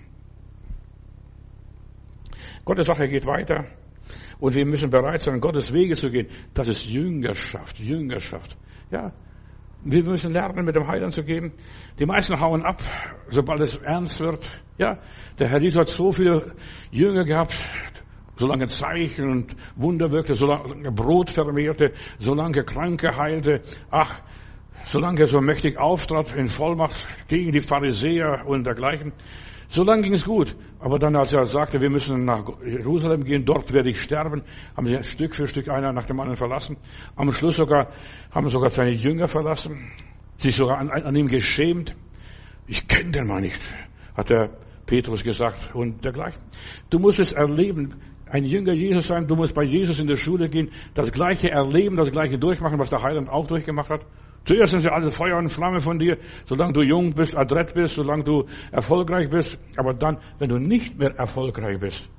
Gottes 2.64 2.86
Sache 2.86 3.08
geht 3.08 3.26
weiter. 3.26 3.66
Und 4.38 4.54
wir 4.54 4.66
müssen 4.66 4.90
bereit 4.90 5.22
sein, 5.22 5.40
Gottes 5.40 5.72
Wege 5.72 5.94
zu 5.94 6.10
gehen. 6.10 6.28
Das 6.54 6.68
ist 6.68 6.86
Jüngerschaft, 6.86 7.78
Jüngerschaft. 7.78 8.56
Ja, 8.90 9.12
wir 9.84 10.02
müssen 10.02 10.32
lernen, 10.32 10.64
mit 10.64 10.74
dem 10.74 10.86
Heiland 10.86 11.12
zu 11.12 11.22
gehen. 11.22 11.52
Die 11.98 12.06
meisten 12.06 12.40
hauen 12.40 12.62
ab, 12.62 12.82
sobald 13.28 13.60
es 13.60 13.76
ernst 13.76 14.20
wird. 14.20 14.50
Ja, 14.78 14.98
der 15.38 15.48
Herr 15.48 15.60
Jesus 15.60 15.80
hat 15.80 15.88
so 15.88 16.10
viele 16.10 16.54
Jünger 16.90 17.24
gehabt, 17.24 17.56
solange 18.36 18.66
Zeichen 18.66 19.30
und 19.30 19.56
Wunder 19.76 20.10
wirkte, 20.10 20.34
solange 20.34 20.90
Brot 20.90 21.30
vermehrte, 21.30 21.92
solange 22.18 22.64
Kranke 22.64 23.16
heilte. 23.16 23.62
Ach, 23.90 24.20
solange 24.84 25.20
er 25.20 25.26
so 25.26 25.40
mächtig 25.40 25.78
auftrat 25.78 26.34
in 26.34 26.48
Vollmacht 26.48 27.06
gegen 27.28 27.52
die 27.52 27.60
Pharisäer 27.60 28.44
und 28.46 28.64
dergleichen, 28.64 29.12
solange 29.68 30.02
ging 30.02 30.12
es 30.12 30.24
gut. 30.24 30.56
Aber 30.78 30.98
dann, 30.98 31.16
als 31.16 31.32
er 31.32 31.46
sagte, 31.46 31.80
wir 31.80 31.90
müssen 31.90 32.24
nach 32.24 32.44
Jerusalem 32.64 33.24
gehen, 33.24 33.44
dort 33.44 33.72
werde 33.72 33.90
ich 33.90 34.02
sterben, 34.02 34.42
haben 34.76 34.86
sie 34.86 35.02
Stück 35.02 35.34
für 35.34 35.46
Stück 35.46 35.68
einer 35.68 35.92
nach 35.92 36.06
dem 36.06 36.20
anderen 36.20 36.36
verlassen. 36.36 36.76
Am 37.16 37.32
Schluss 37.32 37.56
sogar, 37.56 37.88
haben 38.30 38.48
sogar 38.50 38.70
seine 38.70 38.92
Jünger 38.92 39.28
verlassen, 39.28 39.90
sich 40.38 40.54
sogar 40.54 40.78
an, 40.78 40.90
an 40.90 41.16
ihm 41.16 41.28
geschämt. 41.28 41.94
Ich 42.66 42.86
kenne 42.86 43.12
den 43.12 43.26
Mann 43.26 43.42
nicht, 43.42 43.60
hat 44.16 44.30
der 44.30 44.50
Petrus 44.86 45.22
gesagt 45.22 45.74
und 45.74 46.04
dergleichen. 46.04 46.40
Du 46.90 46.98
musst 46.98 47.18
es 47.18 47.32
erleben, 47.32 47.94
ein 48.26 48.44
Jünger 48.44 48.72
Jesus 48.72 49.06
sein, 49.06 49.26
du 49.26 49.36
musst 49.36 49.54
bei 49.54 49.62
Jesus 49.62 50.00
in 50.00 50.06
der 50.06 50.16
Schule 50.16 50.48
gehen, 50.48 50.70
das 50.94 51.12
Gleiche 51.12 51.50
erleben, 51.50 51.96
das 51.96 52.10
Gleiche 52.10 52.38
durchmachen, 52.38 52.78
was 52.78 52.90
der 52.90 53.02
Heiland 53.02 53.28
auch 53.28 53.46
durchgemacht 53.46 53.90
hat. 53.90 54.04
Zuerst 54.44 54.72
sind 54.72 54.80
sie 54.80 54.90
alle 54.90 55.10
Feuer 55.10 55.38
und 55.38 55.48
Flamme 55.48 55.80
von 55.80 55.98
dir, 55.98 56.18
solange 56.44 56.74
du 56.74 56.82
jung 56.82 57.14
bist, 57.14 57.36
adrett 57.36 57.72
bist, 57.72 57.94
solange 57.94 58.24
du 58.24 58.44
erfolgreich 58.70 59.30
bist. 59.30 59.58
Aber 59.76 59.94
dann, 59.94 60.18
wenn 60.38 60.50
du 60.50 60.58
nicht 60.58 60.98
mehr 60.98 61.14
erfolgreich 61.16 61.80
bist, 61.80 62.10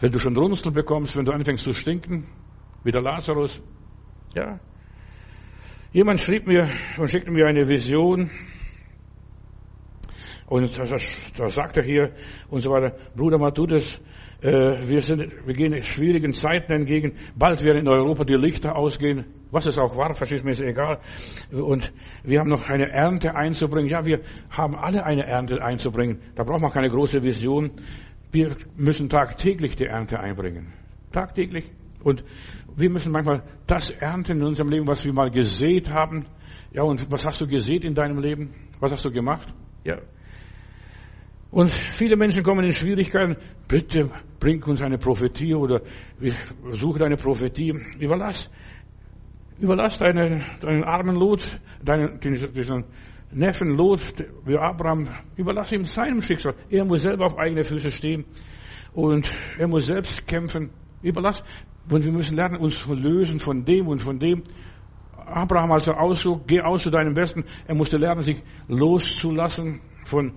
wenn 0.00 0.10
du 0.10 0.18
schon 0.18 0.36
Runzel 0.36 0.72
bekommst, 0.72 1.16
wenn 1.16 1.26
du 1.26 1.32
anfängst 1.32 1.64
zu 1.64 1.74
stinken, 1.74 2.26
wie 2.82 2.92
der 2.92 3.02
Lazarus, 3.02 3.62
ja. 4.34 4.58
Jemand 5.92 6.20
schrieb 6.20 6.46
mir 6.46 6.68
und 6.98 7.08
schickte 7.08 7.30
mir 7.30 7.46
eine 7.46 7.68
Vision, 7.68 8.30
und 10.46 10.78
da 10.78 11.48
sagt 11.48 11.76
er 11.76 11.82
hier 11.82 12.12
und 12.48 12.60
so 12.60 12.70
weiter, 12.70 12.96
Bruder 13.16 13.38
Matthäus, 13.38 14.00
wir, 14.44 15.00
sind, 15.00 15.34
wir 15.46 15.54
gehen 15.54 15.82
schwierigen 15.82 16.34
Zeiten 16.34 16.72
entgegen. 16.72 17.14
Bald 17.34 17.64
werden 17.64 17.78
in 17.78 17.88
Europa 17.88 18.24
die 18.24 18.34
Lichter 18.34 18.76
ausgehen. 18.76 19.24
Was 19.50 19.64
es 19.64 19.78
auch 19.78 19.96
war, 19.96 20.12
verstehst 20.14 20.44
mir, 20.44 20.50
ist 20.50 20.60
egal. 20.60 21.00
Und 21.50 21.92
wir 22.24 22.40
haben 22.40 22.50
noch 22.50 22.68
eine 22.68 22.90
Ernte 22.90 23.34
einzubringen. 23.34 23.88
Ja, 23.88 24.04
wir 24.04 24.20
haben 24.50 24.74
alle 24.74 25.04
eine 25.06 25.26
Ernte 25.26 25.62
einzubringen. 25.62 26.20
Da 26.34 26.42
braucht 26.42 26.60
man 26.60 26.72
keine 26.72 26.90
große 26.90 27.22
Vision. 27.22 27.70
Wir 28.32 28.54
müssen 28.76 29.08
tagtäglich 29.08 29.76
die 29.76 29.86
Ernte 29.86 30.20
einbringen. 30.20 30.74
Tagtäglich. 31.12 31.70
Und 32.02 32.22
wir 32.76 32.90
müssen 32.90 33.12
manchmal 33.12 33.44
das 33.66 33.90
ernten 33.92 34.38
in 34.38 34.44
unserem 34.44 34.68
Leben, 34.68 34.86
was 34.86 35.06
wir 35.06 35.12
mal 35.14 35.30
gesät 35.30 35.88
haben. 35.90 36.26
Ja, 36.70 36.82
und 36.82 37.10
was 37.10 37.24
hast 37.24 37.40
du 37.40 37.46
gesät 37.46 37.82
in 37.82 37.94
deinem 37.94 38.18
Leben? 38.18 38.52
Was 38.80 38.92
hast 38.92 39.06
du 39.06 39.10
gemacht? 39.10 39.54
Ja, 39.84 40.00
und 41.54 41.70
viele 41.70 42.16
Menschen 42.16 42.42
kommen 42.42 42.64
in 42.64 42.72
Schwierigkeiten. 42.72 43.36
Bitte 43.68 44.10
bring 44.40 44.60
uns 44.64 44.82
eine 44.82 44.98
Prophetie 44.98 45.54
oder 45.54 45.82
suche 46.70 47.04
eine 47.04 47.16
Prophetie. 47.16 47.72
Überlass, 48.00 48.50
überlass 49.60 49.98
deinen, 49.98 50.44
deinen 50.60 50.82
armen 50.82 51.14
Lot, 51.14 51.60
deinen, 51.80 52.18
diesen 52.18 52.84
Neffen 53.30 53.76
Lot, 53.76 54.00
wie 54.44 54.56
Abraham, 54.56 55.08
überlass 55.36 55.70
ihm 55.70 55.84
seinem 55.84 56.22
Schicksal. 56.22 56.56
Er 56.70 56.84
muss 56.84 57.02
selber 57.02 57.26
auf 57.26 57.38
eigene 57.38 57.62
Füße 57.62 57.92
stehen 57.92 58.24
und 58.92 59.32
er 59.56 59.68
muss 59.68 59.86
selbst 59.86 60.26
kämpfen. 60.26 60.70
Überlass. 61.02 61.44
Und 61.88 62.04
wir 62.04 62.10
müssen 62.10 62.36
lernen, 62.36 62.56
uns 62.56 62.80
zu 62.80 62.94
lösen 62.94 63.38
von 63.38 63.64
dem 63.64 63.86
und 63.86 64.02
von 64.02 64.18
dem. 64.18 64.42
Abraham, 65.16 65.70
als 65.70 65.86
er 65.86 66.00
auszog, 66.00 66.48
geh 66.48 66.60
aus 66.60 66.82
zu 66.82 66.90
deinem 66.90 67.14
Besten. 67.14 67.44
Er 67.68 67.76
musste 67.76 67.96
lernen, 67.96 68.22
sich 68.22 68.42
loszulassen 68.66 69.80
von 70.04 70.32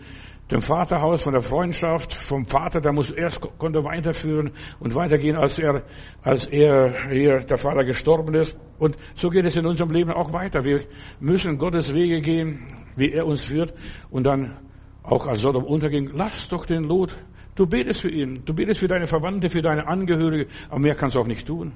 dem 0.52 0.62
Vaterhaus, 0.62 1.24
von 1.24 1.34
der 1.34 1.42
Freundschaft, 1.42 2.14
vom 2.14 2.46
Vater, 2.46 2.80
der 2.80 2.94
muss 2.94 3.12
erst 3.12 3.42
konnte 3.58 3.84
weiterführen 3.84 4.52
und 4.80 4.96
weitergehen, 4.96 5.38
als 5.38 5.60
er, 5.60 5.84
als 6.22 6.46
er 6.46 7.10
hier 7.10 7.40
der 7.40 7.58
Vater 7.58 7.84
gestorben 7.84 8.34
ist. 8.34 8.58
Und 8.80 8.96
so 9.14 9.30
geht 9.30 9.46
es 9.46 9.58
in 9.58 9.66
unserem 9.66 9.92
Leben 9.92 10.12
auch 10.12 10.32
weiter. 10.32 10.64
Wir 10.64 10.86
müssen 11.20 11.58
Gottes 11.58 11.94
Wege 11.94 12.22
gehen, 12.22 12.86
wie 12.96 13.12
er 13.12 13.26
uns 13.26 13.44
führt 13.44 13.74
und 14.10 14.26
dann 14.26 14.58
auch 15.04 15.28
als 15.28 15.42
Sodom 15.42 15.66
unterging. 15.66 16.12
Lass 16.14 16.48
doch 16.50 16.66
den 16.66 16.84
Lot. 16.84 17.18
Du 17.56 17.66
betest 17.66 18.02
für 18.02 18.12
ihn, 18.12 18.44
du 18.46 18.54
betest 18.54 18.80
für 18.80 18.88
deine 18.88 19.06
Verwandte, 19.06 19.50
für 19.50 19.62
deine 19.62 19.88
Angehörige, 19.88 20.48
aber 20.70 20.80
mehr 20.80 20.96
kannst 20.96 21.16
du 21.16 21.20
auch 21.20 21.28
nicht 21.28 21.48
tun. 21.48 21.74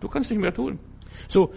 Du 0.00 0.08
kannst 0.08 0.30
nicht 0.30 0.40
mehr 0.40 0.52
tun. 0.52 0.80
So, 1.28 1.52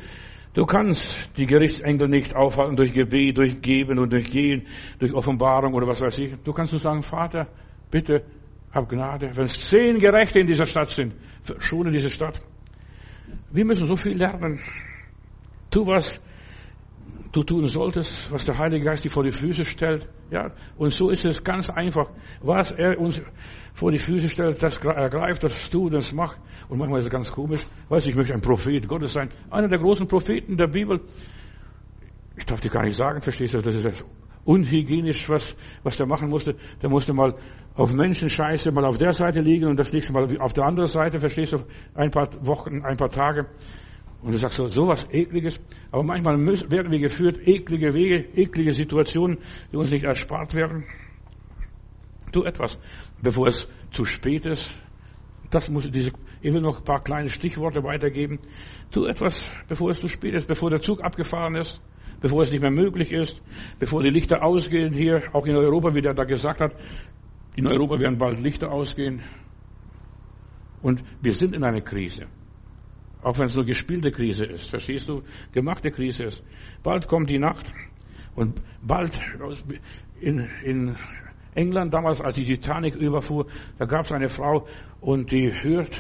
Du 0.56 0.66
kannst 0.66 1.18
die 1.36 1.46
Gerichtsengel 1.46 2.08
nicht 2.08 2.34
aufhalten 2.34 2.78
durch 2.78 2.94
Gebet, 2.94 3.38
durch 3.38 3.62
Geben 3.62 4.00
und 4.00 4.14
durch 4.14 4.32
Gehen, 4.32 4.66
durch 5.00 5.14
Offenbarung 5.14 5.74
oder 5.74 5.86
was 5.86 6.00
weiß 6.00 6.18
ich. 6.20 6.34
Du 6.46 6.54
kannst 6.54 6.72
nur 6.72 6.80
sagen, 6.80 7.04
Vater, 7.04 7.48
bitte, 7.92 8.24
hab 8.72 8.88
Gnade. 8.88 9.36
Wenn 9.36 9.46
es 9.46 9.70
zehn 9.70 10.00
Gerechte 10.00 10.40
in 10.40 10.48
dieser 10.48 10.66
Stadt 10.66 10.88
sind, 10.90 11.14
schone 11.60 11.92
diese 11.92 12.10
Stadt. 12.10 12.42
Wir 13.52 13.66
müssen 13.66 13.86
so 13.86 13.98
viel 13.98 14.18
lernen. 14.18 14.62
Tu 15.70 15.86
was 15.86 16.22
du 17.36 17.44
tun 17.44 17.68
solltest, 17.68 18.32
was 18.32 18.46
der 18.46 18.58
Heilige 18.58 18.86
Geist 18.86 19.04
dir 19.04 19.10
vor 19.10 19.24
die 19.24 19.32
Füße 19.32 19.66
stellt. 19.66 20.08
Ja, 20.32 20.52
und 20.78 20.92
so 20.92 21.10
ist 21.10 21.26
es 21.26 21.44
ganz 21.44 21.70
einfach. 21.70 22.10
Was 22.42 22.72
er 22.72 23.00
uns 23.00 23.22
vor 23.74 23.92
die 23.92 24.00
Füße 24.00 24.30
stellt, 24.30 24.62
das 24.62 24.78
ergreift, 24.78 25.44
das 25.44 25.70
tut, 25.70 25.94
das 25.94 26.14
macht. 26.14 26.38
Und 26.70 26.78
manchmal 26.78 27.00
ist 27.00 27.06
es 27.06 27.12
ganz 27.12 27.32
komisch. 27.32 27.66
Weiß 27.90 28.06
ich 28.06 28.16
möchte 28.16 28.34
ein 28.34 28.42
Prophet 28.42 28.88
Gottes 28.88 29.14
sein. 29.14 29.30
Einer 29.50 29.68
der 29.68 29.80
großen 29.80 30.08
Propheten 30.08 30.58
der 30.58 30.68
Bibel. 30.68 31.02
Ich 32.38 32.46
darf 32.46 32.62
dir 32.62 32.70
gar 32.70 32.84
nicht 32.84 32.98
sagen, 32.98 33.22
verstehst 33.22 33.54
du? 33.54 33.60
Das 33.60 33.76
ist 33.76 34.06
unhygienisch, 34.44 35.28
was, 35.30 35.56
was 35.84 35.98
der 35.98 36.08
machen 36.08 36.30
musste. 36.30 36.56
Der 36.82 36.90
musste 36.90 37.14
mal 37.14 37.36
auf 37.76 37.92
Menschenscheiße 37.92 38.72
mal 38.72 38.86
auf 38.86 38.98
der 38.98 39.14
Seite 39.14 39.42
liegen 39.42 39.68
und 39.68 39.78
das 39.78 39.92
nächste 39.92 40.14
Mal 40.14 40.26
auf 40.40 40.54
der 40.54 40.64
anderen 40.64 40.88
Seite, 40.88 41.20
verstehst 41.20 41.54
du? 41.54 41.58
Ein 41.94 42.12
paar 42.12 42.30
Wochen, 42.46 42.84
ein 42.84 42.96
paar 42.96 43.10
Tage. 43.10 43.48
Und 44.26 44.32
du 44.32 44.40
sagst 44.40 44.58
so, 44.58 44.68
sowas 44.68 45.08
ekliges. 45.12 45.62
Aber 45.92 46.02
manchmal 46.02 46.36
müssen, 46.38 46.72
werden 46.72 46.92
wir 46.92 46.98
geführt, 46.98 47.48
eklige 47.48 47.94
Wege, 47.94 48.26
eklige 48.36 48.74
Situationen, 48.74 49.38
die 49.72 49.78
uns 49.78 49.92
nicht 49.92 50.04
erspart 50.04 50.56
werden. 50.56 50.84
Tu 52.32 52.42
etwas, 52.42 52.80
bevor 53.22 53.48
es 53.50 53.70
zu 53.92 54.04
spät 54.04 54.48
ist. 54.48 54.68
Das 55.52 55.70
muss 55.70 55.92
diese, 55.92 56.12
ich 56.42 56.52
will 56.52 56.62
noch 56.62 56.80
ein 56.80 56.84
paar 56.84 57.04
kleine 57.04 57.30
Stichworte 57.30 57.84
weitergeben. 57.84 58.40
Tu 58.90 59.06
etwas, 59.06 59.48
bevor 59.68 59.92
es 59.92 60.00
zu 60.00 60.08
spät 60.08 60.34
ist, 60.34 60.48
bevor 60.48 60.72
der 60.72 60.82
Zug 60.82 61.04
abgefahren 61.04 61.54
ist, 61.54 61.80
bevor 62.20 62.42
es 62.42 62.52
nicht 62.52 62.62
mehr 62.62 62.72
möglich 62.72 63.12
ist, 63.12 63.44
bevor 63.78 64.02
die 64.02 64.10
Lichter 64.10 64.44
ausgehen 64.44 64.92
hier, 64.92 65.22
auch 65.34 65.46
in 65.46 65.56
Europa, 65.56 65.94
wie 65.94 66.02
der 66.02 66.16
da 66.16 66.24
gesagt 66.24 66.62
hat. 66.62 66.76
In 67.56 67.68
Europa 67.68 68.00
werden 68.00 68.18
bald 68.18 68.42
Lichter 68.42 68.72
ausgehen. 68.72 69.22
Und 70.82 71.04
wir 71.22 71.34
sind 71.34 71.56
in 71.56 71.64
einer 71.64 71.82
Krise. 71.82 72.26
Auch 73.26 73.40
wenn 73.40 73.48
es 73.48 73.56
nur 73.56 73.66
gespielte 73.66 74.12
Krise 74.12 74.46
ist, 74.46 74.70
verstehst 74.70 75.10
du? 75.10 75.24
Gemachte 75.52 75.90
Krise 75.90 76.26
ist. 76.26 76.44
Bald 76.84 77.08
kommt 77.08 77.28
die 77.32 77.40
Nacht 77.40 77.74
und 78.36 78.62
bald 78.84 79.20
in, 80.22 80.48
in 80.64 80.96
England 81.56 81.92
damals, 81.92 82.22
als 82.22 82.36
die 82.36 82.46
Titanic 82.46 82.94
überfuhr, 82.94 83.48
da 83.80 83.86
gab 83.86 84.06
es 84.06 84.12
eine 84.12 84.30
Frau 84.30 84.68
und 85.02 85.32
die 85.32 85.52
hört, 85.52 86.00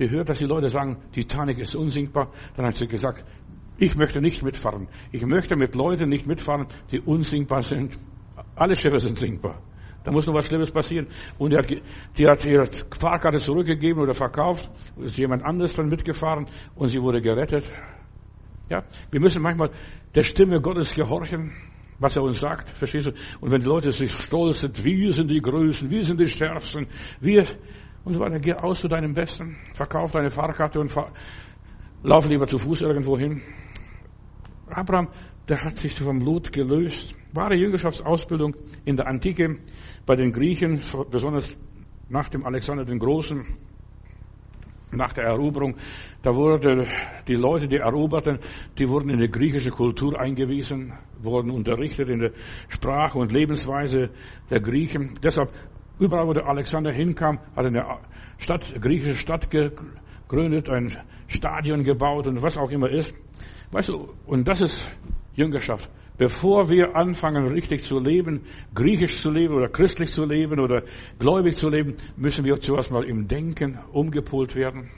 die 0.00 0.10
hört, 0.10 0.30
dass 0.30 0.40
die 0.40 0.46
Leute 0.46 0.68
sagen, 0.68 0.96
Titanic 1.12 1.58
ist 1.58 1.76
unsinkbar. 1.76 2.32
Dann 2.56 2.66
hat 2.66 2.74
sie 2.74 2.88
gesagt, 2.88 3.24
ich 3.76 3.94
möchte 3.94 4.20
nicht 4.20 4.42
mitfahren. 4.42 4.88
Ich 5.12 5.24
möchte 5.24 5.54
mit 5.54 5.76
Leuten 5.76 6.08
nicht 6.08 6.26
mitfahren, 6.26 6.66
die 6.90 6.98
unsinkbar 6.98 7.62
sind. 7.62 7.96
Alle 8.56 8.74
Schiffe 8.74 8.98
sind 8.98 9.16
sinkbar. 9.16 9.62
Da 10.08 10.12
muss 10.12 10.26
noch 10.26 10.32
was 10.32 10.46
Schlimmes 10.46 10.70
passieren. 10.70 11.06
Und 11.36 11.50
die 11.50 11.56
hat, 11.58 11.70
die 12.16 12.26
hat 12.26 12.42
ihre 12.42 12.64
Fahrkarte 12.98 13.36
zurückgegeben 13.36 14.00
oder 14.00 14.14
verkauft. 14.14 14.70
Ist 14.96 15.18
jemand 15.18 15.44
anderes 15.44 15.74
dann 15.74 15.90
mitgefahren 15.90 16.46
und 16.76 16.88
sie 16.88 16.98
wurde 16.98 17.20
gerettet. 17.20 17.70
Ja, 18.70 18.84
wir 19.10 19.20
müssen 19.20 19.42
manchmal 19.42 19.70
der 20.14 20.22
Stimme 20.22 20.62
Gottes 20.62 20.94
gehorchen, 20.94 21.52
was 21.98 22.16
er 22.16 22.22
uns 22.22 22.40
sagt. 22.40 22.70
Verstehst 22.70 23.08
du? 23.08 23.12
Und 23.42 23.50
wenn 23.50 23.60
die 23.60 23.66
Leute 23.66 23.92
sich 23.92 24.10
stolz 24.10 24.60
sind, 24.60 24.82
wir 24.82 25.12
sind 25.12 25.30
die 25.30 25.42
Größten, 25.42 25.90
wir 25.90 26.02
sind 26.02 26.18
die 26.18 26.28
Stärksten, 26.28 26.86
wir, 27.20 27.44
und 28.04 28.14
so 28.14 28.20
weiter, 28.20 28.38
geh 28.38 28.54
aus 28.54 28.80
zu 28.80 28.88
deinem 28.88 29.12
Besten, 29.12 29.58
verkauf 29.74 30.12
deine 30.12 30.30
Fahrkarte 30.30 30.80
und 30.80 30.88
fahr, 30.88 31.12
lauf 32.02 32.26
lieber 32.26 32.46
zu 32.46 32.56
Fuß 32.56 32.80
irgendwo 32.80 33.18
hin. 33.18 33.42
Abraham, 34.70 35.08
der 35.48 35.64
hat 35.64 35.76
sich 35.78 35.94
vom 35.94 36.18
Blut 36.18 36.52
gelöst. 36.52 37.14
Wahre 37.32 37.56
Jüngerschaftsausbildung 37.56 38.54
in 38.84 38.96
der 38.96 39.06
Antike 39.06 39.58
bei 40.06 40.16
den 40.16 40.32
Griechen, 40.32 40.80
besonders 41.10 41.56
nach 42.08 42.28
dem 42.28 42.44
Alexander 42.44 42.84
den 42.84 42.98
Großen, 42.98 43.44
nach 44.90 45.12
der 45.12 45.24
Eroberung, 45.24 45.76
da 46.22 46.34
wurden 46.34 46.86
die 47.26 47.34
Leute, 47.34 47.68
die 47.68 47.76
eroberten, 47.76 48.38
die 48.78 48.88
wurden 48.88 49.10
in 49.10 49.20
die 49.20 49.30
griechische 49.30 49.70
Kultur 49.70 50.18
eingewiesen, 50.18 50.94
wurden 51.20 51.50
unterrichtet 51.50 52.08
in 52.08 52.20
der 52.20 52.32
Sprache 52.68 53.18
und 53.18 53.30
Lebensweise 53.30 54.10
der 54.50 54.60
Griechen. 54.60 55.18
Deshalb, 55.22 55.52
überall 55.98 56.26
wo 56.26 56.32
der 56.32 56.46
Alexander 56.46 56.90
hinkam, 56.90 57.38
hat 57.54 57.64
er 57.64 57.66
eine 57.66 57.84
Stadt, 58.38 58.70
eine 58.70 58.80
griechische 58.80 59.16
Stadt 59.16 59.50
gegründet, 59.50 60.70
ein 60.70 60.90
Stadion 61.26 61.84
gebaut 61.84 62.26
und 62.26 62.42
was 62.42 62.56
auch 62.56 62.70
immer 62.70 62.88
ist. 62.88 63.14
Weißt 63.70 63.90
du, 63.90 64.14
und 64.26 64.48
das 64.48 64.62
ist 64.62 64.90
Jüngerschaft. 65.38 65.88
Bevor 66.18 66.68
wir 66.68 66.96
anfangen, 66.96 67.46
richtig 67.46 67.84
zu 67.84 67.98
leben, 67.98 68.42
griechisch 68.74 69.20
zu 69.20 69.30
leben 69.30 69.54
oder 69.54 69.68
christlich 69.68 70.12
zu 70.12 70.24
leben 70.24 70.58
oder 70.58 70.82
gläubig 71.18 71.56
zu 71.56 71.68
leben, 71.68 71.96
müssen 72.16 72.44
wir 72.44 72.58
zuerst 72.60 72.90
mal 72.90 73.04
im 73.04 73.28
Denken 73.28 73.78
umgepolt 73.92 74.56
werden. 74.56 74.90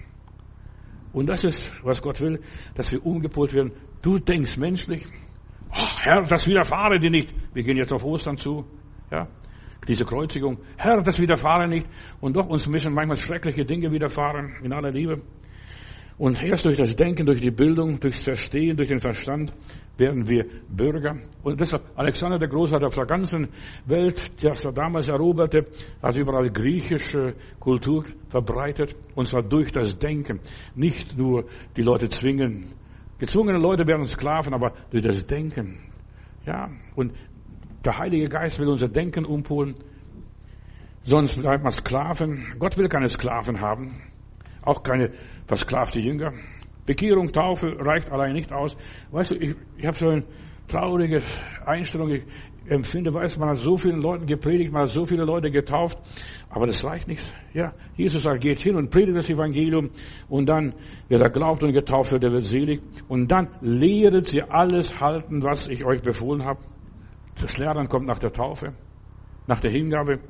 Und 1.12 1.28
das 1.28 1.44
ist, 1.44 1.72
was 1.84 2.00
Gott 2.00 2.20
will, 2.20 2.40
dass 2.74 2.90
wir 2.90 3.04
umgepolt 3.04 3.52
werden. 3.52 3.72
Du 4.00 4.18
denkst 4.18 4.56
menschlich, 4.56 5.06
Ach, 5.72 6.04
Herr, 6.04 6.22
das 6.22 6.46
widerfahre 6.46 6.98
dir 6.98 7.10
nicht. 7.10 7.32
Wir 7.54 7.62
gehen 7.62 7.76
jetzt 7.76 7.92
auf 7.92 8.04
Ostern 8.04 8.36
zu. 8.36 8.64
Ja, 9.10 9.28
diese 9.86 10.04
Kreuzigung. 10.04 10.58
Herr, 10.76 11.00
das 11.02 11.20
widerfahre 11.20 11.68
nicht. 11.68 11.86
Und 12.20 12.36
doch 12.36 12.48
uns 12.48 12.66
müssen 12.66 12.92
manchmal 12.92 13.16
schreckliche 13.16 13.64
Dinge 13.64 13.92
widerfahren, 13.92 14.56
in 14.62 14.72
aller 14.72 14.90
Liebe. 14.90 15.22
Und 16.20 16.42
erst 16.42 16.66
durch 16.66 16.76
das 16.76 16.94
Denken, 16.94 17.24
durch 17.24 17.40
die 17.40 17.50
Bildung, 17.50 17.98
durchs 17.98 18.22
Verstehen, 18.22 18.76
durch 18.76 18.90
den 18.90 19.00
Verstand 19.00 19.54
werden 19.96 20.28
wir 20.28 20.44
Bürger. 20.68 21.16
Und 21.42 21.58
deshalb, 21.58 21.82
Alexander 21.96 22.38
der 22.38 22.48
Große 22.48 22.74
hat 22.74 22.84
auf 22.84 22.94
der 22.94 23.06
ganzen 23.06 23.48
Welt, 23.86 24.30
das 24.42 24.62
er 24.62 24.72
damals 24.72 25.08
eroberte, 25.08 25.64
hat 26.02 26.18
überall 26.18 26.50
griechische 26.50 27.36
Kultur 27.58 28.04
verbreitet. 28.28 28.94
Und 29.14 29.28
zwar 29.28 29.42
durch 29.42 29.72
das 29.72 29.98
Denken. 29.98 30.40
Nicht 30.74 31.16
nur 31.16 31.46
die 31.74 31.80
Leute 31.80 32.10
zwingen. 32.10 32.74
Gezwungene 33.18 33.58
Leute 33.58 33.86
werden 33.86 34.04
Sklaven, 34.04 34.52
aber 34.52 34.74
durch 34.90 35.02
das 35.02 35.26
Denken. 35.26 35.78
Ja, 36.44 36.68
und 36.96 37.14
der 37.82 37.96
Heilige 37.96 38.28
Geist 38.28 38.58
will 38.58 38.68
unser 38.68 38.88
Denken 38.88 39.24
umpolen. 39.24 39.74
Sonst 41.02 41.40
bleibt 41.40 41.62
man 41.62 41.72
Sklaven. 41.72 42.56
Gott 42.58 42.76
will 42.76 42.88
keine 42.88 43.08
Sklaven 43.08 43.62
haben. 43.62 44.02
Auch 44.62 44.82
keine 44.82 45.12
versklavte 45.46 46.00
Jünger. 46.00 46.32
Bekehrung, 46.86 47.30
Taufe 47.32 47.76
reicht 47.78 48.10
allein 48.10 48.34
nicht 48.34 48.52
aus. 48.52 48.76
Weißt 49.10 49.32
du, 49.32 49.36
ich, 49.36 49.54
ich 49.76 49.86
habe 49.86 49.96
so 49.96 50.08
eine 50.08 50.24
traurige 50.66 51.22
Einstellung. 51.64 52.10
Ich 52.10 52.24
empfinde, 52.66 53.12
weiß 53.12 53.38
man 53.38 53.50
hat 53.50 53.56
so 53.56 53.76
vielen 53.76 54.00
Leuten 54.00 54.26
gepredigt, 54.26 54.72
man 54.72 54.82
hat 54.82 54.88
so 54.88 55.04
viele 55.04 55.24
Leute 55.24 55.50
getauft, 55.50 55.98
aber 56.48 56.66
das 56.66 56.84
reicht 56.84 57.08
nicht. 57.08 57.34
Ja, 57.52 57.72
Jesus 57.96 58.22
sagt, 58.22 58.40
geht 58.40 58.60
hin 58.60 58.76
und 58.76 58.90
predigt 58.90 59.16
das 59.16 59.28
Evangelium 59.30 59.90
und 60.28 60.48
dann, 60.48 60.74
wer 61.08 61.18
da 61.18 61.28
glaubt 61.28 61.62
und 61.62 61.72
getauft 61.72 62.12
wird, 62.12 62.22
der 62.22 62.32
wird 62.32 62.44
selig. 62.44 62.80
Und 63.08 63.30
dann 63.30 63.48
lehret 63.60 64.26
sie 64.26 64.42
alles 64.42 65.00
halten, 65.00 65.42
was 65.42 65.68
ich 65.68 65.84
euch 65.84 66.02
befohlen 66.02 66.44
habe. 66.44 66.60
Das 67.40 67.58
Lernen 67.58 67.88
kommt 67.88 68.06
nach 68.06 68.18
der 68.18 68.32
Taufe, 68.32 68.74
nach 69.46 69.60
der 69.60 69.70
Hingabe. 69.70 70.20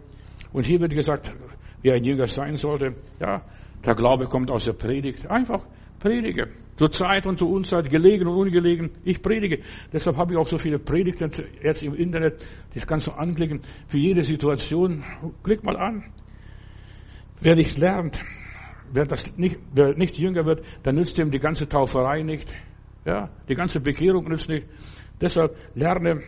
Und 0.53 0.65
hier 0.65 0.81
wird 0.81 0.95
gesagt, 0.95 1.35
wie 1.83 1.93
ein 1.93 2.05
Jünger 2.05 2.27
sein 2.27 2.57
sollte. 2.57 2.95
Ja, 3.21 3.43
der 3.85 3.95
Glaube 3.95 4.27
kommt 4.27 4.51
aus 4.51 4.65
der 4.65 4.73
Predigt. 4.73 5.27
Einfach 5.27 5.65
predige. 5.99 6.49
Zur 6.77 6.91
Zeit 6.91 7.27
und 7.27 7.39
zur 7.39 7.51
Unzeit, 7.51 7.91
gelegen 7.91 8.27
und 8.27 8.37
ungelegen. 8.37 8.91
Ich 9.05 9.21
predige. 9.21 9.61
Deshalb 9.93 10.17
habe 10.17 10.33
ich 10.33 10.39
auch 10.39 10.47
so 10.47 10.57
viele 10.57 10.79
Predigten 10.79 11.31
jetzt 11.63 11.83
im 11.83 11.95
Internet. 11.95 12.47
Das 12.75 12.87
kannst 12.87 13.07
du 13.07 13.13
anklicken. 13.13 13.61
Für 13.87 13.99
jede 13.99 14.23
Situation. 14.23 15.05
Klick 15.43 15.63
mal 15.63 15.77
an. 15.77 16.05
Wer 17.43 17.57
nicht 17.57 17.79
lernt, 17.79 18.21
wer, 18.93 19.07
das 19.07 19.37
nicht, 19.37 19.59
wer 19.75 19.95
nicht 19.95 20.19
jünger 20.19 20.45
wird, 20.45 20.63
dann 20.83 20.97
nützt 20.97 21.19
ihm 21.19 21.31
die 21.31 21.39
ganze 21.39 21.69
Tauferei 21.69 22.23
nicht. 22.23 22.53
Ja, 23.05 23.31
die 23.49 23.55
ganze 23.55 23.81
Bekehrung 23.81 24.29
nützt 24.29 24.49
nicht. 24.49 24.67
Deshalb 25.21 25.57
lerne 25.75 26.23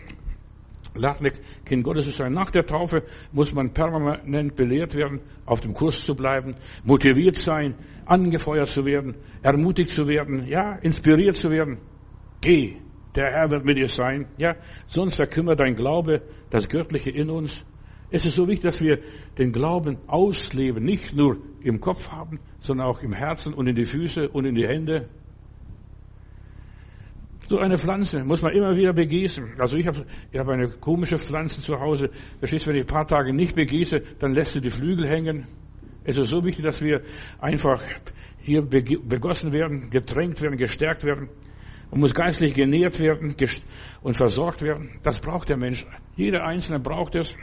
Lachnik, 0.95 1.35
Kind 1.65 1.85
Gottes 1.85 2.05
zu 2.05 2.11
sein. 2.11 2.33
Nach 2.33 2.51
der 2.51 2.67
Taufe 2.67 3.03
muss 3.33 3.53
man 3.53 3.73
permanent 3.73 4.57
belehrt 4.57 4.95
werden, 4.95 5.21
auf 5.47 5.61
dem 5.61 5.73
Kurs 5.73 6.05
zu 6.05 6.15
bleiben, 6.15 6.55
motiviert 6.85 7.37
sein, 7.37 7.75
angefeuert 8.05 8.69
zu 8.69 8.85
werden, 8.85 9.17
ermutigt 9.43 9.91
zu 9.91 10.07
werden, 10.07 10.47
ja, 10.47 10.75
inspiriert 10.77 11.37
zu 11.37 11.51
werden. 11.51 11.79
Geh, 12.41 12.77
der 13.15 13.31
Herr 13.33 13.51
wird 13.51 13.65
mit 13.65 13.77
dir 13.77 13.89
sein, 13.89 14.27
ja, 14.37 14.57
sonst 14.87 15.17
verkümmert 15.17 15.61
dein 15.61 15.77
Glaube, 15.77 16.23
das 16.51 16.69
Göttliche 16.69 17.11
in 17.11 17.31
uns. 17.31 17.65
Es 18.11 18.27
ist 18.27 18.37
so 18.37 18.47
wichtig, 18.47 18.65
dass 18.65 18.83
wir 18.83 18.99
den 19.39 19.53
Glauben 19.53 19.97
ausleben, 20.07 20.85
nicht 20.85 21.15
nur 21.15 21.39
im 21.63 21.81
Kopf 21.81 22.11
haben, 22.11 22.41
sondern 22.61 22.87
auch 22.87 23.03
im 23.03 23.13
Herzen 23.13 23.55
und 23.55 23.67
in 23.67 23.75
die 23.75 23.87
Füße 23.87 24.29
und 24.29 24.45
in 24.45 24.55
die 24.55 24.67
Hände 24.67 25.09
so 27.53 27.59
eine 27.59 27.77
Pflanze 27.77 28.25
muss 28.25 28.41
man 28.41 28.55
immer 28.55 28.75
wieder 28.75 28.95
begießen. 28.95 29.61
Also 29.61 29.77
ich 29.77 29.87
habe 29.87 30.07
ich 30.31 30.39
hab 30.39 30.49
eine 30.49 30.71
komische 30.71 31.19
Pflanze 31.19 31.61
zu 31.61 31.79
Hause. 31.79 32.09
Verstehst, 32.39 32.67
wenn 32.67 32.77
ich 32.77 32.85
ein 32.85 32.87
paar 32.87 33.07
Tage 33.07 33.35
nicht 33.35 33.55
begieße, 33.55 34.01
dann 34.21 34.33
lässt 34.33 34.55
sie 34.55 34.63
die 34.63 34.71
Flügel 34.71 35.07
hängen. 35.07 35.47
Es 36.03 36.17
ist 36.17 36.31
so 36.31 36.43
wichtig, 36.43 36.65
dass 36.65 36.81
wir 36.81 37.03
einfach 37.39 37.83
hier 38.41 38.63
begossen 38.63 39.53
werden, 39.53 39.91
getränkt 39.91 40.41
werden, 40.41 40.57
gestärkt 40.57 41.05
werden. 41.05 41.29
Man 41.91 42.01
muss 42.01 42.15
geistlich 42.15 42.55
genährt 42.55 42.99
werden 42.99 43.37
und 44.01 44.17
versorgt 44.17 44.63
werden. 44.63 44.99
Das 45.03 45.21
braucht 45.21 45.51
der 45.51 45.59
Mensch. 45.59 45.85
Jeder 46.17 46.45
Einzelne 46.45 46.81
braucht 46.81 47.15
es. 47.17 47.37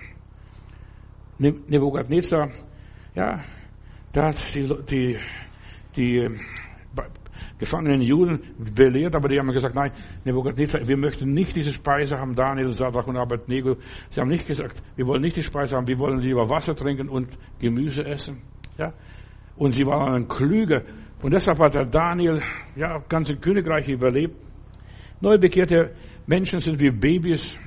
Nebukadnezar, 1.37 2.49
ja, 3.13 3.43
da 4.11 4.29
hat 4.29 4.55
die, 4.55 4.67
die, 4.89 5.17
die 5.95 6.29
gefangenen 7.57 8.01
Juden 8.01 8.39
belehrt, 8.57 9.15
aber 9.15 9.29
die 9.29 9.39
haben 9.39 9.51
gesagt, 9.51 9.75
nein, 9.75 9.91
wir 10.23 10.97
möchten 10.97 11.33
nicht 11.33 11.55
diese 11.55 11.71
Speise 11.71 12.17
haben, 12.17 12.35
Daniel, 12.35 12.71
Sadrach 12.73 13.07
und 13.07 13.17
Abednego. 13.17 13.77
Sie 14.09 14.21
haben 14.21 14.29
nicht 14.29 14.47
gesagt, 14.47 14.81
wir 14.95 15.07
wollen 15.07 15.21
nicht 15.21 15.35
die 15.35 15.43
Speise 15.43 15.75
haben, 15.75 15.87
wir 15.87 15.99
wollen 15.99 16.19
lieber 16.19 16.49
Wasser 16.49 16.75
trinken 16.75 17.09
und 17.09 17.27
Gemüse 17.59 18.05
essen. 18.05 18.41
Ja? 18.77 18.93
Und 19.55 19.73
sie 19.73 19.85
waren 19.85 20.27
klüger. 20.27 20.83
Und 21.21 21.33
deshalb 21.33 21.59
hat 21.59 21.73
der 21.73 21.85
Daniel, 21.85 22.41
ja, 22.75 22.99
ganze 23.09 23.35
Königreiche 23.35 23.91
überlebt. 23.91 24.35
Neu 25.19 25.37
bekehrte 25.37 25.93
Menschen 26.27 26.59
sind 26.59 26.79
wie 26.79 26.91
Babys. 26.91 27.57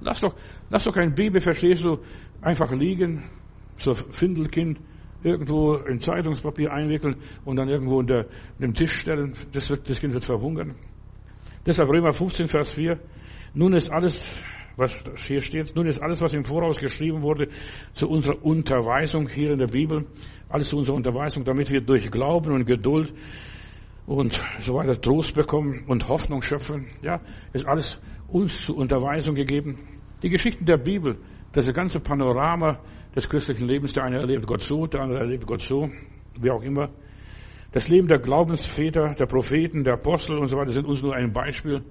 Lass 0.00 0.20
doch, 0.20 0.34
lass 0.70 0.84
doch 0.84 0.94
kein 0.94 1.14
Baby, 1.14 1.40
verstehst 1.40 1.84
du, 1.84 1.98
einfach 2.40 2.70
liegen, 2.72 3.24
so 3.76 3.94
Findelkind 3.94 4.78
irgendwo 5.22 5.74
in 5.74 6.00
Zeitungspapier 6.00 6.72
einwickeln 6.72 7.16
und 7.44 7.56
dann 7.56 7.68
irgendwo 7.68 7.98
unter 7.98 8.26
dem 8.58 8.74
Tisch 8.74 8.92
stellen. 8.92 9.34
Das, 9.52 9.68
wird, 9.70 9.88
das 9.88 10.00
Kind 10.00 10.14
wird 10.14 10.24
verhungern. 10.24 10.74
Deshalb 11.66 11.90
Römer 11.90 12.12
15, 12.12 12.48
Vers 12.48 12.74
4. 12.74 12.98
Nun 13.54 13.72
ist 13.74 13.90
alles, 13.90 14.42
was 14.76 14.94
hier 15.16 15.40
steht, 15.40 15.74
nun 15.76 15.86
ist 15.86 16.00
alles, 16.00 16.22
was 16.22 16.32
im 16.32 16.44
Voraus 16.44 16.78
geschrieben 16.78 17.22
wurde, 17.22 17.48
zu 17.92 18.08
unserer 18.08 18.42
Unterweisung 18.42 19.28
hier 19.28 19.50
in 19.50 19.58
der 19.58 19.66
Bibel, 19.66 20.06
alles 20.48 20.68
zu 20.68 20.78
unserer 20.78 20.96
Unterweisung, 20.96 21.44
damit 21.44 21.70
wir 21.70 21.80
durch 21.80 22.10
Glauben 22.10 22.52
und 22.52 22.64
Geduld 22.64 23.12
und 24.06 24.40
so 24.60 24.74
weiter 24.74 24.98
Trost 25.00 25.34
bekommen 25.34 25.84
und 25.86 26.08
Hoffnung 26.08 26.42
schöpfen. 26.42 26.86
Ja, 27.02 27.20
ist 27.52 27.66
alles 27.66 28.00
uns 28.28 28.64
zur 28.64 28.76
Unterweisung 28.76 29.34
gegeben. 29.34 29.78
Die 30.22 30.28
Geschichten 30.28 30.64
der 30.64 30.78
Bibel, 30.78 31.18
das 31.52 31.72
ganze 31.72 32.00
Panorama 32.00 32.80
des 33.14 33.28
christlichen 33.28 33.66
Lebens. 33.66 33.92
Der 33.92 34.04
eine 34.04 34.18
erlebt 34.18 34.46
Gott 34.46 34.62
so, 34.62 34.86
der 34.86 35.02
andere 35.02 35.20
erlebt 35.20 35.46
Gott 35.46 35.60
so, 35.60 35.90
wie 36.40 36.50
auch 36.50 36.62
immer. 36.62 36.90
Das 37.72 37.88
Leben 37.88 38.08
der 38.08 38.18
Glaubensväter, 38.18 39.14
der 39.14 39.26
Propheten, 39.26 39.84
der 39.84 39.94
Apostel 39.94 40.38
und 40.38 40.48
so 40.48 40.56
weiter 40.56 40.72
sind 40.72 40.86
uns 40.86 41.02
nur 41.02 41.14
ein 41.14 41.32
Beispiel, 41.32 41.82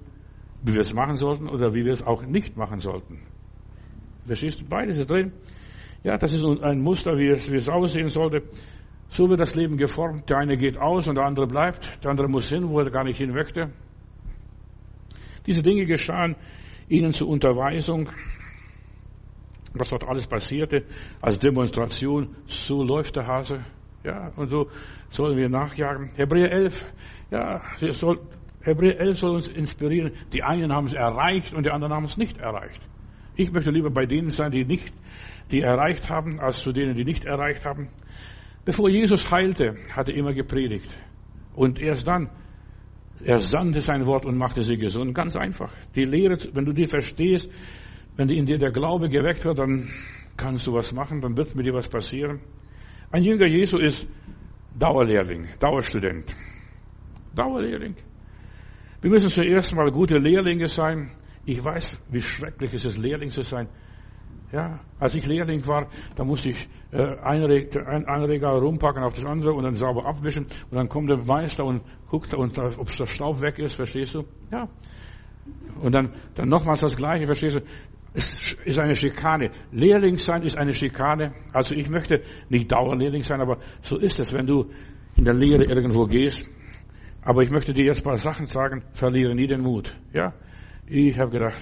wie 0.61 0.73
wir 0.73 0.81
es 0.81 0.93
machen 0.93 1.15
sollten 1.15 1.47
oder 1.47 1.73
wie 1.73 1.85
wir 1.85 1.93
es 1.93 2.03
auch 2.03 2.23
nicht 2.23 2.57
machen 2.57 2.79
sollten. 2.79 3.21
Verstehst 4.25 4.61
du? 4.61 4.65
Beides 4.65 4.97
ist 4.97 5.09
drin. 5.09 5.31
Ja, 6.03 6.17
das 6.17 6.33
ist 6.33 6.43
ein 6.43 6.81
Muster, 6.81 7.17
wie 7.17 7.27
es, 7.27 7.51
wie 7.51 7.55
es 7.55 7.69
aussehen 7.69 8.09
sollte. 8.09 8.43
So 9.09 9.29
wird 9.29 9.39
das 9.39 9.55
Leben 9.55 9.77
geformt. 9.77 10.29
Der 10.29 10.37
eine 10.37 10.55
geht 10.57 10.77
aus 10.77 11.07
und 11.07 11.15
der 11.15 11.25
andere 11.25 11.47
bleibt. 11.47 12.03
Der 12.03 12.11
andere 12.11 12.27
muss 12.27 12.49
hin, 12.49 12.69
wo 12.69 12.79
er 12.79 12.91
gar 12.91 13.03
nicht 13.03 13.17
hin 13.17 13.31
möchte. 13.31 13.71
Diese 15.45 15.63
Dinge 15.63 15.85
geschahen 15.85 16.35
ihnen 16.89 17.11
zur 17.11 17.27
Unterweisung, 17.29 18.09
was 19.73 19.89
dort 19.89 20.07
alles 20.07 20.27
passierte, 20.27 20.85
als 21.21 21.39
Demonstration, 21.39 22.35
so 22.47 22.83
läuft 22.83 23.15
der 23.15 23.27
Hase. 23.27 23.65
Ja, 24.03 24.31
und 24.35 24.49
so 24.49 24.69
sollen 25.09 25.37
wir 25.37 25.49
nachjagen. 25.49 26.09
Hebräer 26.15 26.51
11, 26.51 26.93
ja, 27.31 27.61
soll, 27.91 28.19
Hebräer 28.61 28.99
11 28.99 29.19
soll 29.19 29.31
uns 29.35 29.47
inspirieren. 29.47 30.13
Die 30.33 30.43
einen 30.43 30.73
haben 30.73 30.85
es 30.85 30.93
erreicht 30.93 31.53
und 31.53 31.65
die 31.65 31.71
anderen 31.71 31.93
haben 31.93 32.05
es 32.05 32.17
nicht 32.17 32.37
erreicht. 32.37 32.81
Ich 33.35 33.51
möchte 33.51 33.71
lieber 33.71 33.89
bei 33.89 34.05
denen 34.05 34.29
sein, 34.29 34.51
die 34.51 34.65
nicht, 34.65 34.93
die 35.51 35.61
erreicht 35.61 36.09
haben, 36.09 36.39
als 36.39 36.61
zu 36.61 36.71
denen, 36.71 36.95
die 36.95 37.05
nicht 37.05 37.25
erreicht 37.25 37.65
haben. 37.65 37.89
Bevor 38.65 38.89
Jesus 38.89 39.31
heilte, 39.31 39.75
hat 39.91 40.09
er 40.09 40.15
immer 40.15 40.33
gepredigt. 40.33 40.97
Und 41.55 41.79
erst 41.79 42.07
dann, 42.07 42.29
er 43.23 43.39
sandte 43.39 43.81
sein 43.81 44.05
Wort 44.05 44.25
und 44.25 44.37
machte 44.37 44.61
sie 44.61 44.77
gesund. 44.77 45.13
Ganz 45.13 45.35
einfach. 45.35 45.73
Die 45.95 46.05
Lehre, 46.05 46.37
wenn 46.53 46.65
du 46.65 46.73
die 46.73 46.85
verstehst, 46.85 47.49
wenn 48.19 48.27
in 48.27 48.45
dir 48.45 48.57
der 48.57 48.71
Glaube 48.71 49.07
geweckt 49.07 49.45
wird, 49.45 49.59
dann 49.59 49.87
kannst 50.35 50.67
du 50.67 50.73
was 50.73 50.91
machen, 50.91 51.21
dann 51.21 51.37
wird 51.37 51.55
mit 51.55 51.65
dir 51.65 51.73
was 51.73 51.87
passieren. 51.87 52.41
Ein 53.11 53.23
Jünger 53.23 53.47
Jesu 53.47 53.77
ist 53.77 54.05
Dauerlehrling, 54.77 55.47
Dauerstudent. 55.57 56.35
Dauerlehrling. 57.33 57.95
Wir 58.99 59.09
müssen 59.09 59.29
zuerst 59.29 59.73
mal 59.73 59.89
gute 59.89 60.17
Lehrlinge 60.17 60.67
sein. 60.67 61.11
Ich 61.45 61.63
weiß, 61.63 61.97
wie 62.09 62.19
schrecklich 62.19 62.73
es 62.73 62.83
ist, 62.83 62.97
Lehrling 62.97 63.29
zu 63.29 63.41
sein. 63.41 63.69
Ja, 64.51 64.81
als 64.99 65.15
ich 65.15 65.25
Lehrling 65.25 65.65
war, 65.65 65.87
da 66.17 66.25
musste 66.25 66.49
ich 66.49 66.67
äh, 66.91 67.15
ein, 67.23 67.41
ein 67.41 68.23
Regal 68.25 68.59
rumpacken 68.59 69.01
auf 69.01 69.13
das 69.13 69.25
andere 69.25 69.53
und 69.53 69.63
dann 69.63 69.75
sauber 69.75 70.05
abwischen 70.05 70.43
und 70.43 70.75
dann 70.75 70.89
kommt 70.89 71.09
der 71.09 71.19
Meister 71.19 71.63
und 71.63 71.83
guckt, 72.09 72.33
ob 72.33 72.51
der 72.53 73.07
Staub 73.07 73.39
weg 73.39 73.59
ist, 73.59 73.75
verstehst 73.75 74.15
du? 74.15 74.25
Ja. 74.51 74.67
Und 75.81 75.95
dann, 75.95 76.11
dann 76.35 76.49
nochmals 76.49 76.81
das 76.81 76.97
Gleiche, 76.97 77.25
verstehst 77.25 77.55
du? 77.55 77.61
Es 78.13 78.57
ist 78.65 78.79
eine 78.79 78.95
Schikane. 78.95 79.51
Lehrling 79.71 80.17
sein 80.17 80.41
ist 80.43 80.57
eine 80.57 80.73
Schikane. 80.73 81.33
Also 81.53 81.75
ich 81.75 81.89
möchte 81.89 82.23
nicht 82.49 82.71
Dauerlehrling 82.71 83.23
sein, 83.23 83.39
aber 83.41 83.59
so 83.81 83.97
ist 83.97 84.19
es, 84.19 84.33
wenn 84.33 84.47
du 84.47 84.69
in 85.15 85.25
der 85.25 85.35
Lehre 85.35 85.65
irgendwo 85.65 86.05
gehst. 86.05 86.45
Aber 87.21 87.43
ich 87.43 87.51
möchte 87.51 87.73
dir 87.73 87.85
jetzt 87.85 87.99
ein 87.99 88.03
paar 88.03 88.17
Sachen 88.17 88.45
sagen. 88.45 88.83
Verliere 88.93 89.35
nie 89.35 89.47
den 89.47 89.61
Mut. 89.61 89.95
Ja? 90.13 90.33
Ich 90.87 91.19
habe 91.19 91.31
gedacht, 91.31 91.59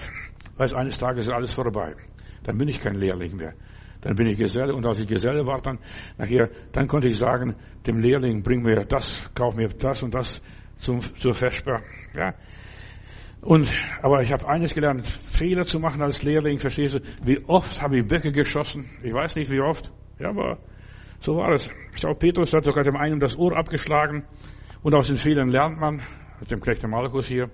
weiß, 0.56 0.72
eines 0.74 0.96
Tages 0.96 1.26
ist 1.26 1.32
alles 1.32 1.54
vorbei. 1.54 1.94
Dann 2.44 2.56
bin 2.56 2.68
ich 2.68 2.80
kein 2.80 2.94
Lehrling 2.94 3.36
mehr. 3.36 3.54
Dann 4.00 4.14
bin 4.14 4.28
ich 4.28 4.38
Geselle 4.38 4.74
und 4.74 4.86
als 4.86 5.00
ich 5.00 5.08
Geselle 5.08 5.44
war, 5.44 5.60
dann 5.60 5.78
nachher, 6.16 6.48
dann 6.72 6.86
konnte 6.86 7.08
ich 7.08 7.18
sagen, 7.18 7.56
dem 7.86 7.98
Lehrling, 7.98 8.42
bring 8.42 8.62
mir 8.62 8.84
das, 8.84 9.28
kauf 9.34 9.56
mir 9.56 9.68
das 9.68 10.02
und 10.02 10.14
das 10.14 10.40
zum, 10.78 11.00
zur 11.00 11.34
Vesper. 11.34 11.82
Ja. 12.14 12.34
Und, 13.40 13.72
aber 14.02 14.22
ich 14.22 14.32
habe 14.32 14.48
eines 14.48 14.74
gelernt, 14.74 15.06
Fehler 15.06 15.64
zu 15.64 15.78
machen 15.78 16.02
als 16.02 16.22
Lehrling, 16.22 16.58
verstehst 16.58 16.96
du? 16.96 17.00
Wie 17.22 17.44
oft 17.46 17.80
habe 17.80 17.98
ich 17.98 18.06
Böcke 18.06 18.32
geschossen? 18.32 18.90
Ich 19.02 19.12
weiß 19.12 19.36
nicht, 19.36 19.50
wie 19.50 19.60
oft. 19.60 19.92
Ja, 20.18 20.30
aber 20.30 20.58
so 21.20 21.36
war 21.36 21.52
es. 21.52 21.70
Schau, 21.94 22.14
Petrus 22.14 22.52
hat 22.52 22.64
sogar 22.64 22.84
dem 22.84 22.96
einen 22.96 23.20
das 23.20 23.38
Ohr 23.38 23.56
abgeschlagen. 23.56 24.24
Und 24.82 24.94
aus 24.94 25.08
den 25.08 25.18
Fehlern 25.18 25.48
lernt 25.48 25.78
man, 25.78 26.02
mit 26.40 26.50
dem 26.50 26.60
Knecht 26.60 26.86
Markus 26.86 27.26
hier. 27.26 27.50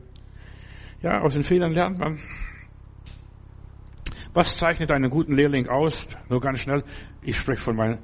Ja, 1.02 1.20
aus 1.20 1.34
den 1.34 1.44
Fehlern 1.44 1.72
lernt 1.72 1.98
man. 1.98 2.18
Was 4.32 4.56
zeichnet 4.56 4.90
einen 4.90 5.10
guten 5.10 5.34
Lehrling 5.34 5.68
aus? 5.68 6.08
Nur 6.28 6.40
ganz 6.40 6.60
schnell. 6.60 6.82
Ich 7.22 7.36
spreche 7.36 7.60
von 7.60 7.76
meinem, 7.76 7.98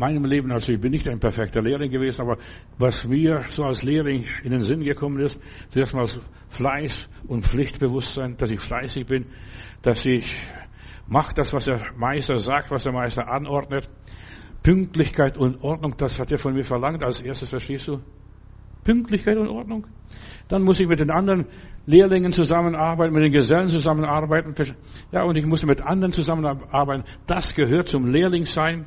meinem 0.00 0.24
Leben. 0.24 0.50
Also 0.50 0.72
ich 0.72 0.80
bin 0.80 0.90
nicht 0.90 1.06
ein 1.06 1.20
perfekter 1.20 1.62
Lehrling 1.62 1.90
gewesen, 1.90 2.22
aber 2.22 2.38
was 2.78 3.06
mir 3.06 3.44
so 3.48 3.64
als 3.64 3.82
Lehrling 3.82 4.24
in 4.42 4.50
den 4.50 4.62
Sinn 4.62 4.82
gekommen 4.82 5.20
ist, 5.20 5.38
zuerst 5.68 5.94
mal 5.94 6.06
Fleiß 6.48 7.08
und 7.28 7.44
Pflichtbewusstsein, 7.44 8.36
dass 8.36 8.50
ich 8.50 8.60
fleißig 8.60 9.06
bin, 9.06 9.26
dass 9.82 10.04
ich 10.06 10.34
mache 11.06 11.34
das, 11.34 11.52
was 11.52 11.66
der 11.66 11.80
Meister 11.96 12.38
sagt, 12.38 12.70
was 12.70 12.84
der 12.84 12.92
Meister 12.92 13.28
anordnet. 13.28 13.88
Pünktlichkeit 14.62 15.38
und 15.38 15.62
Ordnung, 15.62 15.94
das 15.96 16.18
hat 16.18 16.32
er 16.32 16.38
von 16.38 16.54
mir 16.54 16.64
verlangt 16.64 17.02
als 17.02 17.20
erstes, 17.20 17.50
verstehst 17.50 17.88
du? 17.88 18.00
Pünktlichkeit 18.84 19.36
und 19.36 19.48
Ordnung. 19.48 19.86
Dann 20.48 20.62
muss 20.62 20.80
ich 20.80 20.86
mit 20.86 20.98
den 20.98 21.10
anderen 21.10 21.46
Lehrlingen 21.86 22.32
zusammenarbeiten, 22.32 23.14
mit 23.14 23.22
den 23.22 23.32
Gesellen 23.32 23.68
zusammenarbeiten. 23.68 24.54
Ja, 25.12 25.24
und 25.24 25.36
ich 25.36 25.46
muss 25.46 25.64
mit 25.64 25.82
anderen 25.82 26.12
zusammenarbeiten. 26.12 27.04
Das 27.26 27.54
gehört 27.54 27.88
zum 27.88 28.06
Lehrlingssein. 28.06 28.86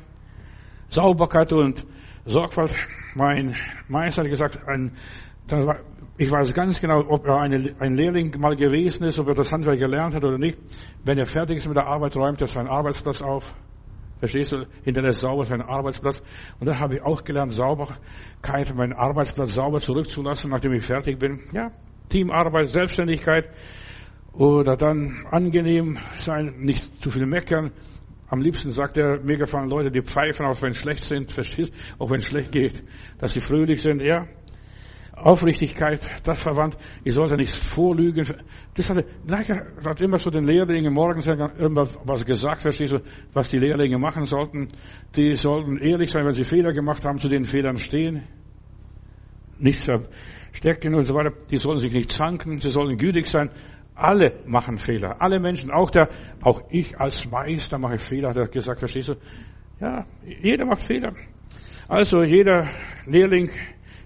Sauberkeit 0.94 1.52
und 1.52 1.84
Sorgfalt. 2.24 2.72
Mein 3.16 3.56
Meister 3.88 4.22
hat 4.22 4.30
gesagt, 4.30 4.60
ein, 4.68 4.92
ich 6.16 6.30
weiß 6.30 6.54
ganz 6.54 6.80
genau, 6.80 7.00
ob 7.08 7.26
er 7.26 7.40
eine, 7.40 7.74
ein 7.80 7.94
Lehrling 7.94 8.32
mal 8.38 8.54
gewesen 8.54 9.02
ist, 9.02 9.18
ob 9.18 9.26
er 9.26 9.34
das 9.34 9.52
Handwerk 9.52 9.80
gelernt 9.80 10.14
hat 10.14 10.24
oder 10.24 10.38
nicht. 10.38 10.56
Wenn 11.04 11.18
er 11.18 11.26
fertig 11.26 11.56
ist 11.56 11.66
mit 11.66 11.76
der 11.76 11.88
Arbeit, 11.88 12.16
räumt 12.16 12.40
er 12.40 12.46
seinen 12.46 12.68
Arbeitsplatz 12.68 13.22
auf. 13.22 13.56
Verstehst 14.20 14.52
du? 14.52 14.66
Hinterlässt 14.84 15.20
sauber 15.20 15.44
seinen 15.44 15.62
Arbeitsplatz. 15.62 16.22
Und 16.60 16.68
da 16.68 16.78
habe 16.78 16.94
ich 16.94 17.02
auch 17.02 17.24
gelernt, 17.24 17.52
Sauberkeit, 17.52 18.72
meinen 18.76 18.92
Arbeitsplatz 18.92 19.54
sauber 19.54 19.80
zurückzulassen, 19.80 20.52
nachdem 20.52 20.74
ich 20.74 20.84
fertig 20.84 21.18
bin. 21.18 21.40
Ja, 21.52 21.72
Teamarbeit, 22.08 22.68
Selbstständigkeit. 22.68 23.50
Oder 24.32 24.76
dann 24.76 25.26
angenehm 25.32 25.98
sein, 26.18 26.54
nicht 26.58 27.02
zu 27.02 27.10
viel 27.10 27.26
meckern. 27.26 27.72
Am 28.34 28.40
liebsten 28.40 28.72
sagt 28.72 28.96
er, 28.96 29.20
mir 29.22 29.36
gefallen 29.36 29.70
Leute, 29.70 29.92
die 29.92 30.02
pfeifen, 30.02 30.44
auch 30.44 30.60
wenn 30.60 30.74
schlecht 30.74 31.04
sind, 31.04 31.32
auch 32.00 32.10
wenn 32.10 32.20
schlecht 32.20 32.50
geht, 32.50 32.82
dass 33.18 33.32
sie 33.32 33.40
fröhlich 33.40 33.80
sind, 33.80 34.02
ja. 34.02 34.26
Aufrichtigkeit, 35.12 36.04
das 36.24 36.42
verwandt. 36.42 36.76
Ich 37.04 37.14
sollte 37.14 37.36
nicht 37.36 37.54
vorlügen. 37.54 38.26
Das 38.74 38.90
hatte, 38.90 39.06
hat 39.86 40.00
immer 40.00 40.18
so 40.18 40.30
den 40.30 40.44
Lehrlingen 40.48 40.92
morgens 40.92 41.28
irgendwas 41.28 41.96
was 42.02 42.24
gesagt, 42.24 42.62
verstehst 42.62 42.94
du, 42.94 42.98
was 43.32 43.50
die 43.50 43.58
Lehrlinge 43.58 43.98
machen 43.98 44.24
sollten. 44.24 44.66
Die 45.14 45.36
sollten 45.36 45.76
ehrlich 45.76 46.10
sein, 46.10 46.26
wenn 46.26 46.32
sie 46.32 46.42
Fehler 46.42 46.72
gemacht 46.72 47.04
haben, 47.04 47.18
zu 47.18 47.28
den 47.28 47.44
Fehlern 47.44 47.76
stehen. 47.76 48.24
Nichts 49.60 49.84
verstecken 49.84 50.96
und 50.96 51.04
so 51.04 51.14
weiter. 51.14 51.32
Die 51.48 51.58
sollen 51.58 51.78
sich 51.78 51.92
nicht 51.92 52.10
zanken, 52.10 52.60
sie 52.60 52.70
sollen 52.70 52.98
gütig 52.98 53.26
sein. 53.26 53.50
Alle 53.94 54.40
machen 54.46 54.78
Fehler. 54.78 55.20
Alle 55.20 55.38
Menschen, 55.38 55.70
auch 55.70 55.90
der, 55.90 56.08
auch 56.42 56.62
ich 56.70 56.98
als 56.98 57.30
Meister 57.30 57.78
mache 57.78 57.98
Fehler, 57.98 58.30
hat 58.30 58.36
er 58.36 58.48
gesagt, 58.48 58.80
verstehst 58.80 59.10
du? 59.10 59.14
Ja, 59.80 60.06
jeder 60.42 60.66
macht 60.66 60.82
Fehler. 60.82 61.12
Also 61.88 62.22
jeder 62.22 62.68
Lehrling 63.06 63.50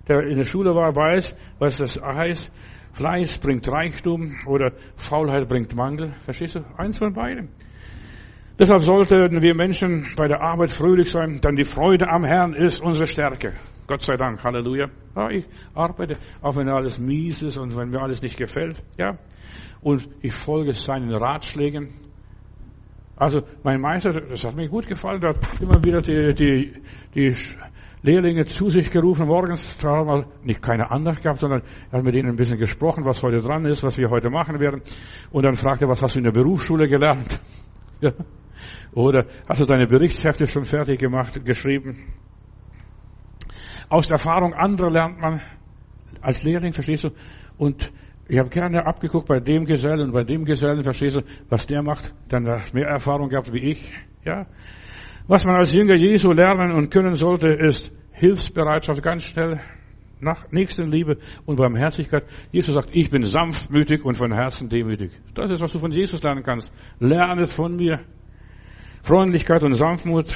der 0.08 0.26
in 0.26 0.36
der 0.36 0.44
Schule 0.44 0.74
war, 0.74 0.94
weiß, 0.94 1.36
was 1.58 1.76
das 1.76 2.00
heißt. 2.00 2.52
Fleiß 2.94 3.38
bringt 3.38 3.68
Reichtum 3.68 4.36
oder 4.46 4.72
Faulheit 4.96 5.48
bringt 5.48 5.76
Mangel. 5.76 6.14
Verstehst 6.18 6.56
du? 6.56 6.60
Eins 6.76 6.98
von 6.98 7.12
beiden. 7.12 7.50
Deshalb 8.58 8.82
sollten 8.82 9.40
wir 9.40 9.54
Menschen 9.54 10.06
bei 10.16 10.26
der 10.26 10.40
Arbeit 10.40 10.70
fröhlich 10.70 11.12
sein, 11.12 11.40
denn 11.40 11.54
die 11.54 11.64
Freude 11.64 12.08
am 12.08 12.24
Herrn 12.24 12.54
ist 12.54 12.80
unsere 12.80 13.06
Stärke. 13.06 13.52
Gott 13.86 14.02
sei 14.02 14.16
Dank, 14.16 14.42
Halleluja. 14.42 14.88
Ja, 15.14 15.30
ich 15.30 15.44
arbeite, 15.74 16.18
auch 16.42 16.56
wenn 16.56 16.68
alles 16.68 16.98
mies 16.98 17.42
ist 17.42 17.56
und 17.56 17.76
wenn 17.76 17.90
mir 17.90 18.00
alles 18.00 18.20
nicht 18.20 18.36
gefällt, 18.36 18.82
ja. 18.96 19.16
Und 19.80 20.08
ich 20.22 20.32
folge 20.32 20.72
seinen 20.72 21.12
Ratschlägen. 21.12 21.94
Also, 23.16 23.42
mein 23.62 23.80
Meister, 23.80 24.10
das 24.10 24.44
hat 24.44 24.54
mir 24.54 24.68
gut 24.68 24.86
gefallen, 24.86 25.20
der 25.20 25.30
hat 25.30 25.60
immer 25.60 25.82
wieder 25.82 26.00
die, 26.00 26.34
die, 26.34 26.82
die 27.14 27.34
Lehrlinge 28.02 28.44
zu 28.44 28.70
sich 28.70 28.90
gerufen 28.90 29.26
morgens, 29.26 29.76
da 29.78 29.88
haben 29.88 30.08
wir 30.08 30.26
nicht 30.44 30.62
keine 30.62 30.90
Andacht 30.90 31.22
gehabt, 31.22 31.40
sondern 31.40 31.62
er 31.90 31.98
hat 31.98 32.04
mit 32.04 32.14
ihnen 32.14 32.30
ein 32.30 32.36
bisschen 32.36 32.56
gesprochen, 32.56 33.04
was 33.04 33.22
heute 33.22 33.40
dran 33.40 33.64
ist, 33.64 33.82
was 33.82 33.98
wir 33.98 34.08
heute 34.08 34.30
machen 34.30 34.60
werden. 34.60 34.82
Und 35.30 35.44
dann 35.44 35.56
fragte 35.56 35.86
er, 35.86 35.88
was 35.88 36.00
hast 36.00 36.14
du 36.14 36.18
in 36.18 36.24
der 36.24 36.32
Berufsschule 36.32 36.88
gelernt? 36.88 37.40
Ja. 38.00 38.12
Oder 38.92 39.26
hast 39.48 39.60
du 39.60 39.64
deine 39.64 39.88
Berichtshefte 39.88 40.46
schon 40.46 40.64
fertig 40.64 41.00
gemacht, 41.00 41.44
geschrieben? 41.44 42.12
Aus 43.88 44.06
der 44.06 44.14
Erfahrung 44.14 44.54
anderer 44.54 44.88
lernt 44.88 45.20
man 45.20 45.40
als 46.20 46.44
Lehrling, 46.44 46.72
verstehst 46.72 47.02
du? 47.02 47.10
Und 47.56 47.92
ich 48.28 48.38
habe 48.38 48.50
gerne 48.50 48.86
abgeguckt 48.86 49.26
bei 49.26 49.40
dem 49.40 49.64
Gesellen 49.64 50.08
und 50.08 50.12
bei 50.12 50.24
dem 50.24 50.44
Gesellen, 50.44 50.82
verstehst 50.82 51.16
du, 51.16 51.22
was 51.48 51.66
der 51.66 51.82
macht, 51.82 52.12
dann 52.28 52.46
hat 52.46 52.74
mehr 52.74 52.86
Erfahrung 52.86 53.28
gehabt 53.28 53.52
wie 53.52 53.70
ich, 53.70 53.92
ja. 54.24 54.46
Was 55.26 55.44
man 55.44 55.56
als 55.56 55.72
Jünger 55.72 55.94
Jesu 55.94 56.32
lernen 56.32 56.72
und 56.72 56.90
können 56.90 57.14
sollte, 57.14 57.48
ist 57.48 57.90
Hilfsbereitschaft 58.12 59.02
ganz 59.02 59.24
schnell, 59.24 59.60
nach 60.20 60.50
Nächstenliebe 60.50 61.18
und 61.46 61.56
Barmherzigkeit. 61.56 62.24
Jesus 62.50 62.74
sagt, 62.74 62.90
ich 62.92 63.10
bin 63.10 63.22
sanftmütig 63.22 64.04
und 64.04 64.16
von 64.16 64.32
Herzen 64.32 64.68
demütig. 64.68 65.12
Das 65.34 65.50
ist, 65.50 65.60
was 65.60 65.72
du 65.72 65.78
von 65.78 65.92
Jesus 65.92 66.22
lernen 66.22 66.42
kannst. 66.42 66.72
Lerne 66.98 67.46
von 67.46 67.76
mir. 67.76 68.00
Freundlichkeit 69.02 69.62
und 69.62 69.74
Sanftmut. 69.74 70.34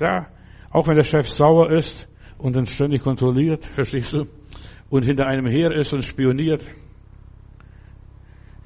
Ja, 0.00 0.28
auch 0.70 0.86
wenn 0.88 0.96
der 0.96 1.04
Chef 1.04 1.28
sauer 1.30 1.70
ist 1.70 2.08
und 2.38 2.56
dann 2.56 2.66
ständig 2.66 3.02
kontrolliert, 3.02 3.64
verstehst 3.64 4.12
du? 4.12 4.26
Und 4.90 5.04
hinter 5.04 5.26
einem 5.26 5.46
her 5.46 5.70
ist 5.70 5.94
und 5.94 6.04
spioniert. 6.04 6.62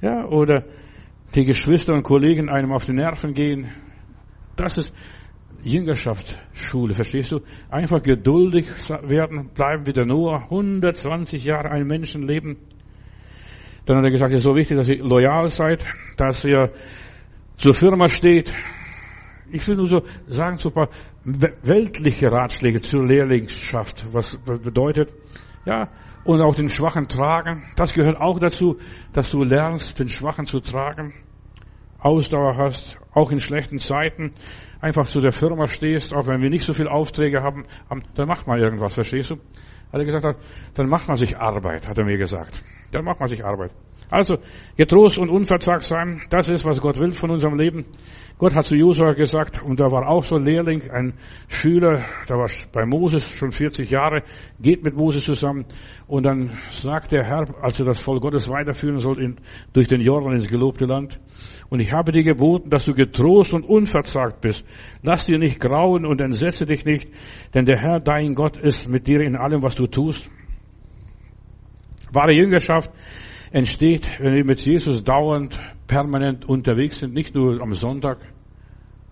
Ja, 0.01 0.25
oder 0.25 0.65
die 1.35 1.45
Geschwister 1.45 1.93
und 1.93 2.03
Kollegen 2.03 2.49
einem 2.49 2.71
auf 2.71 2.85
die 2.85 2.93
Nerven 2.93 3.33
gehen. 3.33 3.69
Das 4.55 4.77
ist, 4.77 4.93
Jüngerschaftsschule, 5.63 6.93
verstehst 6.93 7.31
du? 7.31 7.41
Einfach 7.69 8.01
geduldig 8.01 8.67
werden, 9.03 9.49
bleiben 9.53 9.85
wie 9.85 9.93
der 9.93 10.05
Noah, 10.05 10.43
120 10.43 11.43
Jahre 11.43 11.71
ein 11.71 11.85
Menschenleben. 11.85 12.57
Dann 13.85 13.97
hat 13.97 14.05
er 14.05 14.11
gesagt, 14.11 14.33
es 14.33 14.39
ist 14.39 14.43
so 14.43 14.55
wichtig, 14.55 14.77
dass 14.77 14.89
ihr 14.89 15.03
loyal 15.03 15.49
seid, 15.49 15.85
dass 16.17 16.43
ihr 16.45 16.71
zur 17.55 17.73
Firma 17.73 18.07
steht. 18.07 18.53
Ich 19.51 19.65
will 19.67 19.77
nur 19.77 19.89
so 19.89 20.03
sagen, 20.27 20.57
so 20.57 20.69
ein 20.69 20.75
paar 20.75 20.89
weltliche 21.23 22.31
Ratschläge 22.31 22.81
zur 22.81 23.05
Lehrlingschaft, 23.05 24.05
was 24.11 24.37
bedeutet, 24.37 25.13
ja, 25.65 25.89
und 26.27 26.41
auch 26.41 26.55
den 26.55 26.67
Schwachen 26.67 27.07
tragen. 27.07 27.63
Das 27.77 27.93
gehört 27.93 28.17
auch 28.17 28.37
dazu, 28.37 28.77
dass 29.13 29.29
du 29.31 29.43
lernst, 29.43 29.97
den 29.97 30.09
Schwachen 30.09 30.45
zu 30.45 30.59
tragen. 30.59 31.13
Ausdauer 31.99 32.57
hast, 32.57 32.97
auch 33.13 33.31
in 33.31 33.39
schlechten 33.39 33.79
Zeiten, 33.79 34.33
einfach 34.81 35.07
zu 35.07 35.19
der 35.19 35.31
Firma 35.31 35.67
stehst, 35.67 36.13
auch 36.13 36.27
wenn 36.27 36.41
wir 36.41 36.49
nicht 36.49 36.65
so 36.65 36.73
viel 36.73 36.87
Aufträge 36.87 37.41
haben, 37.41 37.65
dann 38.13 38.27
macht 38.27 38.45
man 38.45 38.59
irgendwas, 38.59 38.93
verstehst 38.93 39.31
du? 39.31 39.35
Hat 39.35 39.99
er 39.99 40.05
gesagt, 40.05 40.37
dann 40.75 40.89
macht 40.89 41.07
man 41.07 41.15
sich 41.15 41.37
Arbeit, 41.37 41.87
hat 41.87 41.97
er 41.97 42.05
mir 42.05 42.17
gesagt. 42.17 42.61
Dann 42.91 43.05
macht 43.05 43.19
man 43.19 43.29
sich 43.29 43.43
Arbeit. 43.43 43.71
Also, 44.09 44.37
getrost 44.77 45.19
und 45.19 45.29
unverzagt 45.29 45.83
sein, 45.83 46.21
das 46.29 46.47
ist, 46.47 46.65
was 46.65 46.79
Gott 46.79 46.97
will 46.97 47.13
von 47.13 47.29
unserem 47.29 47.57
Leben. 47.57 47.85
Gott 48.37 48.55
hat 48.55 48.63
zu 48.63 48.75
Josua 48.75 49.13
gesagt, 49.13 49.61
und 49.61 49.79
da 49.79 49.91
war 49.91 50.07
auch 50.07 50.23
so 50.23 50.35
ein 50.35 50.43
Lehrling, 50.43 50.89
ein 50.91 51.15
Schüler, 51.47 52.05
der 52.29 52.37
war 52.37 52.49
bei 52.71 52.85
Moses 52.85 53.29
schon 53.31 53.51
40 53.51 53.89
Jahre, 53.89 54.23
geht 54.61 54.83
mit 54.83 54.95
Moses 54.95 55.25
zusammen, 55.25 55.65
und 56.05 56.23
dann 56.23 56.57
sagt 56.69 57.11
der 57.11 57.25
Herr, 57.25 57.45
als 57.61 57.79
er 57.79 57.85
das 57.87 57.99
Volk 57.99 58.21
Gottes 58.21 58.47
weiterführen 58.47 58.99
soll, 58.99 59.21
in, 59.21 59.37
durch 59.73 59.87
den 59.87 59.99
Jordan 59.99 60.33
ins 60.33 60.47
gelobte 60.47 60.85
Land, 60.85 61.19
und 61.69 61.81
ich 61.81 61.91
habe 61.91 62.11
dir 62.13 62.23
geboten, 62.23 62.69
dass 62.69 62.85
du 62.85 62.93
getrost 62.93 63.53
und 63.53 63.65
unverzagt 63.65 64.39
bist. 64.39 64.63
Lass 65.01 65.25
dir 65.25 65.37
nicht 65.37 65.59
grauen 65.59 66.05
und 66.05 66.21
entsetze 66.21 66.65
dich 66.65 66.85
nicht, 66.85 67.09
denn 67.53 67.65
der 67.65 67.79
Herr, 67.79 67.99
dein 67.99 68.35
Gott, 68.35 68.55
ist 68.55 68.87
mit 68.87 69.07
dir 69.07 69.19
in 69.19 69.35
allem, 69.35 69.63
was 69.63 69.75
du 69.75 69.87
tust. 69.87 70.29
Wahre 72.13 72.33
Jüngerschaft 72.33 72.89
entsteht, 73.51 74.07
wenn 74.19 74.33
wir 74.33 74.45
mit 74.45 74.61
Jesus 74.61 75.03
dauernd, 75.03 75.59
permanent 75.87 76.45
unterwegs 76.45 76.99
sind, 76.99 77.13
nicht 77.13 77.33
nur 77.35 77.61
am 77.61 77.73
Sonntag. 77.73 78.19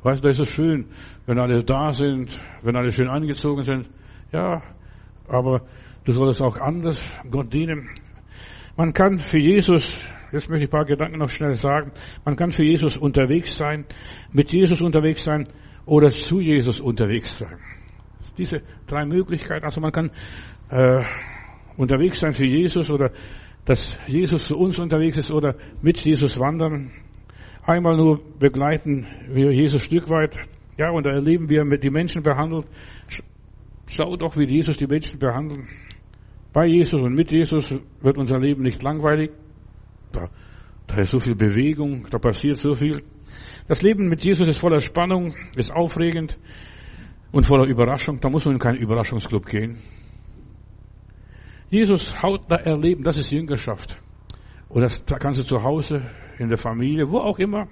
Weißt 0.03 0.19
du, 0.19 0.23
da 0.23 0.29
ist 0.29 0.39
es 0.39 0.49
schön, 0.49 0.87
wenn 1.25 1.39
alle 1.39 1.63
da 1.63 1.93
sind, 1.93 2.39
wenn 2.61 2.75
alle 2.75 2.91
schön 2.91 3.07
angezogen 3.07 3.63
sind. 3.63 3.89
Ja, 4.31 4.61
aber 5.27 5.61
du 6.03 6.11
solltest 6.11 6.41
auch 6.41 6.57
anders 6.57 7.01
Gott 7.31 7.53
dienen. 7.53 7.89
Man 8.77 8.93
kann 8.93 9.19
für 9.19 9.39
Jesus 9.39 9.97
jetzt 10.35 10.49
möchte 10.49 10.65
ich 10.65 10.69
ein 10.69 10.71
paar 10.71 10.85
Gedanken 10.85 11.17
noch 11.17 11.29
schnell 11.29 11.55
sagen. 11.55 11.91
Man 12.23 12.35
kann 12.35 12.51
für 12.51 12.63
Jesus 12.63 12.97
unterwegs 12.97 13.55
sein, 13.55 13.85
mit 14.31 14.51
Jesus 14.51 14.81
unterwegs 14.81 15.23
sein 15.23 15.47
oder 15.85 16.09
zu 16.09 16.39
Jesus 16.39 16.79
unterwegs 16.79 17.37
sein. 17.37 17.57
Diese 18.37 18.61
drei 18.85 19.05
Möglichkeiten. 19.05 19.65
Also 19.65 19.79
man 19.79 19.91
kann 19.91 20.11
äh, 20.69 21.03
unterwegs 21.77 22.19
sein 22.19 22.33
für 22.33 22.45
Jesus 22.45 22.89
oder 22.89 23.11
dass 23.65 23.97
Jesus 24.07 24.45
zu 24.45 24.57
uns 24.57 24.79
unterwegs 24.79 25.17
ist 25.17 25.31
oder 25.31 25.55
mit 25.81 25.99
Jesus 25.99 26.39
wandern. 26.39 26.91
Einmal 27.63 27.97
nur 27.97 28.21
begleiten 28.39 29.07
wir 29.29 29.51
Jesus 29.51 29.81
Stück 29.81 30.09
weit, 30.09 30.37
ja, 30.77 30.91
und 30.91 31.05
da 31.05 31.11
erleben 31.11 31.49
wir, 31.49 31.63
wie 31.63 31.77
die 31.79 31.89
Menschen 31.89 32.21
behandelt. 32.21 32.67
Schau 33.87 34.15
doch, 34.17 34.37
wie 34.37 34.45
Jesus 34.45 34.77
die 34.77 34.87
Menschen 34.87 35.19
behandelt. 35.19 35.65
Bei 36.53 36.67
Jesus 36.67 37.01
und 37.01 37.15
mit 37.15 37.31
Jesus 37.31 37.73
wird 38.01 38.17
unser 38.17 38.39
Leben 38.39 38.63
nicht 38.63 38.81
langweilig. 38.83 39.31
Da, 40.11 40.29
da 40.87 40.95
ist 40.97 41.11
so 41.11 41.19
viel 41.19 41.35
Bewegung, 41.35 42.07
da 42.09 42.17
passiert 42.17 42.57
so 42.57 42.73
viel. 42.73 43.03
Das 43.67 43.81
Leben 43.81 44.09
mit 44.09 44.23
Jesus 44.23 44.47
ist 44.47 44.59
voller 44.59 44.79
Spannung, 44.79 45.33
ist 45.55 45.73
aufregend 45.73 46.37
und 47.31 47.45
voller 47.45 47.67
Überraschung. 47.67 48.19
Da 48.19 48.29
muss 48.29 48.45
man 48.45 48.55
in 48.55 48.59
keinen 48.59 48.77
Überraschungsclub 48.77 49.45
gehen. 49.47 49.79
Jesus 51.69 52.21
hautnah 52.21 52.57
erleben, 52.57 53.03
das 53.03 53.17
ist 53.17 53.31
Jüngerschaft. 53.31 53.97
Und 54.69 54.81
das 54.81 55.03
kannst 55.19 55.39
du 55.39 55.43
zu 55.43 55.63
Hause, 55.63 56.01
in 56.39 56.49
der 56.49 56.57
Familie, 56.57 57.09
wo 57.09 57.19
auch 57.19 57.39
immer. 57.39 57.67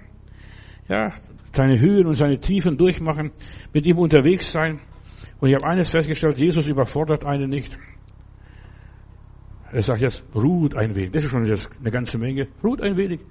Ja, 0.88 1.12
seine 1.54 1.80
Höhen 1.80 2.08
und 2.08 2.16
seine 2.16 2.40
Tiefen 2.40 2.78
durchmachen, 2.78 3.32
mit 3.74 3.86
ihm 3.86 3.98
unterwegs 3.98 4.52
sein. 4.52 4.80
Und 5.40 5.50
ich 5.50 5.56
habe 5.56 5.66
eines 5.66 5.90
festgestellt, 5.90 6.38
Jesus 6.38 6.68
überfordert 6.68 7.26
einen 7.26 7.50
nicht. 7.50 7.78
Er 9.72 9.82
sagt 9.82 10.02
jetzt, 10.02 10.24
ruht 10.36 10.76
ein 10.76 10.96
wenig. 10.96 11.12
Das 11.12 11.24
ist 11.24 11.32
schon 11.32 11.44
eine 11.44 11.92
ganze 11.92 12.18
Menge. 12.18 12.48
Ruht 12.64 12.82
ein 12.82 12.96
wenig. 12.96 13.22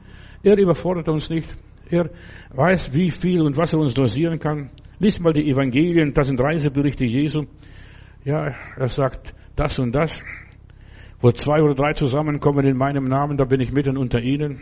Er 0.42 0.58
überfordert 0.58 1.08
uns 1.08 1.30
nicht. 1.30 1.48
Er 1.88 2.10
weiß, 2.50 2.92
wie 2.92 3.10
viel 3.10 3.42
und 3.42 3.56
was 3.56 3.72
er 3.72 3.78
uns 3.78 3.94
dosieren 3.94 4.38
kann. 4.38 4.70
Lies 4.98 5.20
mal 5.20 5.32
die 5.32 5.48
Evangelien, 5.48 6.12
das 6.12 6.26
sind 6.26 6.40
Reiseberichte 6.40 7.04
Jesu. 7.04 7.44
Ja, 8.24 8.54
er 8.76 8.88
sagt 8.88 9.34
das 9.56 9.78
und 9.78 9.92
das. 9.92 10.20
Wo 11.23 11.33
zwei 11.33 11.62
oder 11.62 11.75
drei 11.75 11.95
zusammenkommen 11.95 12.66
in 12.66 12.77
meinem 12.77 13.05
Namen, 13.05 13.39
da 13.39 13.45
bin 13.45 13.61
ich 13.61 13.73
mitten 13.73 13.97
unter 13.97 14.20
ihnen. 14.20 14.61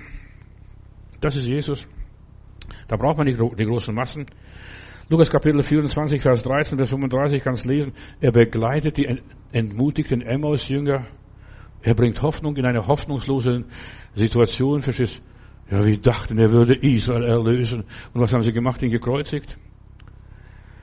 Das 1.21 1.35
ist 1.35 1.47
Jesus. 1.47 1.89
Da 2.87 2.97
braucht 2.97 3.17
man 3.17 3.27
nicht 3.27 3.41
die 3.59 3.67
großen 3.67 3.95
Massen. 3.95 4.27
Lukas 5.09 5.29
Kapitel 5.29 5.63
24, 5.63 6.23
Vers 6.23 6.45
13 6.45 6.79
bis 6.79 6.91
35 6.91 7.43
kannst 7.43 7.65
lesen. 7.65 7.95
Er 8.21 8.31
begleitet 8.31 8.97
die 8.97 9.21
entmutigten 9.51 10.23
Emmaus-Jünger 10.23 11.07
er 11.83 11.95
bringt 11.95 12.21
Hoffnung 12.23 12.57
in 12.57 12.67
eine 12.67 12.87
hoffnungslose 12.87 13.65
Situation. 14.15 14.83
Verstehst? 14.83 15.23
Ja, 15.71 15.85
wie 15.85 15.99
dachten, 15.99 16.39
er 16.39 16.53
würde 16.53 16.75
Israel 16.75 17.23
erlösen. 17.23 17.85
Und 18.13 18.21
was 18.21 18.33
haben 18.33 18.43
sie 18.43 18.53
gemacht? 18.53 18.83
Ihn 18.83 18.91
gekreuzigt. 18.91 19.57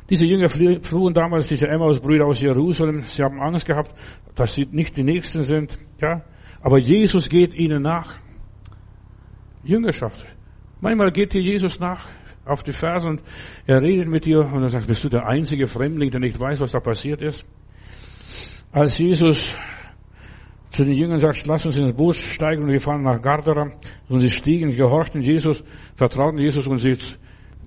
Diese 0.09 0.25
Jünger 0.25 0.49
flohen 0.49 1.13
damals, 1.13 1.47
diese 1.47 1.67
Emmaus-Brüder 1.67 2.25
aus 2.25 2.41
Jerusalem. 2.41 3.03
Sie 3.03 3.21
haben 3.21 3.41
Angst 3.41 3.65
gehabt, 3.65 3.93
dass 4.35 4.53
sie 4.53 4.65
nicht 4.71 4.95
die 4.95 5.03
Nächsten 5.03 5.41
sind. 5.41 5.77
Ja, 6.01 6.23
aber 6.61 6.77
Jesus 6.77 7.27
geht 7.29 7.53
ihnen 7.53 7.81
nach. 7.81 8.15
Jüngerschaft. 9.63 10.25
Manchmal 10.79 11.11
geht 11.11 11.33
dir 11.33 11.41
Jesus 11.41 11.79
nach 11.79 12.07
auf 12.45 12.63
die 12.63 12.71
Ferse 12.71 13.09
und 13.09 13.21
er 13.65 13.81
redet 13.81 14.07
mit 14.07 14.25
dir 14.25 14.39
und 14.45 14.63
er 14.63 14.69
sagt, 14.69 14.87
bist 14.87 15.03
du 15.03 15.09
der 15.09 15.27
einzige 15.27 15.67
Fremdling, 15.67 16.09
der 16.11 16.21
nicht 16.21 16.39
weiß, 16.39 16.61
was 16.61 16.71
da 16.71 16.79
passiert 16.79 17.21
ist? 17.21 17.45
Als 18.71 18.97
Jesus 18.97 19.55
zu 20.71 20.85
den 20.85 20.93
Jüngern 20.93 21.19
sagt, 21.19 21.45
lass 21.47 21.65
uns 21.65 21.75
ins 21.75 21.93
Boot 21.93 22.15
steigen 22.15 22.63
und 22.63 22.71
wir 22.71 22.79
fahren 22.79 23.03
nach 23.03 23.21
Gardera. 23.21 23.71
Und 24.07 24.21
sie 24.21 24.29
stiegen, 24.29 24.75
gehorchten 24.75 25.21
Jesus, 25.21 25.63
vertrauten 25.95 26.39
Jesus 26.39 26.67
und 26.67 26.77
sie 26.77 26.97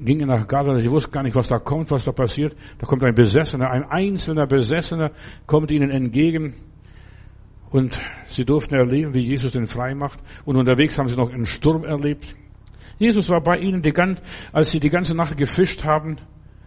gingen 0.04 0.28
nach 0.28 0.46
Gardera. 0.46 0.78
Sie 0.78 0.90
wussten 0.90 1.12
gar 1.12 1.22
nicht, 1.22 1.34
was 1.34 1.48
da 1.48 1.58
kommt, 1.58 1.90
was 1.90 2.04
da 2.04 2.12
passiert. 2.12 2.56
Da 2.78 2.86
kommt 2.86 3.04
ein 3.04 3.14
Besessener, 3.14 3.70
ein 3.70 3.84
einzelner 3.84 4.46
Besessener 4.46 5.12
kommt 5.46 5.70
ihnen 5.70 5.90
entgegen. 5.90 6.54
Und 7.70 8.00
sie 8.26 8.44
durften 8.44 8.74
erleben, 8.74 9.14
wie 9.14 9.20
Jesus 9.20 9.52
den 9.52 9.66
frei 9.66 9.94
macht. 9.94 10.18
Und 10.44 10.56
unterwegs 10.56 10.98
haben 10.98 11.08
sie 11.08 11.16
noch 11.16 11.30
einen 11.30 11.46
Sturm 11.46 11.84
erlebt. 11.84 12.34
Jesus 12.98 13.30
war 13.30 13.40
bei 13.40 13.58
ihnen, 13.58 13.80
die 13.80 13.92
ganze, 13.92 14.22
als 14.52 14.70
sie 14.70 14.80
die 14.80 14.90
ganze 14.90 15.14
Nacht 15.14 15.36
gefischt 15.36 15.84
haben. 15.84 16.18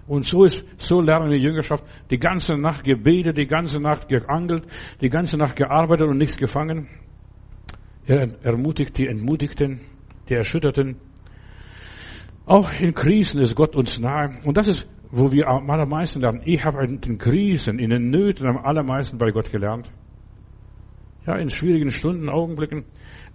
Und 0.08 0.26
so 0.26 0.44
ist, 0.44 0.66
so 0.78 1.02
lernen 1.02 1.30
wir 1.30 1.38
Jüngerschaft. 1.38 1.84
Die 2.10 2.20
ganze 2.20 2.54
Nacht 2.54 2.84
gebetet, 2.86 3.38
die 3.38 3.48
ganze 3.48 3.80
Nacht 3.80 4.08
geangelt, 4.08 4.66
die 5.02 5.10
ganze 5.10 5.38
Nacht 5.38 5.56
gearbeitet 5.56 6.08
und 6.08 6.18
nichts 6.18 6.38
gefangen. 6.38 6.88
Er 8.06 8.30
ermutigt 8.44 8.98
die 8.98 9.08
Entmutigten, 9.08 9.82
die 10.30 10.34
Erschütterten. 10.34 10.98
Auch 12.46 12.74
in 12.80 12.94
Krisen 12.94 13.40
ist 13.40 13.56
Gott 13.56 13.76
uns 13.76 14.00
nahe. 14.00 14.40
Und 14.44 14.58
das 14.58 14.68
ist, 14.68 14.88
wo 15.12 15.32
wir 15.32 15.48
am 15.48 15.70
allermeisten 15.70 16.22
lernen. 16.22 16.42
Ich 16.46 16.64
habe 16.64 16.84
in 16.86 17.00
den 17.00 17.18
Krisen, 17.18 17.80
in 17.80 17.90
den 17.90 18.10
Nöten 18.10 18.48
am 18.48 18.58
allermeisten 18.58 19.18
bei 19.18 19.32
Gott 19.32 19.52
gelernt. 19.52 19.90
Ja, 21.26 21.36
in 21.36 21.50
schwierigen 21.50 21.90
Stunden, 21.90 22.30
Augenblicken. 22.30 22.84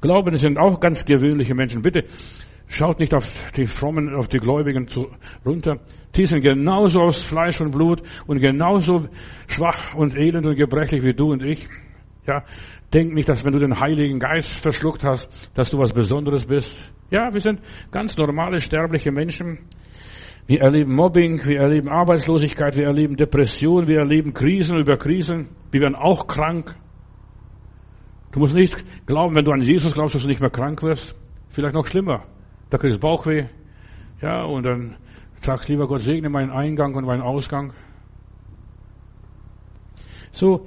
Glauben 0.01 0.37
sind 0.37 0.59
auch 0.59 0.79
ganz 0.79 1.05
gewöhnliche 1.07 1.55
Menschen. 1.55 1.81
Bitte 1.81 2.05
schaut 2.67 3.01
nicht 3.01 3.15
auf 3.15 3.25
die 3.57 3.67
Frommen, 3.67 4.15
auf 4.15 4.29
die 4.29 4.39
Gläubigen 4.39 4.89
zu, 4.89 5.09
runter. 5.45 5.81
Die 6.15 6.27
sind 6.27 6.43
genauso 6.43 7.01
aus 7.01 7.27
Fleisch 7.27 7.61
und 7.63 7.71
Blut 7.71 8.03
und 8.27 8.41
genauso 8.41 9.09
schwach 9.47 9.95
und 9.95 10.17
elend 10.17 10.47
und 10.47 10.57
gebrechlich 10.57 11.03
wie 11.03 11.15
du 11.15 11.33
und 11.33 11.43
ich. 11.43 11.67
Ja, 12.27 12.45
denk 12.93 13.12
nicht, 13.14 13.28
dass 13.28 13.45
wenn 13.45 13.53
du 13.53 13.59
den 13.59 13.80
Heiligen 13.80 14.18
Geist 14.18 14.51
verschluckt 14.51 15.05
hast, 15.05 15.28
dass 15.55 15.70
du 15.70 15.78
was 15.78 15.93
Besonderes 15.93 16.47
bist. 16.47 16.76
Ja, 17.11 17.32
wir 17.32 17.41
sind 17.41 17.61
ganz 17.91 18.16
normale, 18.16 18.61
sterbliche 18.61 19.12
Menschen. 19.12 19.59
Wir 20.47 20.62
erleben 20.62 20.95
Mobbing, 20.95 21.47
wir 21.47 21.61
erleben 21.61 21.89
Arbeitslosigkeit, 21.89 22.76
wir 22.76 22.86
erleben 22.86 23.16
Depression, 23.16 23.86
wir 23.86 23.99
erleben 23.99 24.32
Krisen 24.32 24.78
über 24.78 24.97
Krisen. 24.97 25.49
Wir 25.70 25.82
werden 25.82 25.95
auch 25.95 26.26
krank. 26.26 26.74
Du 28.32 28.41
musst 28.41 28.55
nicht 28.55 28.84
glauben, 29.07 29.34
wenn 29.34 29.45
du 29.45 29.53
an 29.53 29.62
Jesus 29.62 29.95
glaubst, 29.95 30.14
dass 30.14 30.22
du 30.22 30.28
nicht 30.28 30.41
mehr 30.41 30.51
krank 30.51 30.82
wirst. 30.82 31.14
Vielleicht 31.51 31.74
noch 31.74 31.86
schlimmer. 31.86 32.24
Da 32.70 32.78
kriegst 32.78 32.97
du 32.97 33.01
Bauchweh. 33.01 33.47
Ja, 34.20 34.45
und 34.45 34.64
dann 34.64 34.97
Sagst 35.41 35.68
lieber 35.68 35.86
Gott, 35.86 36.01
segne 36.01 36.28
meinen 36.28 36.51
Eingang 36.51 36.95
und 36.95 37.05
meinen 37.05 37.22
Ausgang. 37.22 37.72
So, 40.32 40.66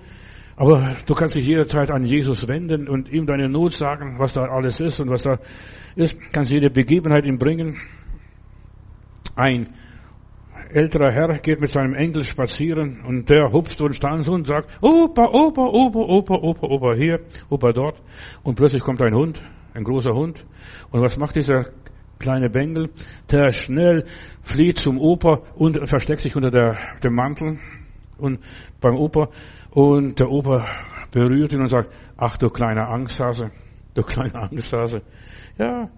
aber 0.56 0.95
du 1.06 1.14
kannst 1.14 1.36
dich 1.36 1.45
jederzeit 1.45 1.91
an 1.91 2.06
Jesus 2.06 2.47
wenden 2.47 2.88
und 2.88 3.10
ihm 3.12 3.26
deine 3.26 3.49
Not 3.49 3.74
sagen, 3.74 4.20
was 4.20 4.34
da 4.34 4.43
alles 4.43 4.80
ist 4.82 4.99
und 4.99 5.10
was 5.10 5.24
da 5.24 5.39
ist. 5.95 6.18
Kannst 6.32 6.52
jede 6.52 6.70
Begebenheit 6.70 7.26
ihm 7.26 7.38
bringen. 7.38 7.78
Ein 9.36 9.70
älterer 10.74 11.12
Herr 11.12 11.39
geht 11.39 11.60
mit 11.60 11.70
seinem 11.70 11.93
Enkel 11.93 12.24
spazieren 12.24 13.02
und 13.06 13.30
der 13.30 13.52
hupft 13.52 13.82
und 13.82 13.95
stanzt 13.95 14.30
und 14.30 14.47
sagt, 14.47 14.70
Opa, 14.82 15.30
Opa, 15.32 15.64
Opa, 15.64 15.99
Opa, 15.99 16.36
Opa, 16.36 16.68
Opa 16.68 16.93
hier, 16.95 17.20
Opa 17.49 17.72
dort. 17.72 18.02
Und 18.43 18.56
plötzlich 18.56 18.82
kommt 18.82 19.02
ein 19.02 19.14
Hund, 19.14 19.41
ein 19.74 19.84
großer 19.84 20.12
Hund. 20.12 20.45
Und 20.91 21.02
was 21.02 21.18
macht 21.18 21.36
dieser 21.36 21.68
kleine 22.20 22.49
Bengel, 22.49 22.89
der 23.30 23.52
schnell 23.52 24.06
flieht 24.41 24.78
zum 24.78 24.99
Opa 24.99 25.41
und 25.56 25.89
versteckt 25.89 26.22
sich 26.22 26.36
unter 26.36 26.52
der, 26.52 26.78
dem 27.04 27.16
Mantel 27.16 27.58
und 28.18 28.39
beim 28.80 28.95
Opa 28.95 29.30
und 29.72 30.19
der 30.19 30.30
Opa 30.30 30.65
berührt 31.11 31.53
ihn 31.53 31.61
und 31.61 31.67
sagt, 31.67 31.89
ach 32.17 32.38
du 32.38 32.49
kleiner 32.49 32.89
Angsthase, 32.89 33.51
du 33.93 34.03
kleiner 34.03 34.43
Angsthase. 34.43 35.01
Ja, 35.57 35.89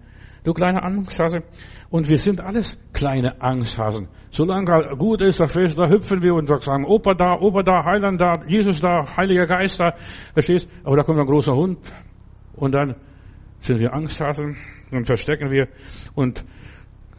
du 0.43 0.53
kleiner 0.53 0.83
Angsthase. 0.83 1.43
Und 1.89 2.07
wir 2.09 2.17
sind 2.17 2.41
alles 2.41 2.77
kleine 2.91 3.41
Angsthasen. 3.41 4.07
Solange 4.31 4.95
gut 4.97 5.21
ist, 5.21 5.39
da, 5.39 5.45
da 5.45 5.89
hüpfen 5.89 6.21
wir 6.21 6.33
und 6.33 6.47
sagen, 6.47 6.85
Opa 6.85 7.13
da, 7.13 7.39
Opa 7.39 7.63
da, 7.63 7.83
Heiland 7.83 8.19
da, 8.19 8.33
Jesus 8.47 8.79
da, 8.79 9.05
Heiliger 9.15 9.45
Geist 9.45 9.79
da, 9.79 9.93
verstehst? 10.33 10.67
Aber 10.83 10.97
da 10.97 11.03
kommt 11.03 11.19
ein 11.19 11.25
großer 11.27 11.53
Hund 11.53 11.77
und 12.55 12.73
dann 12.73 12.95
sind 13.59 13.79
wir 13.79 13.93
Angsthasen 13.93 14.57
und 14.91 15.05
verstecken 15.05 15.51
wir 15.51 15.67
und 16.15 16.43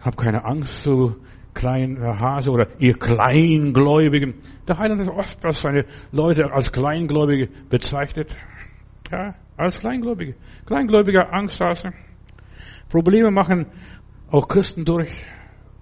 hab 0.01 0.17
keine 0.17 0.45
Angst, 0.45 0.83
so 0.83 1.17
kleiner 1.55 2.19
Hase 2.21 2.51
oder 2.51 2.69
ihr 2.79 2.95
Kleingläubigen. 2.95 4.35
Der 4.69 4.79
Heiland 4.79 5.01
ist 5.01 5.11
oft, 5.11 5.43
was 5.43 5.61
seine 5.61 5.87
Leute 6.13 6.53
als 6.53 6.73
Kleingläubige 6.73 7.49
bezeichnet. 7.71 8.37
Ja, 9.11 9.35
als 9.57 9.79
Kleingläubige. 9.79 10.35
Kleingläubiger 10.67 11.33
Angsthase. 11.33 11.91
Probleme 12.89 13.31
machen 13.31 13.67
auch 14.31 14.49
Christen 14.49 14.85
durch 14.85 15.11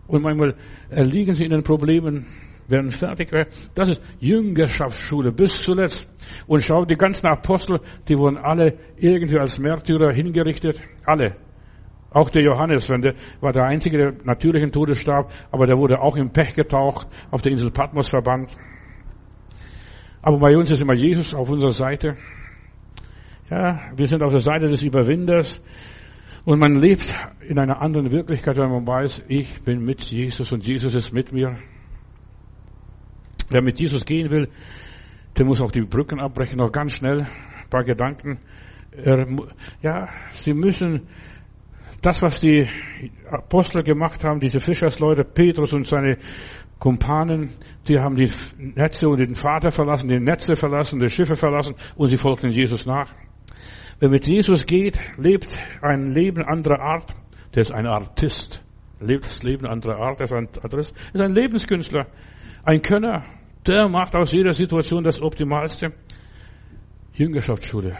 und 0.06 0.22
manchmal 0.22 0.54
erliegen 0.90 1.34
sie 1.34 1.44
in 1.44 1.50
den 1.50 1.62
Problemen, 1.62 2.26
werden 2.68 2.90
fertig. 2.90 3.30
Das 3.74 3.88
ist 3.88 4.02
Jüngerschaftsschule 4.20 5.32
bis 5.32 5.62
zuletzt. 5.62 6.06
Und 6.46 6.62
schau, 6.62 6.84
die 6.84 6.96
ganzen 6.96 7.26
Apostel, 7.26 7.80
die 8.08 8.16
wurden 8.16 8.38
alle 8.38 8.78
irgendwie 8.96 9.38
als 9.38 9.58
Märtyrer 9.58 10.12
hingerichtet. 10.12 10.80
Alle. 11.04 11.36
Auch 12.12 12.30
der 12.30 12.42
Johannes, 12.42 12.88
wenn 12.90 13.02
der 13.02 13.14
war 13.40 13.52
der 13.52 13.64
einzige, 13.64 13.96
der 13.96 14.12
natürlichen 14.24 14.70
Todes 14.70 14.98
starb, 14.98 15.32
aber 15.50 15.66
der 15.66 15.78
wurde 15.78 16.00
auch 16.00 16.16
im 16.16 16.30
Pech 16.30 16.54
getaucht, 16.54 17.06
auf 17.30 17.42
der 17.42 17.52
Insel 17.52 17.70
Patmos 17.70 18.08
verbannt. 18.08 18.50
Aber 20.20 20.38
bei 20.38 20.56
uns 20.56 20.70
ist 20.70 20.80
immer 20.80 20.94
Jesus 20.94 21.34
auf 21.34 21.50
unserer 21.50 21.70
Seite. 21.70 22.16
Ja, 23.50 23.80
wir 23.96 24.06
sind 24.06 24.22
auf 24.22 24.30
der 24.30 24.40
Seite 24.40 24.66
des 24.66 24.82
Überwinders. 24.82 25.60
Und 26.44 26.58
man 26.58 26.80
lebt 26.80 27.14
in 27.48 27.58
einer 27.58 27.80
anderen 27.80 28.10
Wirklichkeit, 28.10 28.56
wenn 28.56 28.70
man 28.70 28.86
weiß, 28.86 29.24
ich 29.28 29.62
bin 29.62 29.84
mit 29.84 30.02
Jesus 30.02 30.52
und 30.52 30.66
Jesus 30.66 30.94
ist 30.94 31.12
mit 31.12 31.32
mir. 31.32 31.56
Wer 33.50 33.62
mit 33.62 33.78
Jesus 33.78 34.04
gehen 34.04 34.30
will, 34.30 34.48
der 35.36 35.44
muss 35.44 35.60
auch 35.60 35.70
die 35.70 35.82
Brücken 35.82 36.20
abbrechen, 36.20 36.58
noch 36.58 36.72
ganz 36.72 36.92
schnell, 36.92 37.22
ein 37.22 37.68
paar 37.70 37.84
Gedanken. 37.84 38.38
Ja, 39.82 40.08
sie 40.32 40.54
müssen 40.54 41.08
das, 42.02 42.20
was 42.20 42.40
die 42.40 42.68
Apostel 43.30 43.82
gemacht 43.82 44.24
haben, 44.24 44.40
diese 44.40 44.60
Fischersleute, 44.60 45.24
Petrus 45.24 45.72
und 45.72 45.86
seine 45.86 46.18
Kumpanen, 46.78 47.50
die 47.86 47.98
haben 48.00 48.16
die 48.16 48.30
Netze 48.58 49.08
und 49.08 49.20
den 49.20 49.36
Vater 49.36 49.70
verlassen, 49.70 50.08
die 50.08 50.18
Netze 50.18 50.56
verlassen, 50.56 50.98
die 50.98 51.08
Schiffe 51.08 51.36
verlassen 51.36 51.76
und 51.94 52.08
sie 52.08 52.16
folgten 52.16 52.50
Jesus 52.50 52.86
nach. 52.86 53.14
Wer 54.00 54.08
mit 54.08 54.26
Jesus 54.26 54.66
geht, 54.66 54.98
lebt 55.16 55.56
ein 55.80 56.06
Leben 56.06 56.42
anderer 56.42 56.80
Art. 56.80 57.14
Der 57.54 57.62
ist 57.62 57.70
ein 57.70 57.86
Artist. 57.86 58.64
Lebt 58.98 59.26
das 59.26 59.44
Leben 59.44 59.64
anderer 59.64 59.96
Art. 59.96 60.18
Der 60.18 60.24
ist 60.24 60.32
ein 60.32 60.48
Artist. 60.60 60.96
ist 61.12 61.20
ein 61.20 61.32
Lebenskünstler. 61.32 62.08
Ein 62.64 62.82
Könner. 62.82 63.24
Der 63.64 63.88
macht 63.88 64.16
aus 64.16 64.32
jeder 64.32 64.54
Situation 64.54 65.04
das 65.04 65.22
Optimalste. 65.22 65.92
Jüngerschaftsschule. 67.12 67.96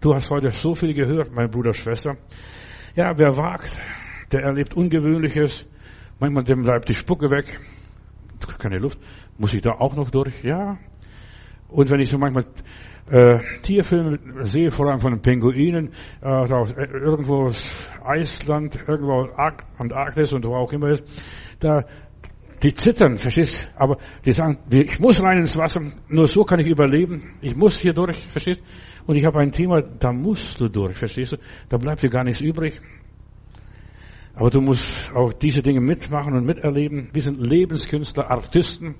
Du 0.00 0.12
hast 0.12 0.28
heute 0.30 0.50
so 0.50 0.74
viel 0.74 0.92
gehört, 0.92 1.32
mein 1.32 1.48
Bruder, 1.48 1.72
Schwester. 1.72 2.16
Ja, 2.96 3.18
wer 3.18 3.36
wagt, 3.36 3.76
der 4.30 4.44
erlebt 4.44 4.76
Ungewöhnliches. 4.76 5.66
Manchmal 6.20 6.44
dem 6.44 6.62
bleibt 6.62 6.88
die 6.88 6.94
Spucke 6.94 7.28
weg. 7.28 7.58
Keine 8.60 8.78
Luft. 8.78 9.00
Muss 9.36 9.52
ich 9.52 9.62
da 9.62 9.72
auch 9.72 9.96
noch 9.96 10.12
durch? 10.12 10.44
Ja. 10.44 10.78
Und 11.68 11.90
wenn 11.90 11.98
ich 11.98 12.08
so 12.08 12.18
manchmal 12.18 12.46
äh, 13.10 13.40
Tierfilme 13.62 14.20
sehe, 14.46 14.70
vor 14.70 14.86
allem 14.86 15.00
von 15.00 15.10
den 15.10 15.22
Pinguinen, 15.22 15.92
äh, 16.22 16.44
äh 16.44 16.86
irgendwo 16.92 17.46
aus 17.46 17.90
Eisland, 18.04 18.78
irgendwo 18.86 19.28
Antarktis 19.76 20.32
und 20.32 20.46
wo 20.46 20.54
auch 20.54 20.72
immer 20.72 20.90
ist, 20.90 21.04
da, 21.58 21.84
die 22.62 22.74
zittern, 22.74 23.18
verstehst? 23.18 23.70
Aber 23.76 23.98
die 24.24 24.32
sagen, 24.32 24.58
ich 24.70 25.00
muss 25.00 25.22
rein 25.22 25.38
ins 25.38 25.56
Wasser, 25.56 25.82
nur 26.08 26.28
so 26.28 26.44
kann 26.44 26.60
ich 26.60 26.66
überleben. 26.66 27.34
Ich 27.40 27.56
muss 27.56 27.78
hier 27.78 27.92
durch, 27.92 28.26
verstehst? 28.28 28.62
Und 29.06 29.16
ich 29.16 29.24
habe 29.24 29.40
ein 29.40 29.52
Thema, 29.52 29.82
da 29.82 30.12
musst 30.12 30.60
du 30.60 30.68
durch, 30.68 30.96
verstehst 30.96 31.32
du? 31.32 31.36
Da 31.68 31.76
bleibt 31.76 32.02
dir 32.02 32.10
gar 32.10 32.24
nichts 32.24 32.40
übrig. 32.40 32.80
Aber 34.34 34.50
du 34.50 34.60
musst 34.60 35.12
auch 35.14 35.32
diese 35.32 35.62
Dinge 35.62 35.80
mitmachen 35.80 36.34
und 36.34 36.44
miterleben. 36.44 37.10
Wir 37.12 37.22
sind 37.22 37.40
Lebenskünstler, 37.40 38.30
Artisten. 38.30 38.96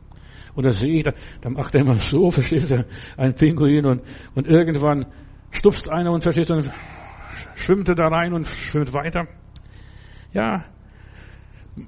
Und 0.55 0.65
da 0.65 0.73
sehe 0.73 0.99
ich, 0.99 1.03
da, 1.03 1.13
da 1.41 1.51
macht 1.51 1.75
er 1.75 1.81
immer 1.81 1.97
so, 1.97 2.31
verstehst 2.31 2.71
du, 2.71 2.87
ein 3.17 3.35
Pinguin 3.35 3.85
und, 3.87 4.03
und 4.35 4.47
irgendwann 4.47 5.07
stupst 5.51 5.91
einer 5.91 6.13
und 6.13 6.23
verstehst 6.23 6.51
du, 6.51 6.63
schwimmt 7.57 7.89
er 7.89 7.97
da 7.97 8.07
rein 8.07 8.33
und 8.33 8.47
schwimmt 8.47 8.93
weiter. 8.93 9.27
Ja, 10.33 10.65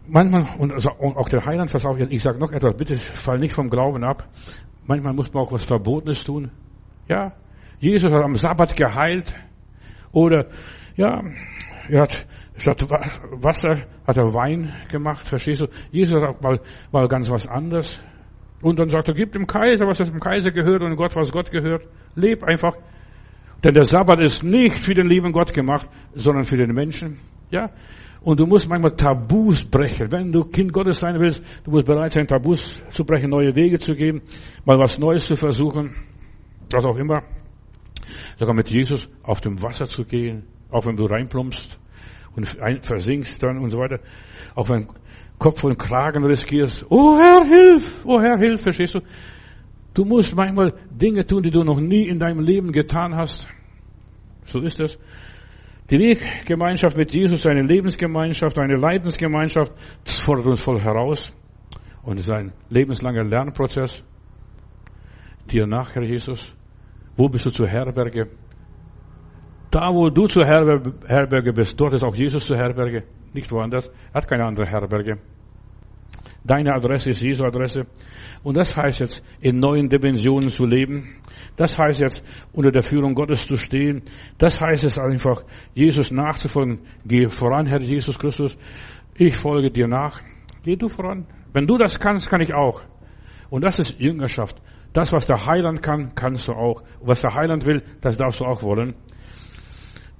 manchmal, 0.07 0.47
und, 0.59 0.73
also, 0.73 0.91
auch 0.91 1.29
der 1.29 1.45
Heiland 1.45 1.71
versaut, 1.71 2.01
ich 2.01 2.23
sage 2.23 2.39
noch 2.39 2.53
etwas, 2.53 2.77
bitte 2.77 2.97
fall 2.97 3.39
nicht 3.39 3.55
vom 3.55 3.69
Glauben 3.69 4.05
ab. 4.05 4.29
Manchmal 4.87 5.13
muss 5.13 5.33
man 5.33 5.45
auch 5.45 5.53
was 5.53 5.65
Verbotenes 5.65 6.25
tun. 6.25 6.51
Ja, 7.09 7.33
Jesus 7.79 8.13
hat 8.13 8.23
am 8.23 8.37
Sabbat 8.37 8.77
geheilt. 8.77 9.35
Oder, 10.13 10.47
ja, 10.97 11.23
er 11.89 12.03
hat 12.03 12.27
statt 12.57 12.89
Wasser 12.89 13.83
hat 14.07 14.17
er 14.17 14.33
Wein 14.35 14.73
gemacht, 14.91 15.29
verstehst 15.29 15.63
du? 15.63 15.67
Jesus 15.91 16.17
hat 16.17 16.37
auch 16.37 16.41
mal, 16.41 16.61
mal 16.93 17.09
ganz 17.09 17.31
was 17.31 17.47
anderes. 17.47 18.01
Und 18.63 18.79
dann 18.79 18.89
sagt 18.89 19.09
er, 19.09 19.15
gib 19.15 19.33
dem 19.33 19.47
Kaiser, 19.47 19.87
was 19.87 19.99
dem 19.99 20.21
Kaiser 20.21 20.51
gehört 20.51 20.83
und 20.83 20.97
Gott, 20.97 21.15
was 21.15 21.31
Gott 21.31 21.51
gehört. 21.51 21.87
Leb 22.15 22.43
einfach. 22.43 22.75
Denn 23.63 23.75
der 23.75 23.85
Sabbat 23.85 24.21
ist 24.21 24.43
nicht 24.43 24.85
für 24.85 24.95
den 24.95 25.07
lieben 25.07 25.33
Gott 25.33 25.53
gemacht, 25.53 25.89
sondern 26.15 26.45
für 26.45 26.57
den 26.57 26.73
Menschen. 26.73 27.19
Ja? 27.51 27.71
Und 28.21 28.41
du 28.41 28.47
musst 28.47 28.69
manchmal 28.69 28.97
Tabus 28.97 29.65
brechen. 29.65 30.11
Wenn 30.11 30.33
du 30.33 30.43
Kind 30.45 30.73
Gottes 30.73 31.01
sein 31.01 31.19
willst, 31.21 31.43
du 31.65 31.71
musst 31.71 31.87
bereit 31.87 32.13
sein, 32.13 32.27
Tabus 32.27 32.75
zu 32.89 33.05
brechen, 33.05 33.31
neue 33.31 33.55
Wege 33.55 33.79
zu 33.79 33.95
gehen, 33.95 34.23
mal 34.65 34.79
was 34.79 34.99
Neues 34.99 35.27
zu 35.27 35.37
versuchen, 35.37 35.95
was 36.73 36.85
auch 36.85 36.97
immer. 36.97 37.23
Sogar 38.37 38.55
mit 38.55 38.71
Jesus 38.71 39.09
auf 39.23 39.41
dem 39.41 39.63
Wasser 39.63 39.87
zu 39.87 40.05
gehen, 40.05 40.45
auch 40.71 40.87
wenn 40.87 40.97
du 40.97 41.05
reinplumpst 41.05 41.79
und 42.35 42.47
versinkst 42.83 43.43
dann 43.43 43.59
und 43.59 43.71
so 43.71 43.79
weiter. 43.79 44.01
Auch 44.55 44.69
wenn 44.69 44.89
Kopf 45.39 45.65
und 45.65 45.79
Kragen 45.79 46.25
riskierst. 46.25 46.87
Oh 46.89 47.19
Herr, 47.19 47.45
hilf! 47.45 48.05
Oh 48.05 48.21
Herr, 48.21 48.39
hilf! 48.39 48.63
Verstehst 48.63 48.95
du? 48.95 49.01
Du 49.95 50.05
musst 50.05 50.35
manchmal 50.35 50.73
Dinge 50.91 51.27
tun, 51.27 51.43
die 51.43 51.51
du 51.51 51.63
noch 51.63 51.81
nie 51.81 52.09
in 52.09 52.19
deinem 52.19 52.41
Leben 52.41 52.73
getan 52.73 53.15
hast. 53.15 53.49
So 54.45 54.61
ist 54.61 54.81
es. 54.81 54.99
Die 55.89 55.99
Weggemeinschaft 56.01 56.97
mit 56.97 57.13
Jesus, 57.13 57.47
eine 57.47 57.63
Lebensgemeinschaft, 57.63 58.59
eine 58.59 58.77
Leidensgemeinschaft, 58.77 59.73
das 60.05 60.19
fordert 60.19 60.47
uns 60.47 60.63
voll 60.63 60.81
heraus. 60.81 61.33
Und 62.03 62.19
es 62.19 62.25
ist 62.25 62.31
ein 62.31 62.53
lebenslanger 62.71 63.25
Lernprozess. 63.25 64.05
Dir 65.51 65.67
nach, 65.67 65.95
Herr 65.95 66.03
Jesus. 66.03 66.55
Wo 67.17 67.29
bist 67.29 67.47
du 67.47 67.51
zur 67.51 67.69
Herberge? 67.69 68.29
Da, 69.71 69.95
wo 69.95 70.11
du 70.11 70.27
zur 70.27 70.45
Herberge 70.45 71.53
bist, 71.53 71.81
dort 71.81 71.95
ist 71.95 72.03
auch 72.03 72.15
Jesus 72.15 72.47
zur 72.47 72.57
Herberge 72.57 73.05
nicht 73.33 73.51
woanders. 73.53 73.89
Er 74.13 74.15
hat 74.15 74.29
keine 74.29 74.45
andere 74.45 74.67
Herberge. 74.67 75.19
Deine 76.47 76.75
Adresse 76.75 77.11
ist 77.11 77.23
Jesu 77.23 77.45
Adresse. 77.45 77.87
Und 78.45 78.57
das 78.57 78.77
heißt 78.77 79.01
jetzt, 79.01 79.23
in 79.41 79.59
neuen 79.59 79.89
Dimensionen 79.89 80.49
zu 80.49 80.65
leben. 80.65 81.17
Das 81.57 81.77
heißt 81.77 82.01
jetzt, 82.01 82.23
unter 82.53 82.71
der 82.71 82.85
Führung 82.85 83.15
Gottes 83.15 83.47
zu 83.47 83.57
stehen. 83.57 84.03
Das 84.39 84.61
heißt 84.61 84.85
es 84.85 84.97
einfach, 84.97 85.43
Jesus 85.75 86.13
nachzufolgen. 86.13 86.81
Geh 87.05 87.29
voran, 87.29 87.67
Herr 87.67 87.81
Jesus 87.81 88.19
Christus. 88.19 88.57
Ich 89.17 89.37
folge 89.37 89.71
dir 89.73 89.89
nach. 89.89 90.21
Geh 90.63 90.77
du 90.77 90.89
voran. 90.89 91.27
Wenn 91.53 91.67
du 91.67 91.79
das 91.79 91.99
kannst, 91.99 92.31
kann 92.31 92.41
ich 92.41 92.55
auch. 92.55 92.83
Und 93.51 93.65
das 93.65 93.79
ist 93.81 93.99
Jüngerschaft. 93.99 94.57
Das, 94.93 95.13
was 95.13 95.27
der 95.27 95.47
Heiland 95.47 95.83
kann, 95.83 96.15
kannst 96.15 96.47
du 96.49 96.53
auch. 96.53 96.83
Und 97.01 97.09
was 97.09 97.23
der 97.23 97.35
Heiland 97.35 97.67
will, 97.67 97.83
das 98.03 98.17
darfst 98.17 98.41
du 98.41 98.45
auch 98.45 98.63
wollen. 98.63 98.95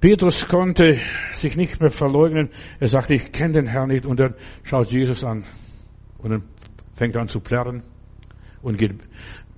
Petrus 0.01 0.47
konnte 0.47 0.99
sich 1.33 1.55
nicht 1.55 1.79
mehr 1.79 1.89
verleugnen. 1.89 2.49
Er 2.79 2.87
sagte, 2.87 3.15
ich 3.15 3.31
kenne 3.31 3.53
den 3.53 3.67
Herrn 3.67 3.87
nicht. 3.87 4.05
Und 4.05 4.19
dann 4.19 4.35
schaut 4.63 4.91
Jesus 4.91 5.23
an. 5.23 5.45
Und 6.19 6.31
dann 6.31 6.43
fängt 6.95 7.15
er 7.15 7.21
an 7.21 7.27
zu 7.27 7.39
plärren. 7.39 7.83
Und 8.61 8.77
geht, 8.77 8.95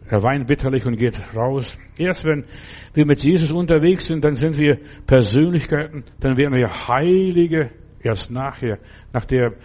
er 0.08 0.24
weint 0.24 0.48
bitterlich 0.48 0.86
und 0.86 0.98
geht 0.98 1.20
raus. 1.36 1.78
Erst 1.98 2.26
wenn 2.26 2.46
wir 2.94 3.06
mit 3.06 3.24
Jesus 3.24 3.52
unterwegs 3.52 4.08
sind, 4.08 4.24
dann 4.24 4.36
sind 4.36 4.58
wir 4.58 4.80
Persönlichkeiten. 5.06 6.04
Dann 6.20 6.38
werden 6.38 6.56
wir 6.56 6.88
Heilige. 6.88 7.72
Erst 8.02 8.32
nachher, 8.32 8.80
nachdem 9.14 9.56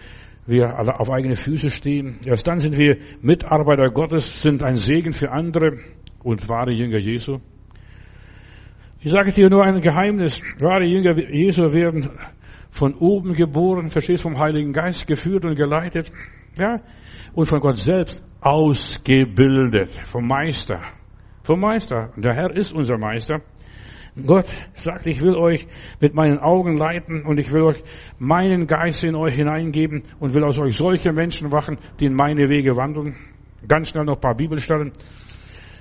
wir 0.45 0.77
alle 0.77 0.99
auf 0.99 1.09
eigene 1.09 1.35
Füße 1.35 1.69
stehen. 1.69 2.19
Erst 2.25 2.47
dann 2.47 2.59
sind 2.59 2.77
wir 2.77 2.97
Mitarbeiter 3.21 3.89
Gottes, 3.89 4.41
sind 4.41 4.63
ein 4.63 4.75
Segen 4.77 5.13
für 5.13 5.31
andere 5.31 5.79
und 6.21 6.47
wahre 6.49 6.71
Jünger 6.71 6.99
Jesu. 6.99 7.39
Ich 8.99 9.11
sage 9.11 9.31
dir 9.31 9.49
nur 9.49 9.63
ein 9.63 9.81
Geheimnis. 9.81 10.41
Wahre 10.59 10.85
Jünger 10.85 11.17
Jesu 11.31 11.73
werden 11.73 12.09
von 12.69 12.93
oben 12.95 13.33
geboren, 13.33 13.89
verstehst, 13.89 14.23
vom 14.23 14.37
Heiligen 14.37 14.73
Geist 14.73 15.07
geführt 15.07 15.45
und 15.45 15.55
geleitet, 15.55 16.11
ja, 16.57 16.81
und 17.33 17.47
von 17.47 17.59
Gott 17.59 17.77
selbst 17.77 18.23
ausgebildet, 18.41 19.89
vom 20.05 20.27
Meister, 20.27 20.81
vom 21.43 21.59
Meister. 21.59 22.11
Der 22.15 22.33
Herr 22.33 22.55
ist 22.55 22.73
unser 22.73 22.97
Meister. 22.97 23.41
Gott 24.25 24.45
sagt, 24.73 25.07
ich 25.07 25.21
will 25.21 25.35
euch 25.35 25.67
mit 25.99 26.13
meinen 26.13 26.39
Augen 26.39 26.77
leiten 26.77 27.25
und 27.25 27.37
ich 27.37 27.51
will 27.51 27.63
euch 27.63 27.83
meinen 28.17 28.65
Geist 28.65 29.03
in 29.03 29.13
euch 29.13 29.35
hineingeben 29.35 30.03
und 30.19 30.33
will 30.33 30.43
aus 30.45 30.57
euch 30.57 30.77
solche 30.77 31.11
Menschen 31.11 31.51
wachen, 31.51 31.77
die 31.99 32.05
in 32.05 32.13
meine 32.13 32.47
Wege 32.47 32.77
wandeln. 32.77 33.15
Ganz 33.67 33.89
schnell 33.89 34.05
noch 34.05 34.15
ein 34.15 34.21
paar 34.21 34.35
Bibelstellen. 34.35 34.93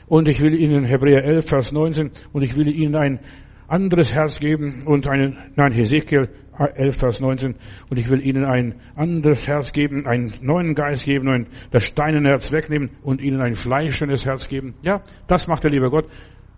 Und 0.07 0.27
ich 0.29 0.41
will 0.41 0.55
Ihnen 0.55 0.85
Hebräer 0.85 1.23
11, 1.25 1.47
Vers 1.47 1.73
19, 1.73 2.11
und 2.33 2.43
ich 2.43 2.57
will 2.57 2.69
Ihnen 2.69 2.97
ein 2.97 3.21
anderes 3.69 4.13
Herz 4.13 4.41
geben 4.41 4.83
und 4.85 5.09
einen, 5.09 5.39
nein, 5.55 5.73
Hesekiel 5.73 6.29
11, 6.59 6.97
Vers 6.97 7.21
19, 7.21 7.55
und 7.91 7.99
ich 7.99 8.09
will 8.11 8.25
Ihnen 8.25 8.45
ein 8.45 8.75
anderes 8.97 9.47
Herz 9.47 9.73
geben, 9.73 10.07
einen 10.07 10.33
neuen 10.43 10.75
Geist 10.75 11.05
geben, 11.05 11.29
ein, 11.29 11.47
das 11.71 11.85
steinerne 11.85 12.29
Herz 12.29 12.53
wegnehmen 12.53 12.91
und 13.03 13.21
Ihnen 13.21 13.41
ein 13.41 13.55
fleischendes 13.55 14.25
Herz 14.25 14.49
geben. 14.49 14.75
Ja, 14.83 15.03
das 15.27 15.49
macht 15.49 15.65
der 15.65 15.71
liebe 15.71 15.91
Gott. 15.91 16.07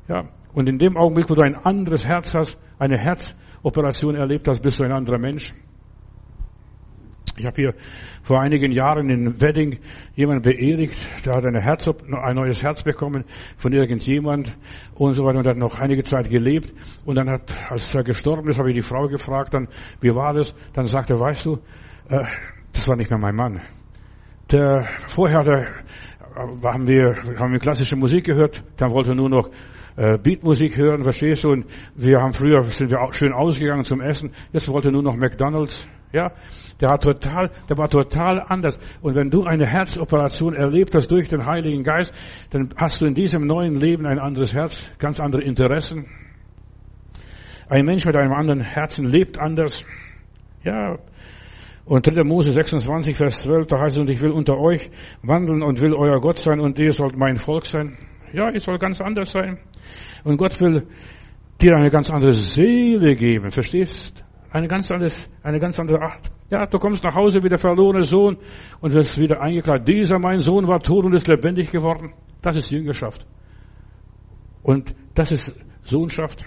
Ja, 0.09 0.29
und 0.53 0.69
in 0.69 0.79
dem 0.79 0.97
Augenblick, 0.97 1.29
wo 1.29 1.35
du 1.35 1.43
ein 1.43 1.55
anderes 1.55 2.07
Herz 2.07 2.35
hast, 2.35 2.59
eine 2.79 2.97
Herzoperation 2.99 4.15
erlebt 4.15 4.49
hast, 4.49 4.61
bist 4.63 4.79
du 4.79 4.85
ein 4.85 4.93
anderer 4.93 5.19
Mensch. 5.19 5.53
Ich 7.39 7.45
habe 7.45 7.57
hier 7.57 7.75
vor 8.23 8.41
einigen 8.41 8.73
Jahren 8.73 9.11
in 9.11 9.41
Wedding 9.41 9.79
jemanden 10.15 10.43
beerdigt, 10.43 10.97
der 11.25 11.35
hat 11.35 11.45
Herz, 11.45 11.89
ein 11.89 12.35
neues 12.35 12.63
Herz 12.63 12.83
bekommen 12.83 13.25
von 13.59 13.73
irgendjemand 13.73 14.57
und 14.95 15.15
so 15.15 15.25
weiter 15.25 15.41
und 15.41 15.47
hat 15.47 15.59
noch 15.59 15.79
einige 15.79 16.03
Zeit 16.03 16.31
gelebt. 16.31 16.73
Und 17.05 17.17
dann 17.17 17.29
hat, 17.29 17.55
als 17.71 17.95
er 17.95 18.05
gestorben 18.05 18.49
ist, 18.49 18.59
habe 18.59 18.71
ich 18.71 18.75
die 18.75 18.83
Frau 18.83 19.07
gefragt, 19.09 19.53
dann, 19.53 19.69
wie 20.01 20.15
war 20.15 20.33
das? 20.33 20.55
Dann 20.73 20.87
sagte 20.87 21.15
er, 21.15 21.21
weißt 21.21 21.45
du, 21.45 21.59
äh, 22.09 22.25
das 22.73 22.89
war 22.89 22.97
nicht 22.97 23.11
mehr 23.11 23.19
mein 23.19 23.37
Mann. 23.37 23.61
Der, 24.51 24.87
vorher 25.09 25.41
hat 25.41 25.47
er, 25.47 25.67
haben 26.65 26.87
wir, 26.87 27.17
haben 27.39 27.53
wir 27.53 27.59
klassische 27.59 27.97
Musik 27.97 28.25
gehört, 28.25 28.63
dann 28.77 28.93
wollte 28.93 29.11
er 29.11 29.17
nur 29.17 29.29
noch 29.29 29.51
äh, 29.97 30.19
Beatmusik 30.19 30.77
hören, 30.77 31.03
verstehst 31.03 31.45
du? 31.45 31.51
Und 31.51 31.67
wir 31.95 32.21
haben 32.21 32.33
früher, 32.33 32.63
sind 32.65 32.91
wir 32.91 33.01
auch 33.01 33.13
schön 33.13 33.33
ausgegangen 33.33 33.85
zum 33.85 34.01
Essen. 34.01 34.31
Jetzt 34.53 34.69
wollte 34.69 34.91
nur 34.91 35.03
noch 35.03 35.17
McDonalds. 35.17 35.89
Ja, 36.13 36.33
der 36.81 36.91
hat 36.91 37.03
total, 37.03 37.51
der 37.69 37.79
war 37.79 37.89
total 37.89 38.41
anders. 38.41 38.79
Und 39.03 39.15
wenn 39.15 39.31
du 39.31 39.45
eine 39.45 39.67
Herzoperation 39.67 40.55
erlebt 40.55 40.95
hast 40.95 41.11
durch 41.11 41.29
den 41.29 41.45
Heiligen 41.45 41.83
Geist, 41.83 42.13
dann 42.51 42.69
hast 42.77 43.01
du 43.01 43.07
in 43.07 43.15
diesem 43.15 43.47
neuen 43.47 43.75
Leben 43.75 44.07
ein 44.07 44.19
anderes 44.19 44.55
Herz, 44.55 44.85
ganz 44.99 45.21
andere 45.21 45.43
Interessen. 45.43 46.07
Ein 47.69 47.85
Mensch 47.85 48.05
mit 48.05 48.17
einem 48.17 48.33
anderen 48.33 48.61
Herzen 48.61 49.05
lebt 49.05 49.39
anders. 49.39 49.85
Ja. 50.63 50.99
Und 51.85 52.07
3. 52.07 52.25
Mose 52.25 52.53
26, 52.53 53.17
Vers 53.17 53.43
12, 53.43 53.67
da 53.67 53.81
heißt 53.81 53.97
es, 53.97 54.01
und 54.01 54.11
ich 54.11 54.21
will 54.21 54.31
unter 54.31 54.59
euch 54.59 54.91
wandeln 55.23 55.63
und 55.63 55.81
will 55.81 55.95
euer 55.95 56.21
Gott 56.21 56.39
sein 56.39 56.61
und 56.61 56.79
ihr 56.79 56.93
sollt 56.93 57.17
mein 57.17 57.39
Volk 57.39 57.67
sein. 57.67 57.97
Ja, 58.33 58.51
ihr 58.51 58.61
sollt 58.61 58.81
ganz 58.81 59.01
anders 59.01 59.33
sein. 59.33 59.59
Und 60.25 60.37
Gott 60.37 60.61
will 60.61 60.87
dir 61.61 61.75
eine 61.75 61.91
ganz 61.91 62.11
andere 62.11 62.35
Seele 62.35 63.15
geben, 63.15 63.51
verstehst? 63.51 64.26
Eine 64.51 64.69
ganz 64.69 64.91
anderes, 64.91 65.29
eine 65.43 65.59
ganz 65.59 65.79
andere 65.79 66.01
Art. 66.01 66.31
Ja, 66.51 66.67
du 66.67 66.79
kommst 66.79 67.03
nach 67.03 67.15
Hause 67.15 67.43
wie 67.43 67.49
der 67.49 67.59
verlorene 67.59 68.05
Sohn 68.05 68.37
und 68.81 68.93
wirst 68.93 69.19
wieder 69.19 69.41
eingekleidet. 69.41 69.89
Dieser 69.89 70.19
mein 70.19 70.41
Sohn 70.41 70.67
war 70.67 70.81
tot 70.81 71.05
und 71.05 71.15
ist 71.15 71.27
lebendig 71.27 71.71
geworden. 71.71 72.13
Das 72.41 72.57
ist 72.57 72.71
Jüngerschaft. 72.71 73.27
Und 74.63 74.95
das 75.15 75.33
ist 75.33 75.55
Sohnschaft. 75.83 76.45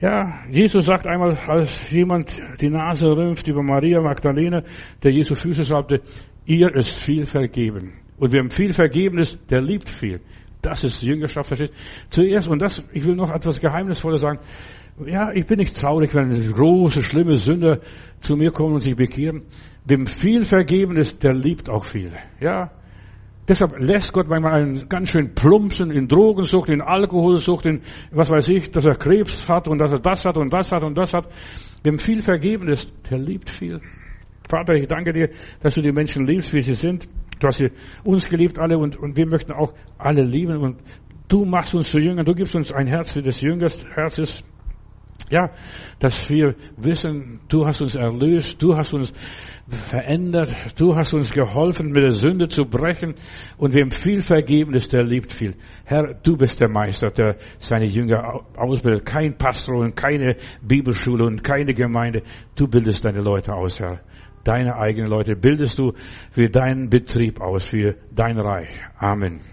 Ja, 0.00 0.42
Jesus 0.50 0.86
sagt 0.86 1.06
einmal, 1.06 1.38
als 1.46 1.90
jemand 1.90 2.32
die 2.60 2.68
Nase 2.68 3.16
rümpft 3.16 3.46
über 3.46 3.62
Maria 3.62 4.00
Magdalene, 4.00 4.64
der 5.02 5.12
Jesu 5.12 5.34
Füße 5.34 5.62
salbte, 5.62 6.00
ihr 6.44 6.74
ist 6.74 6.90
viel 6.90 7.24
vergeben. 7.24 7.92
Und 8.18 8.32
wem 8.32 8.50
viel 8.50 8.72
vergeben 8.72 9.18
ist, 9.18 9.38
der 9.50 9.62
liebt 9.62 9.88
viel. 9.88 10.20
Das 10.60 10.84
ist 10.84 11.02
Jüngerschaft, 11.02 11.48
versteht? 11.48 11.72
Zuerst, 12.08 12.48
und 12.48 12.60
das, 12.62 12.84
ich 12.92 13.04
will 13.04 13.16
noch 13.16 13.30
etwas 13.30 13.60
Geheimnisvolles 13.60 14.20
sagen. 14.20 14.38
Ja, 15.06 15.32
ich 15.32 15.46
bin 15.46 15.58
nicht 15.58 15.76
traurig, 15.76 16.14
wenn 16.14 16.52
große, 16.52 17.02
schlimme 17.02 17.36
Sünder 17.36 17.80
zu 18.20 18.36
mir 18.36 18.50
kommen 18.50 18.74
und 18.74 18.80
sich 18.80 18.94
bekehren. 18.94 19.42
Wem 19.84 20.06
viel 20.06 20.44
vergeben 20.44 20.96
ist, 20.96 21.22
der 21.22 21.34
liebt 21.34 21.70
auch 21.70 21.84
viel. 21.84 22.12
Ja, 22.40 22.70
Deshalb 23.48 23.76
lässt 23.80 24.12
Gott 24.12 24.28
manchmal 24.28 24.62
einen 24.62 24.88
ganz 24.88 25.10
schön 25.10 25.34
plumpsen 25.34 25.90
in 25.90 26.06
Drogensucht, 26.06 26.70
in 26.70 26.80
Alkoholsucht, 26.80 27.66
in 27.66 27.80
was 28.12 28.30
weiß 28.30 28.48
ich, 28.50 28.70
dass 28.70 28.84
er 28.84 28.94
Krebs 28.94 29.48
hat 29.48 29.66
und 29.66 29.78
dass 29.78 29.90
er 29.90 29.98
das 29.98 30.24
hat 30.24 30.36
und 30.36 30.52
das 30.52 30.70
hat 30.70 30.84
und 30.84 30.96
das 30.96 31.12
hat. 31.12 31.26
Wem 31.82 31.98
viel 31.98 32.22
vergeben 32.22 32.68
ist, 32.68 32.92
der 33.10 33.18
liebt 33.18 33.50
viel. 33.50 33.80
Vater, 34.48 34.74
ich 34.74 34.86
danke 34.86 35.12
dir, 35.12 35.30
dass 35.60 35.74
du 35.74 35.82
die 35.82 35.90
Menschen 35.90 36.24
liebst, 36.24 36.52
wie 36.52 36.60
sie 36.60 36.74
sind. 36.74 37.08
Du 37.40 37.48
hast 37.48 37.58
sie 37.58 37.72
uns 38.04 38.28
geliebt 38.28 38.60
alle 38.60 38.78
und, 38.78 38.96
und 38.96 39.16
wir 39.16 39.26
möchten 39.26 39.50
auch 39.52 39.72
alle 39.98 40.22
lieben 40.22 40.58
und 40.58 40.76
du 41.26 41.44
machst 41.44 41.74
uns 41.74 41.88
zu 41.88 41.98
Jüngern, 41.98 42.24
du 42.24 42.34
gibst 42.34 42.54
uns 42.54 42.72
ein 42.72 42.86
Herz 42.86 43.16
wie 43.16 43.22
des 43.22 43.40
Jüngers 43.40 43.84
Herzes. 43.92 44.44
Ja, 45.32 45.50
dass 45.98 46.28
wir 46.28 46.54
wissen, 46.76 47.40
du 47.48 47.66
hast 47.66 47.80
uns 47.80 47.94
erlöst, 47.94 48.62
du 48.62 48.76
hast 48.76 48.92
uns 48.92 49.14
verändert, 49.66 50.54
du 50.76 50.94
hast 50.94 51.14
uns 51.14 51.32
geholfen, 51.32 51.86
mit 51.86 52.02
der 52.02 52.12
Sünde 52.12 52.48
zu 52.48 52.64
brechen 52.64 53.14
und 53.56 53.72
wem 53.72 53.90
viel 53.90 54.20
vergeben 54.20 54.74
ist, 54.74 54.92
der 54.92 55.04
liebt 55.04 55.32
viel. 55.32 55.54
Herr, 55.86 56.12
du 56.22 56.36
bist 56.36 56.60
der 56.60 56.68
Meister, 56.68 57.10
der 57.10 57.38
seine 57.58 57.86
Jünger 57.86 58.42
ausbildet. 58.58 59.06
Kein 59.06 59.38
Pastor 59.38 59.78
und 59.78 59.96
keine 59.96 60.36
Bibelschule 60.60 61.24
und 61.24 61.42
keine 61.42 61.72
Gemeinde. 61.72 62.24
Du 62.54 62.68
bildest 62.68 63.06
deine 63.06 63.22
Leute 63.22 63.54
aus, 63.54 63.80
Herr. 63.80 64.00
Deine 64.44 64.76
eigenen 64.76 65.08
Leute 65.08 65.34
bildest 65.34 65.78
du 65.78 65.94
für 66.30 66.50
deinen 66.50 66.90
Betrieb 66.90 67.40
aus, 67.40 67.64
für 67.64 67.96
dein 68.14 68.38
Reich. 68.38 68.78
Amen. 68.98 69.51